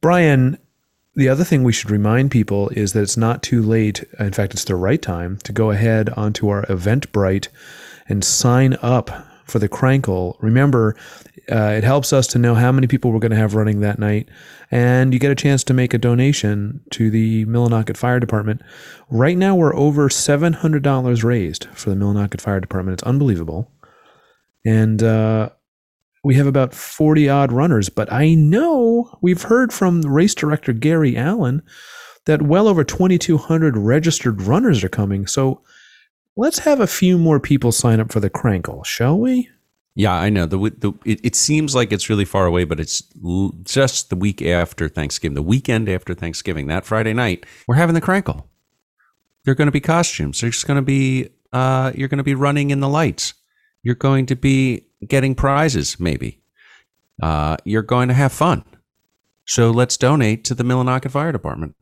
Brian, 0.01 0.59
the 1.15 1.29
other 1.29 1.43
thing 1.45 1.65
we 1.65 1.73
should 1.73 1.91
remind 1.91 2.31
people 2.31 2.69
is 2.71 2.93
that 2.93 3.03
it's 3.03 3.17
not 3.17 3.43
too 3.43 3.63
late. 3.63 4.05
In 4.21 4.33
fact, 4.33 4.53
it's 4.55 4.65
the 4.65 4.77
right 4.77 5.01
time 5.03 5.39
to 5.39 5.53
go 5.53 5.71
ahead 5.71 6.11
onto 6.11 6.49
our 6.49 6.65
Eventbrite 6.67 7.49
and 8.09 8.23
sign 8.23 8.77
up 8.83 9.11
for 9.47 9.59
the 9.59 9.69
Crankle. 9.69 10.37
Remember, 10.41 10.97
uh, 11.51 11.75
it 11.77 11.85
helps 11.85 12.13
us 12.13 12.27
to 12.29 12.39
know 12.39 12.55
how 12.55 12.73
many 12.73 12.87
people 12.87 13.13
we're 13.13 13.21
going 13.21 13.31
to 13.31 13.37
have 13.37 13.55
running 13.55 13.81
that 13.81 13.99
night, 13.99 14.29
and 14.71 15.13
you 15.13 15.21
get 15.21 15.31
a 15.31 15.37
chance 15.37 15.63
to 15.65 15.75
make 15.75 15.95
a 15.95 15.99
donation 15.99 16.81
to 16.91 17.11
the 17.11 17.47
Millinocket 17.47 17.97
Fire 17.97 18.21
Department. 18.21 18.61
Right 19.11 19.37
now, 19.37 19.55
we're 19.55 19.75
over 19.75 20.11
seven 20.11 20.53
hundred 20.53 20.83
dollars 20.83 21.23
raised 21.23 21.67
for 21.73 21.91
the 21.91 21.97
Millinocket 21.97 22.41
Fire 22.41 22.61
Department. 22.61 22.95
It's 22.95 23.09
unbelievable, 23.09 23.71
and 24.65 25.03
uh, 25.03 25.51
we 26.27 26.35
have 26.35 26.49
about 26.49 26.75
40 26.75 27.29
odd 27.29 27.53
runners, 27.53 27.89
but 27.89 28.13
I 28.13 28.35
know 28.35 29.17
we've 29.21 29.43
heard 29.43 29.73
from 29.73 30.03
race 30.03 30.35
director 30.35 30.73
Gary 30.73 31.17
Allen 31.17 31.63
that 32.25 32.43
well 32.43 32.67
over 32.67 32.83
2,200 32.83 33.77
registered 33.77 34.43
runners 34.43 34.83
are 34.83 34.89
coming. 34.89 35.29
So 35.29 35.63
let's 36.37 36.61
have 36.61 36.81
a 36.81 36.87
few 36.87 37.19
more 37.19 37.41
people 37.41 37.73
sign 37.73 38.01
up 38.01 38.13
for 38.13 38.21
the 38.21 38.31
Crankle, 38.31 38.85
shall 38.85 39.19
we? 39.19 39.49
Yeah, 39.95 40.13
I 40.13 40.29
know. 40.29 40.45
The, 40.45 40.59
the 40.59 40.93
it, 41.07 41.21
it 41.25 41.35
seems 41.35 41.75
like 41.75 41.91
it's 41.91 42.11
really 42.11 42.27
far 42.27 42.45
away, 42.45 42.65
but 42.65 42.79
it's 42.79 43.03
l- 43.25 43.55
just 43.65 44.11
the 44.11 44.17
week 44.17 44.43
after 44.43 44.89
Thanksgiving, 44.89 45.35
the 45.35 45.43
weekend 45.43 45.89
after 45.89 46.13
Thanksgiving, 46.13 46.67
that 46.67 46.85
Friday 46.85 47.15
night, 47.15 47.47
we're 47.67 47.77
having 47.77 47.95
the 47.95 48.01
Crankle. 48.03 48.45
They're 49.45 49.55
going 49.55 49.69
to 49.69 49.73
be 49.73 49.81
costumes. 49.81 50.41
There's 50.41 50.65
going 50.65 50.77
to 50.77 50.83
be 50.83 51.31
uh, 51.53 51.93
you're 51.95 52.09
going 52.09 52.19
to 52.19 52.25
be 52.25 52.35
running 52.35 52.71
in 52.71 52.81
the 52.81 52.89
lights. 52.89 53.33
You're 53.83 53.95
going 53.95 54.27
to 54.27 54.37
be 54.37 54.87
getting 55.07 55.35
prizes, 55.35 55.99
maybe. 55.99 56.41
Uh, 57.23 57.57
you're 57.65 57.83
going 57.83 58.09
to 58.09 58.15
have 58.15 58.33
fun. 58.33 58.65
So 59.47 59.71
let's 59.71 59.97
donate 59.97 60.45
to 60.45 60.55
the 60.55 60.65
Millinocket 60.65 61.13
Fire 61.13 61.31
Department. 61.31 61.76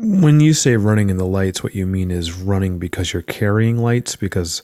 When 0.00 0.40
you 0.40 0.54
say 0.54 0.76
running 0.76 1.10
in 1.10 1.16
the 1.16 1.26
lights, 1.26 1.62
what 1.62 1.74
you 1.74 1.86
mean 1.86 2.10
is 2.10 2.32
running 2.32 2.78
because 2.78 3.12
you're 3.12 3.22
carrying 3.22 3.78
lights 3.78 4.16
because 4.16 4.62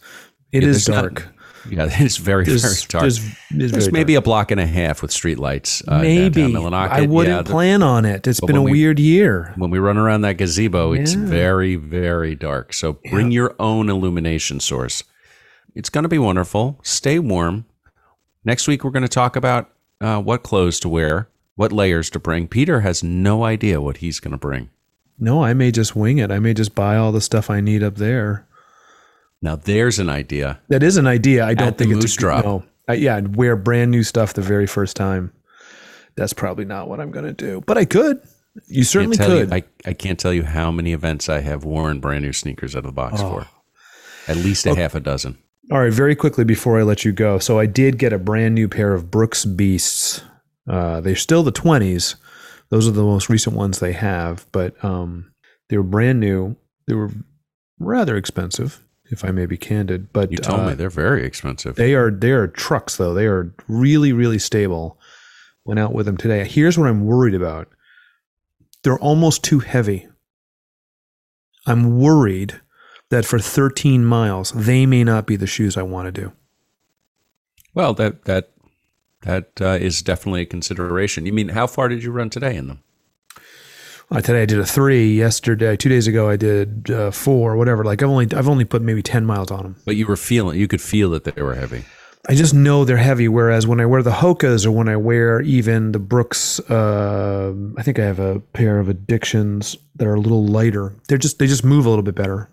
it 0.53 0.63
Yeah, 0.63 0.69
is 0.69 0.87
there's 0.87 0.97
not- 0.97 1.15
dark. 1.15 1.29
yeah, 1.71 1.89
it's 1.91 2.17
very 2.19 2.45
There's- 2.45 2.63
very 2.63 2.75
dark. 2.89 3.03
there's- 3.03 3.37
There's, 3.51 3.91
maybe 3.93 4.15
a 4.15 4.21
block 4.23 4.51
and 4.51 4.61
a 4.61 4.67
half 4.67 5.03
with 5.03 5.11
street 5.11 5.39
lights. 5.39 5.83
Uh, 5.89 6.01
Maybe. 6.01 6.43
I 6.57 7.03
wouldn't 7.07 7.47
Yeah, 7.47 7.53
plan 7.53 7.83
on 7.83 8.05
it. 8.05 8.27
It's 8.27 8.41
been 8.41 8.57
a 8.57 8.63
we- 8.63 8.73
weird 8.73 8.99
year. 9.01 9.53
When 9.57 9.71
we 9.71 9.79
run 9.79 9.97
around 9.97 10.21
that 10.23 10.37
gazebo, 10.37 10.93
it's 10.93 11.15
Yeah. 11.15 11.25
very, 11.25 11.75
very 11.77 12.35
dark. 12.35 12.73
So 12.73 12.99
bring 13.11 13.31
your 13.33 13.55
own 13.59 13.89
illumination 13.91 14.61
source. 14.61 15.03
It's 15.75 15.89
going 15.91 16.05
to 16.05 16.09
be 16.09 16.19
wonderful. 16.19 16.79
Stay 16.85 17.19
warm. 17.19 17.65
Next 18.45 18.69
week, 18.69 18.85
we're 18.85 18.91
going 18.93 19.03
to 19.03 19.09
talk 19.09 19.35
about 19.37 19.71
uh, 20.01 20.21
what 20.21 20.43
clothes 20.43 20.79
to 20.81 20.89
wear, 20.89 21.29
what 21.57 21.73
layers 21.73 22.11
to 22.11 22.19
bring. 22.21 22.47
Peter 22.47 22.81
has 22.83 23.03
no 23.03 23.43
idea 23.45 23.81
what 23.81 23.97
he's 23.99 24.21
going 24.21 24.33
to 24.33 24.39
bring. 24.39 24.69
No, 25.19 25.43
I 25.45 25.55
may 25.55 25.71
just 25.71 25.95
wing 25.95 26.19
it. 26.19 26.31
I 26.31 26.39
may 26.39 26.55
just 26.55 26.75
buy 26.75 26.97
all 26.97 27.13
the 27.13 27.21
stuff 27.21 27.51
I 27.51 27.61
need 27.61 27.83
up 27.83 27.97
there. 27.97 28.47
Now, 29.43 29.57
there's 29.57 29.99
an 29.99 30.09
idea. 30.09 30.59
That 30.69 30.83
is 30.83 30.97
an 30.97 31.07
idea. 31.07 31.45
I 31.47 31.55
don't 31.55 31.69
At 31.69 31.79
the 31.79 31.85
think 31.85 31.97
it's 31.97 32.05
Moose 32.05 32.17
a, 32.17 32.21
Drop. 32.21 32.45
No, 32.45 32.65
I, 32.89 32.95
yeah, 32.95 33.17
I'd 33.17 33.37
wear 33.37 33.57
brand 33.57 33.91
new 33.91 34.03
stuff 34.03 34.33
the 34.35 34.43
very 34.43 34.67
first 34.67 34.97
time. 34.97 35.33
That's 36.17 36.33
probably 36.33 36.65
not 36.65 36.89
what 36.89 37.01
I'm 37.01 37.11
going 37.11 37.27
to 37.27 37.33
do, 37.33 37.63
but 37.67 37.77
I 37.77 37.85
could. 37.85 38.21
You 38.69 38.85
certainly 38.85 39.17
could. 39.17 39.51
You, 39.51 39.55
I, 39.57 39.65
I 39.85 39.93
can't 39.95 40.19
tell 40.19 40.33
you 40.33 40.45
how 40.45 40.71
many 40.71 40.93
events 40.93 41.29
I 41.29 41.41
have 41.41 41.65
worn 41.65 42.01
brand 42.01 42.25
new 42.25 42.33
sneakers 42.33 42.75
out 42.75 42.81
of 42.81 42.85
the 42.85 42.93
box 42.93 43.21
Oh. 43.21 43.31
for. 43.31 43.47
At 44.31 44.37
least 44.39 44.65
a 44.67 44.75
half 44.75 44.95
a 44.95 45.01
dozen. 45.01 45.37
All 45.71 45.81
right, 45.81 45.93
very 45.93 46.15
quickly 46.15 46.45
before 46.45 46.79
I 46.79 46.83
let 46.83 47.05
you 47.05 47.13
go. 47.13 47.39
So 47.39 47.59
I 47.59 47.67
did 47.67 47.99
get 47.99 48.13
a 48.13 48.19
brand 48.19 48.55
new 48.55 48.69
pair 48.69 48.95
of 48.95 49.11
Brooks 49.11 49.45
Beasts. 49.45 50.23
Uh, 50.69 51.01
they're 51.03 51.17
still 51.17 51.43
the 51.43 51.53
20s. 51.53 52.15
Those 52.75 52.89
are 52.89 52.91
the 52.91 53.05
most 53.05 53.29
recent 53.29 53.55
ones 53.55 53.79
they 53.79 53.93
have, 53.93 54.47
but 54.51 54.85
um, 54.85 55.31
they 55.69 55.77
were 55.77 55.85
brand 55.85 56.19
new. 56.19 56.57
They 56.89 56.95
were 56.95 57.13
rather 57.79 58.17
expensive, 58.17 58.85
if 59.05 59.25
I 59.25 59.31
may 59.31 59.47
be 59.47 59.57
candid. 59.57 60.13
But 60.13 60.33
You 60.33 60.39
told 60.39 60.59
uh, 60.59 60.67
me 60.67 60.75
they're 60.75 60.91
very 60.91 61.25
expensive. 61.25 61.77
They 61.77 61.95
are 61.95 62.11
they 62.11 62.33
are 62.33 62.49
trucks 62.49 62.97
though. 62.97 63.15
They 63.15 63.27
are 63.27 63.55
really 63.69 64.13
really 64.13 64.41
stable. 64.41 64.99
Went 65.65 65.79
out 65.79 65.93
with 65.93 66.07
them 66.07 66.17
today. 66.17 66.43
Here's 66.49 66.77
what 66.77 66.89
I'm 66.89 67.05
worried 67.05 67.37
about. 67.37 67.69
They're 68.83 68.99
almost 68.99 69.45
too 69.45 69.61
heavy. 69.61 70.09
I'm 71.69 72.01
worried 72.01 72.61
that 73.11 73.25
for 73.25 73.39
13 73.39 74.05
miles 74.05 74.51
they 74.51 74.85
may 74.85 75.05
not 75.05 75.29
be 75.29 75.37
the 75.37 75.47
shoes 75.47 75.77
I 75.77 75.83
want 75.83 76.13
to 76.13 76.21
do. 76.23 76.33
Well, 77.73 77.95
that 77.95 78.25
that 78.25 78.51
that 79.25 79.61
uh, 79.61 79.79
is 79.81 80.03
definitely 80.03 80.43
a 80.43 80.47
consideration. 80.47 81.27
You 81.27 81.33
mean 81.33 81.51
how 81.51 81.67
far 81.67 81.89
did 81.89 82.03
you 82.03 82.13
run 82.13 82.31
today 82.31 82.57
in 82.57 82.69
them? 82.69 82.83
Uh, 84.11 84.21
today 84.21 84.43
I 84.43 84.47
did 84.47 84.59
a 84.59 84.67
three. 84.67 85.15
Yesterday, 85.17 85.77
two 85.77 85.89
days 85.89 86.07
ago, 86.07 86.29
I 86.29 86.37
did 86.37 86.91
uh, 86.91 87.11
four. 87.11 87.57
Whatever. 87.57 87.85
Like 87.85 88.03
I've 88.03 88.09
only 88.09 88.33
I've 88.35 88.49
only 88.49 88.65
put 88.65 88.83
maybe 88.83 89.03
10 89.03 89.25
miles 89.25 89.51
on 89.51 89.63
them. 89.63 89.77
But 89.85 89.97
you 89.97 90.07
were 90.07 90.17
feeling 90.17 90.59
you 90.59 90.69
could 90.69 90.83
feel 90.83 91.11
that 91.11 91.25
they 91.25 91.43
were 91.43 91.55
heavy. 91.55 91.85
I 92.29 92.35
just 92.35 92.55
know 92.55 92.85
they're 92.85 92.97
heavy. 92.97 93.29
Whereas 93.29 93.67
when 93.67 93.81
I 93.81 93.87
wear 93.87 94.03
the 94.03 94.11
Hokas 94.11 94.65
or 94.65 94.71
when 94.71 94.89
I 94.89 94.97
wear 94.97 95.43
even 95.43 95.93
the 95.93 95.99
Brooks, 95.99 96.59
uh, 96.71 97.53
I 97.77 97.83
think 97.83 97.99
I 97.99 98.05
have 98.05 98.19
a 98.19 98.41
pair 98.41 98.79
of 98.79 98.89
Addictions 98.89 99.77
that 99.97 100.07
are 100.07 100.15
a 100.15 100.21
little 100.21 100.47
lighter. 100.47 100.95
They're 101.09 101.19
just 101.19 101.39
they 101.39 101.47
just 101.47 101.65
move 101.65 101.87
a 101.87 101.89
little 101.89 102.03
bit 102.03 102.15
better. 102.15 102.49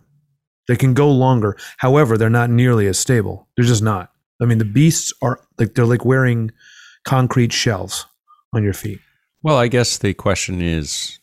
They 0.67 0.75
can 0.75 0.93
go 0.93 1.11
longer. 1.11 1.57
However, 1.77 2.17
they're 2.17 2.29
not 2.29 2.49
nearly 2.49 2.87
as 2.87 2.97
stable. 2.97 3.47
They're 3.55 3.65
just 3.65 3.83
not. 3.83 4.10
I 4.41 4.45
mean, 4.45 4.57
the 4.57 4.65
beasts 4.65 5.13
are 5.21 5.39
like 5.57 5.75
they're 5.75 5.85
like 5.85 6.03
wearing 6.03 6.51
concrete 7.03 7.53
shells 7.53 8.05
on 8.53 8.63
your 8.63 8.73
feet. 8.73 8.99
Well, 9.43 9.57
I 9.57 9.67
guess 9.67 9.97
the 9.97 10.13
question 10.13 10.61
is, 10.61 11.19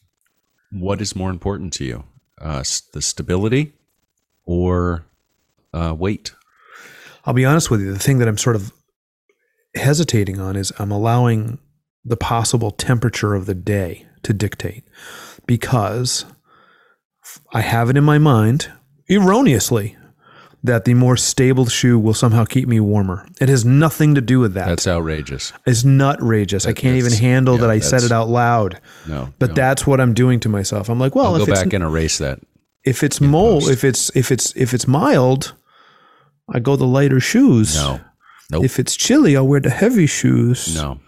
what 0.71 1.01
is 1.01 1.15
more 1.15 1.31
important 1.31 1.73
to 1.75 1.85
you, 1.85 2.05
uh, 2.41 2.65
the 2.93 3.03
stability 3.03 3.73
or 4.45 5.05
uh, 5.73 5.95
weight? 5.97 6.33
I'll 7.25 7.35
be 7.35 7.45
honest 7.45 7.71
with 7.71 7.81
you. 7.81 7.93
The 7.93 7.99
thing 7.99 8.19
that 8.19 8.29
I'm 8.29 8.39
sort 8.39 8.57
of 8.57 8.73
hesitating 9.75 10.41
on 10.41 10.57
is 10.57 10.73
I'm 10.79 10.91
allowing 10.91 11.59
the 12.05 12.17
possible 12.17 12.71
temperature 12.71 13.35
of 13.35 13.47
the 13.47 13.55
day 13.55 14.07
to 14.23 14.33
dictate 14.33 14.85
because 15.47 16.25
I 17.53 17.61
have 17.61 17.91
it 17.91 17.97
in 17.97 18.05
my 18.05 18.19
mind, 18.19 18.73
erroneously, 19.11 19.98
that 20.65 20.85
the 20.85 20.95
more 20.95 21.17
stable 21.17 21.67
shoe 21.67 21.99
will 21.99 22.15
somehow 22.15 22.45
keep 22.45 22.69
me 22.69 22.81
warmer. 22.81 23.27
It 23.41 23.49
has 23.49 23.65
nothing 23.65 24.15
to 24.17 24.21
do 24.21 24.41
with 24.41 24.55
that. 24.55 24.67
That's 24.67 24.87
outrageous. 24.89 25.53
It's 25.67 25.85
nutrageous. 25.85 26.67
I 26.67 26.73
can't 26.73 26.97
even 26.97 27.13
handle 27.13 27.55
yeah, 27.55 27.61
that 27.63 27.71
I 27.71 27.79
said 27.79 28.03
it 28.03 28.11
out 28.13 28.29
loud. 28.29 28.81
No, 29.07 29.33
But 29.39 29.51
no. 29.51 29.55
that's 29.55 29.87
what 29.87 30.01
I'm 30.01 30.15
doing 30.15 30.41
to 30.41 30.49
myself. 30.49 30.89
I'm 30.89 30.99
like, 30.99 31.15
well, 31.15 31.27
I'll 31.27 31.37
if 31.41 31.47
go 31.47 31.53
it's 31.53 31.63
back 31.63 31.73
and 31.73 31.85
erase 31.85 32.19
that. 32.19 32.41
if 32.85 33.03
it's 33.05 33.21
mold, 33.21 33.65
if 33.69 33.85
it's 33.85 34.11
if 34.17 34.33
it's 34.33 34.53
if 34.57 34.75
it's 34.75 34.89
mild, 34.89 35.55
I 36.53 36.59
go 36.59 36.75
the 36.77 36.87
lighter 36.87 37.21
shoes. 37.21 37.77
No, 37.77 38.01
nope. 38.51 38.65
If 38.65 38.79
it's 38.81 38.97
chilly, 38.97 39.37
I'll 39.37 39.47
wear 39.47 39.61
the 39.61 39.71
heavy 39.71 40.07
shoes. 40.07 40.75
no, 40.75 40.99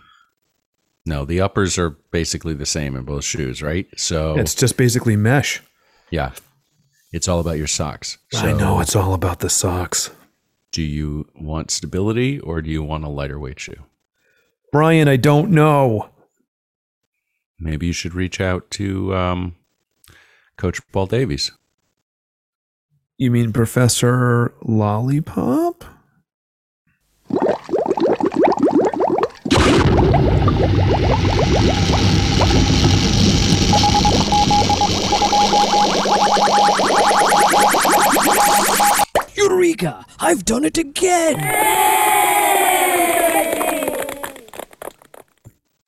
no. 1.07 1.25
The 1.25 1.41
uppers 1.41 1.77
are 1.77 1.91
basically 2.13 2.55
the 2.55 2.67
same 2.67 2.95
in 2.95 3.03
both 3.05 3.25
shoes, 3.25 3.63
right? 3.63 3.87
So 3.97 4.37
It's 4.37 4.55
just 4.55 4.77
basically 4.77 5.17
mesh. 5.17 5.61
yeah, 6.11 6.33
it's 7.13 7.29
all 7.29 7.41
about 7.41 7.59
your 7.59 7.67
socks. 7.67 8.19
I 8.35 8.53
know 8.53 8.81
it's 8.81 8.95
all 8.95 9.15
about 9.15 9.41
the 9.41 9.51
socks. 9.51 10.11
Do 10.73 10.83
you 10.83 11.29
want 11.35 11.71
stability 11.71 12.39
or 12.39 12.63
do 12.63 12.71
you 12.71 12.83
want 12.83 13.05
a 13.05 13.09
lighter 13.09 13.39
weight 13.39 13.59
shoe? 13.59 13.85
Brian, 14.71 15.09
I 15.09 15.17
don't 15.17 15.51
know. 15.51 16.11
Maybe 17.59 17.87
you 17.87 17.93
should 17.93 18.15
reach 18.15 18.41
out 18.41 18.71
to 18.73 19.15
um, 19.15 19.57
Coach 20.57 20.81
Paul 20.93 21.07
Davies. 21.07 21.51
You 23.19 23.31
mean 23.31 23.53
Professor 23.53 24.55
Lollipop? 24.63 25.85
Eureka! 39.37 40.05
I've 40.19 40.45
done 40.45 40.65
it 40.65 40.79
again! 40.79 41.37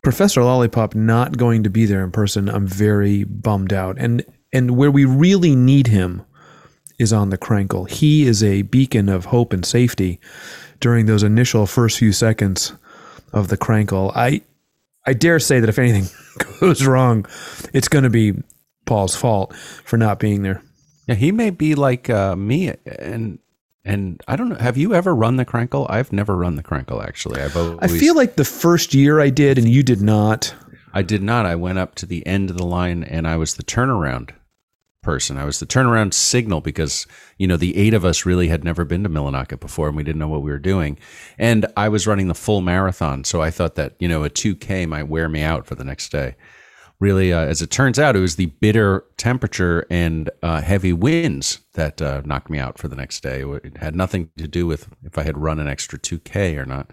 Professor 0.02 0.42
Lollipop 0.42 0.94
not 0.96 1.36
going 1.36 1.62
to 1.62 1.70
be 1.70 1.86
there 1.86 2.02
in 2.02 2.10
person. 2.10 2.48
I'm 2.48 2.66
very 2.66 3.24
bummed 3.24 3.72
out. 3.72 3.96
And 3.98 4.24
and 4.52 4.76
where 4.76 4.90
we 4.90 5.04
really 5.04 5.54
need 5.54 5.86
him 5.86 6.22
is 6.98 7.12
on 7.12 7.30
the 7.30 7.38
Crankle. 7.38 7.88
He 7.88 8.26
is 8.26 8.42
a 8.42 8.62
beacon 8.62 9.08
of 9.08 9.26
hope 9.26 9.52
and 9.52 9.64
safety 9.64 10.20
during 10.80 11.06
those 11.06 11.22
initial 11.22 11.66
first 11.66 11.98
few 11.98 12.12
seconds 12.12 12.74
of 13.32 13.48
the 13.48 13.56
Crankle. 13.56 14.12
I 14.14 14.42
I 15.06 15.14
dare 15.14 15.38
say 15.38 15.60
that 15.60 15.68
if 15.68 15.78
anything 15.78 16.06
goes 16.60 16.84
wrong, 16.84 17.26
it's 17.72 17.88
going 17.88 18.04
to 18.04 18.10
be 18.10 18.34
Paul's 18.84 19.16
fault 19.16 19.54
for 19.54 19.96
not 19.96 20.18
being 20.18 20.42
there. 20.42 20.62
Yeah, 21.06 21.14
he 21.14 21.32
may 21.32 21.50
be 21.50 21.74
like 21.74 22.08
uh, 22.08 22.36
me, 22.36 22.72
and 22.86 23.38
and 23.84 24.22
I 24.28 24.36
don't 24.36 24.48
know. 24.48 24.56
Have 24.56 24.76
you 24.76 24.94
ever 24.94 25.14
run 25.14 25.36
the 25.36 25.44
Crankle? 25.44 25.86
I've 25.90 26.12
never 26.12 26.36
run 26.36 26.56
the 26.56 26.62
Crankle 26.62 27.04
actually. 27.04 27.40
I've 27.40 27.56
always, 27.56 27.78
I 27.80 27.88
feel 27.88 28.14
like 28.14 28.36
the 28.36 28.44
first 28.44 28.94
year 28.94 29.20
I 29.20 29.30
did 29.30 29.58
and 29.58 29.68
you 29.68 29.82
did 29.82 30.00
not. 30.00 30.54
I 30.94 31.02
did 31.02 31.22
not. 31.22 31.46
I 31.46 31.54
went 31.54 31.78
up 31.78 31.94
to 31.96 32.06
the 32.06 32.24
end 32.26 32.50
of 32.50 32.58
the 32.58 32.66
line, 32.66 33.02
and 33.02 33.26
I 33.26 33.36
was 33.36 33.54
the 33.54 33.62
turnaround 33.62 34.30
person. 35.02 35.36
I 35.36 35.44
was 35.44 35.58
the 35.58 35.66
turnaround 35.66 36.14
signal 36.14 36.60
because 36.60 37.06
you 37.38 37.46
know 37.46 37.56
the 37.56 37.76
eight 37.76 37.94
of 37.94 38.04
us 38.04 38.24
really 38.24 38.48
had 38.48 38.62
never 38.62 38.84
been 38.84 39.02
to 39.02 39.08
Millinocket 39.08 39.58
before, 39.58 39.88
and 39.88 39.96
we 39.96 40.04
didn't 40.04 40.20
know 40.20 40.28
what 40.28 40.42
we 40.42 40.50
were 40.50 40.58
doing. 40.58 40.98
And 41.38 41.66
I 41.76 41.88
was 41.88 42.06
running 42.06 42.28
the 42.28 42.34
full 42.34 42.60
marathon, 42.60 43.24
so 43.24 43.42
I 43.42 43.50
thought 43.50 43.74
that 43.74 43.94
you 43.98 44.06
know 44.06 44.22
a 44.22 44.30
two 44.30 44.54
k 44.54 44.86
might 44.86 45.08
wear 45.08 45.28
me 45.28 45.42
out 45.42 45.66
for 45.66 45.74
the 45.74 45.84
next 45.84 46.12
day. 46.12 46.36
Really, 47.02 47.32
uh, 47.32 47.40
as 47.40 47.60
it 47.60 47.72
turns 47.72 47.98
out, 47.98 48.14
it 48.14 48.20
was 48.20 48.36
the 48.36 48.46
bitter 48.46 49.04
temperature 49.16 49.84
and 49.90 50.30
uh, 50.40 50.60
heavy 50.60 50.92
winds 50.92 51.58
that 51.72 52.00
uh, 52.00 52.22
knocked 52.24 52.48
me 52.48 52.60
out 52.60 52.78
for 52.78 52.86
the 52.86 52.94
next 52.94 53.24
day. 53.24 53.42
It 53.42 53.76
had 53.78 53.96
nothing 53.96 54.30
to 54.36 54.46
do 54.46 54.68
with 54.68 54.88
if 55.02 55.18
I 55.18 55.24
had 55.24 55.36
run 55.36 55.58
an 55.58 55.66
extra 55.66 55.98
two 55.98 56.20
k 56.20 56.56
or 56.56 56.64
not. 56.64 56.92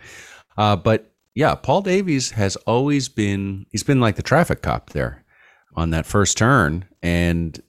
Uh, 0.57 0.75
but 0.75 1.11
yeah, 1.35 1.53
Paul 1.53 1.83
Davies 1.83 2.31
has 2.31 2.55
always 2.55 3.07
been. 3.07 3.67
He's 3.69 3.83
been 3.83 3.99
like 3.99 4.15
the 4.15 4.23
traffic 4.23 4.63
cop 4.63 4.89
there 4.89 5.23
on 5.75 5.91
that 5.91 6.07
first 6.07 6.39
turn, 6.39 6.85
and 7.03 7.61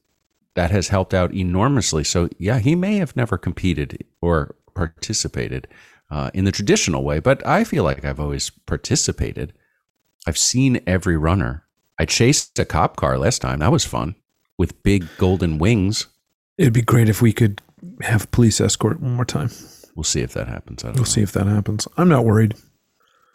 that 0.55 0.71
has 0.71 0.89
helped 0.89 1.13
out 1.13 1.35
enormously. 1.35 2.05
So 2.05 2.31
yeah, 2.39 2.59
he 2.59 2.75
may 2.75 2.97
have 2.97 3.15
never 3.15 3.37
competed 3.37 4.03
or 4.23 4.55
participated 4.75 5.69
uh, 6.11 6.31
in 6.33 6.47
the 6.47 6.53
traditional 6.53 7.05
way, 7.05 7.19
but 7.19 7.47
I 7.47 7.65
feel 7.65 7.85
like 7.85 8.03
I've 8.03 8.19
always 8.19 8.49
participated. 8.49 9.53
I've 10.27 10.39
seen 10.39 10.81
every 10.87 11.19
runner. 11.19 11.67
I 12.01 12.07
chased 12.07 12.59
a 12.59 12.65
cop 12.65 12.97
car 12.97 13.19
last 13.19 13.43
time. 13.43 13.59
That 13.59 13.71
was 13.73 13.85
fun 13.85 14.15
with 14.57 14.83
big 14.83 15.07
golden 15.19 15.59
wings. 15.59 16.07
It'd 16.57 16.73
be 16.73 16.81
great 16.81 17.11
if 17.11 17.21
we 17.21 17.31
could 17.35 17.61
have 18.01 18.31
police 18.31 18.59
escort 18.59 19.01
one 19.01 19.13
more 19.17 19.27
time. 19.27 19.51
We'll 19.95 20.05
see 20.05 20.23
if 20.23 20.33
that 20.33 20.49
happens. 20.49 20.83
I 20.83 20.89
don't 20.89 20.95
We'll 20.97 21.03
know. 21.05 21.09
see 21.11 21.21
if 21.21 21.33
that 21.33 21.47
happens. 21.47 21.87
I'm 21.99 22.09
not 22.09 22.25
worried. 22.25 22.55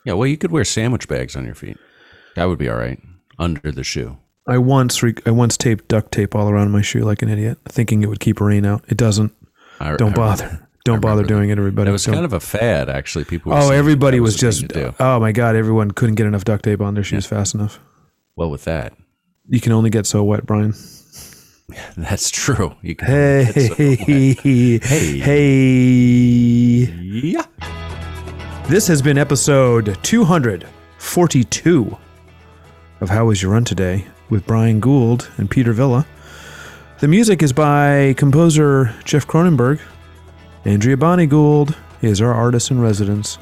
Yeah, 0.04 0.14
well, 0.14 0.28
you 0.28 0.36
could 0.38 0.52
wear 0.52 0.64
sandwich 0.66 1.08
bags 1.08 1.36
on 1.36 1.46
your 1.46 1.54
feet. 1.54 1.78
That 2.36 2.46
would 2.46 2.58
be 2.58 2.68
all 2.68 2.78
right 2.78 3.00
under 3.38 3.72
the 3.72 3.84
shoe. 3.84 4.18
I 4.48 4.58
once 4.58 5.04
re- 5.04 5.14
I 5.28 5.32
once 5.32 5.58
taped 5.58 5.88
duct 5.88 6.12
tape 6.12 6.34
all 6.34 6.50
around 6.50 6.72
my 6.72 6.82
shoe 6.82 7.02
like 7.04 7.22
an 7.22 7.30
idiot, 7.30 7.60
thinking 7.70 8.02
it 8.02 8.08
would 8.10 8.20
keep 8.20 8.42
rain 8.42 8.66
out. 8.66 8.84
It 8.88 8.98
doesn't. 8.98 9.32
I, 9.80 9.96
Don't 9.96 10.14
I 10.14 10.16
bother. 10.16 10.44
remember- 10.46 10.68
Don't 10.86 11.02
bother 11.02 11.24
doing 11.24 11.50
it, 11.52 11.58
everybody. 11.60 11.86
That 11.88 11.92
was 11.92 12.06
Don't- 12.06 12.16
kind 12.16 12.26
of 12.26 12.34
a 12.34 12.40
fad, 12.40 12.90
actually. 12.90 13.26
People. 13.26 13.52
Were 13.52 13.58
Oh, 13.60 13.70
everybody 13.72 14.18
that 14.18 14.24
was 14.24 14.36
just. 14.36 14.66
Oh 15.00 15.20
my 15.20 15.32
god! 15.32 15.56
Everyone 15.56 15.92
couldn't 15.92 16.16
get 16.16 16.26
enough 16.28 16.46
duct 16.46 16.64
tape 16.66 16.82
on 16.82 16.94
their 16.96 17.04
shoes 17.04 17.26
fast 17.28 17.54
enough. 17.56 17.80
Well, 18.36 18.50
with 18.50 18.66
that, 18.66 18.94
You 19.48 19.62
can 19.62 19.72
only 19.72 19.90
get 19.90 20.06
so 20.06 20.22
wet, 20.24 20.46
Brian. 20.46 20.74
that's 21.98 22.30
true. 22.30 22.76
You 22.82 22.96
can 22.96 23.08
Hey, 23.08 23.46
so 23.46 23.76
wet. 23.78 24.00
hey, 24.00 25.20
hey! 25.20 26.86
Yeah. 26.86 27.46
This 28.68 28.88
has 28.88 29.02
been 29.02 29.18
episode 29.18 29.98
242 30.04 31.98
of 33.02 33.10
How 33.10 33.26
Was 33.26 33.42
Your 33.42 33.52
Run 33.54 33.64
Today 33.64 34.06
with 34.30 34.46
Brian 34.46 34.80
Gould 34.82 35.30
and 35.38 35.50
Peter 35.50 35.72
Villa. 35.72 36.06
The 37.00 37.08
music 37.08 37.42
is 37.44 37.54
by 37.54 38.16
composer 38.18 38.94
Jeff 39.06 39.28
Cronenberg. 39.28 39.80
Andrea 40.66 40.98
Bonnie 40.98 41.28
Gould 41.28 41.76
is 42.02 42.22
our 42.22 42.34
artist 42.34 42.72
in 42.72 42.82
residence. 42.82 43.38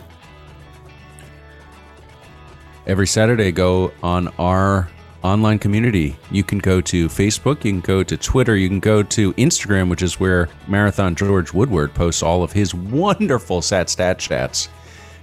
Every 2.85 3.07
Saturday 3.07 3.51
go 3.51 3.91
on 4.01 4.27
our 4.39 4.89
online 5.23 5.57
community. 5.57 6.15
You 6.31 6.43
can 6.43 6.59
go 6.59 6.81
to 6.81 7.07
Facebook, 7.07 7.63
you 7.63 7.71
can 7.71 7.79
go 7.79 8.03
to 8.03 8.17
Twitter, 8.17 8.55
you 8.55 8.67
can 8.67 8.79
go 8.79 9.01
to 9.03 9.33
Instagram, 9.33 9.89
which 9.89 10.01
is 10.01 10.19
where 10.19 10.49
Marathon 10.67 11.15
George 11.15 11.53
Woodward 11.53 11.93
posts 11.93 12.21
all 12.21 12.43
of 12.43 12.51
his 12.51 12.75
wonderful 12.75 13.61
Sat 13.61 13.89
Stat 13.89 14.19
chats 14.19 14.69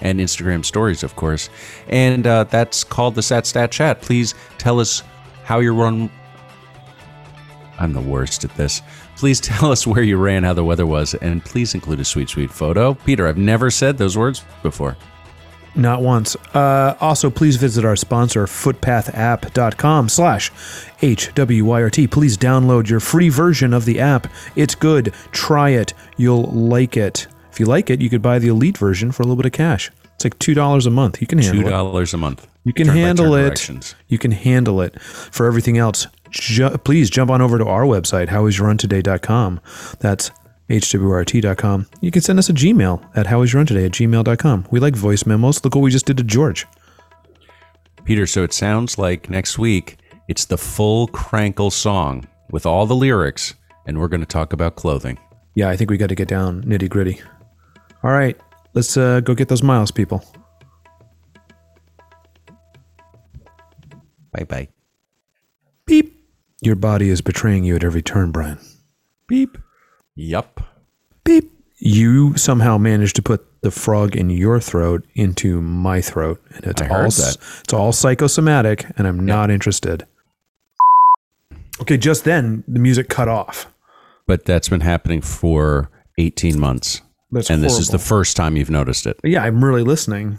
and 0.00 0.18
Instagram 0.18 0.64
stories, 0.64 1.02
of 1.02 1.14
course. 1.16 1.50
And 1.88 2.26
uh, 2.26 2.44
that's 2.44 2.82
called 2.82 3.14
the 3.14 3.22
Sat 3.22 3.46
Stat 3.46 3.70
Chat. 3.70 4.00
Please 4.00 4.34
tell 4.56 4.80
us 4.80 5.02
how 5.44 5.60
you 5.60 5.74
run. 5.74 6.10
I'm 7.78 7.92
the 7.92 8.00
worst 8.00 8.44
at 8.44 8.54
this. 8.56 8.80
Please 9.16 9.40
tell 9.40 9.70
us 9.70 9.86
where 9.86 10.02
you 10.02 10.16
ran, 10.16 10.44
how 10.44 10.54
the 10.54 10.64
weather 10.64 10.86
was, 10.86 11.14
and 11.14 11.44
please 11.44 11.74
include 11.74 12.00
a 12.00 12.04
sweet, 12.04 12.30
sweet 12.30 12.50
photo. 12.50 12.94
Peter, 12.94 13.26
I've 13.26 13.38
never 13.38 13.70
said 13.70 13.98
those 13.98 14.16
words 14.16 14.42
before. 14.62 14.96
Not 15.74 16.02
once. 16.02 16.36
Uh, 16.54 16.94
also, 17.00 17.30
please 17.30 17.56
visit 17.56 17.84
our 17.84 17.96
sponsor, 17.96 18.46
footpathapp.com 18.46 20.08
slash 20.08 20.50
HWYRT. 21.00 22.10
Please 22.10 22.36
download 22.36 22.88
your 22.88 23.00
free 23.00 23.28
version 23.28 23.72
of 23.72 23.84
the 23.84 24.00
app. 24.00 24.26
It's 24.56 24.74
good. 24.74 25.14
Try 25.32 25.70
it. 25.70 25.94
You'll 26.16 26.42
like 26.44 26.96
it. 26.96 27.26
If 27.52 27.60
you 27.60 27.66
like 27.66 27.90
it, 27.90 28.00
you 28.00 28.10
could 28.10 28.22
buy 28.22 28.38
the 28.38 28.48
elite 28.48 28.78
version 28.78 29.12
for 29.12 29.22
a 29.22 29.26
little 29.26 29.36
bit 29.36 29.46
of 29.46 29.52
cash. 29.52 29.90
It's 30.14 30.24
like 30.24 30.38
$2 30.38 30.86
a 30.86 30.90
month. 30.90 31.20
You 31.20 31.26
can 31.26 31.38
handle 31.38 31.62
Two 31.62 31.68
it. 31.68 31.70
dollars 31.70 32.12
a 32.14 32.18
month. 32.18 32.46
You 32.64 32.72
can 32.74 32.88
Turn 32.88 32.96
handle 32.96 33.34
it. 33.34 33.94
You 34.08 34.18
can 34.18 34.32
handle 34.32 34.80
it. 34.82 35.00
For 35.00 35.46
everything 35.46 35.78
else, 35.78 36.06
ju- 36.30 36.76
please 36.84 37.08
jump 37.08 37.30
on 37.30 37.40
over 37.40 37.56
to 37.56 37.64
our 37.66 37.84
website, 37.84 38.28
howisyourruntoday.com. 38.28 39.60
That's 40.00 40.30
hwrt.com. 40.70 41.86
You 42.00 42.10
can 42.10 42.22
send 42.22 42.38
us 42.38 42.48
a 42.48 42.52
Gmail 42.52 43.10
at 43.16 43.26
howisyourruntoday 43.26 43.86
at 43.86 43.92
gmail.com. 43.92 44.66
We 44.70 44.80
like 44.80 44.94
voice 44.94 45.26
memos. 45.26 45.62
Look 45.64 45.74
what 45.74 45.82
we 45.82 45.90
just 45.90 46.06
did 46.06 46.16
to 46.18 46.24
George. 46.24 46.66
Peter, 48.04 48.26
so 48.26 48.42
it 48.42 48.52
sounds 48.52 48.98
like 48.98 49.28
next 49.28 49.58
week 49.58 49.98
it's 50.28 50.44
the 50.44 50.56
full 50.58 51.08
Crankle 51.08 51.72
song 51.72 52.26
with 52.50 52.66
all 52.66 52.86
the 52.86 52.94
lyrics, 52.94 53.54
and 53.86 53.98
we're 53.98 54.08
going 54.08 54.20
to 54.20 54.26
talk 54.26 54.52
about 54.52 54.76
clothing. 54.76 55.18
Yeah, 55.54 55.68
I 55.68 55.76
think 55.76 55.90
we 55.90 55.96
got 55.96 56.08
to 56.08 56.14
get 56.14 56.28
down 56.28 56.62
nitty 56.62 56.88
gritty. 56.88 57.20
All 58.02 58.12
right, 58.12 58.36
let's 58.74 58.96
uh, 58.96 59.20
go 59.20 59.34
get 59.34 59.48
those 59.48 59.62
miles, 59.62 59.90
people. 59.90 60.24
Bye 64.32 64.44
bye. 64.44 64.68
Beep. 65.86 66.16
Your 66.62 66.76
body 66.76 67.08
is 67.08 67.20
betraying 67.20 67.64
you 67.64 67.74
at 67.74 67.84
every 67.84 68.02
turn, 68.02 68.30
Brian. 68.30 68.58
Beep. 69.26 69.58
Yup. 70.20 70.60
Beep. 71.24 71.50
You 71.78 72.36
somehow 72.36 72.76
managed 72.76 73.16
to 73.16 73.22
put 73.22 73.46
the 73.62 73.70
frog 73.70 74.14
in 74.14 74.28
your 74.28 74.60
throat 74.60 75.06
into 75.14 75.62
my 75.62 76.02
throat, 76.02 76.42
and 76.54 76.64
it's 76.66 76.82
I 76.82 76.88
all 76.88 77.06
it's 77.06 77.72
all 77.72 77.92
psychosomatic, 77.92 78.84
and 78.98 79.08
I'm 79.08 79.24
not 79.24 79.50
interested. 79.50 80.06
Okay, 81.80 81.96
just 81.96 82.24
then 82.24 82.64
the 82.68 82.78
music 82.78 83.08
cut 83.08 83.28
off. 83.28 83.72
But 84.26 84.44
that's 84.44 84.68
been 84.68 84.82
happening 84.82 85.22
for 85.22 85.90
18 86.18 86.60
months. 86.60 87.00
That's 87.32 87.48
and 87.48 87.62
this 87.64 87.78
is 87.78 87.88
the 87.88 87.98
first 87.98 88.36
time 88.36 88.56
you've 88.58 88.70
noticed 88.70 89.06
it. 89.06 89.18
Yeah, 89.24 89.42
I'm 89.42 89.64
really 89.64 89.82
listening. 89.82 90.38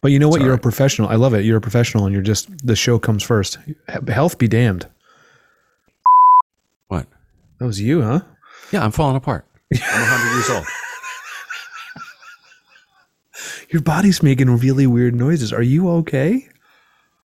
But 0.00 0.10
you 0.12 0.18
know 0.18 0.30
what? 0.30 0.40
You're 0.40 0.54
a 0.54 0.58
professional. 0.58 1.08
I 1.08 1.16
love 1.16 1.34
it. 1.34 1.44
You're 1.44 1.58
a 1.58 1.60
professional, 1.60 2.06
and 2.06 2.14
you're 2.14 2.22
just 2.22 2.66
the 2.66 2.76
show 2.76 2.98
comes 2.98 3.22
first. 3.22 3.58
He- 3.66 3.74
Health 4.10 4.38
be 4.38 4.48
damned. 4.48 4.86
What? 6.88 7.06
That 7.58 7.66
was 7.66 7.80
you, 7.80 8.00
huh? 8.00 8.20
Yeah, 8.74 8.82
I'm 8.82 8.90
falling 8.90 9.14
apart. 9.14 9.46
I'm 9.72 9.78
100 9.78 10.34
years 10.34 10.50
old. 10.50 10.66
Your 13.70 13.82
body's 13.82 14.20
making 14.20 14.50
really 14.50 14.88
weird 14.88 15.14
noises. 15.14 15.52
Are 15.52 15.62
you 15.62 15.88
okay? 15.90 16.48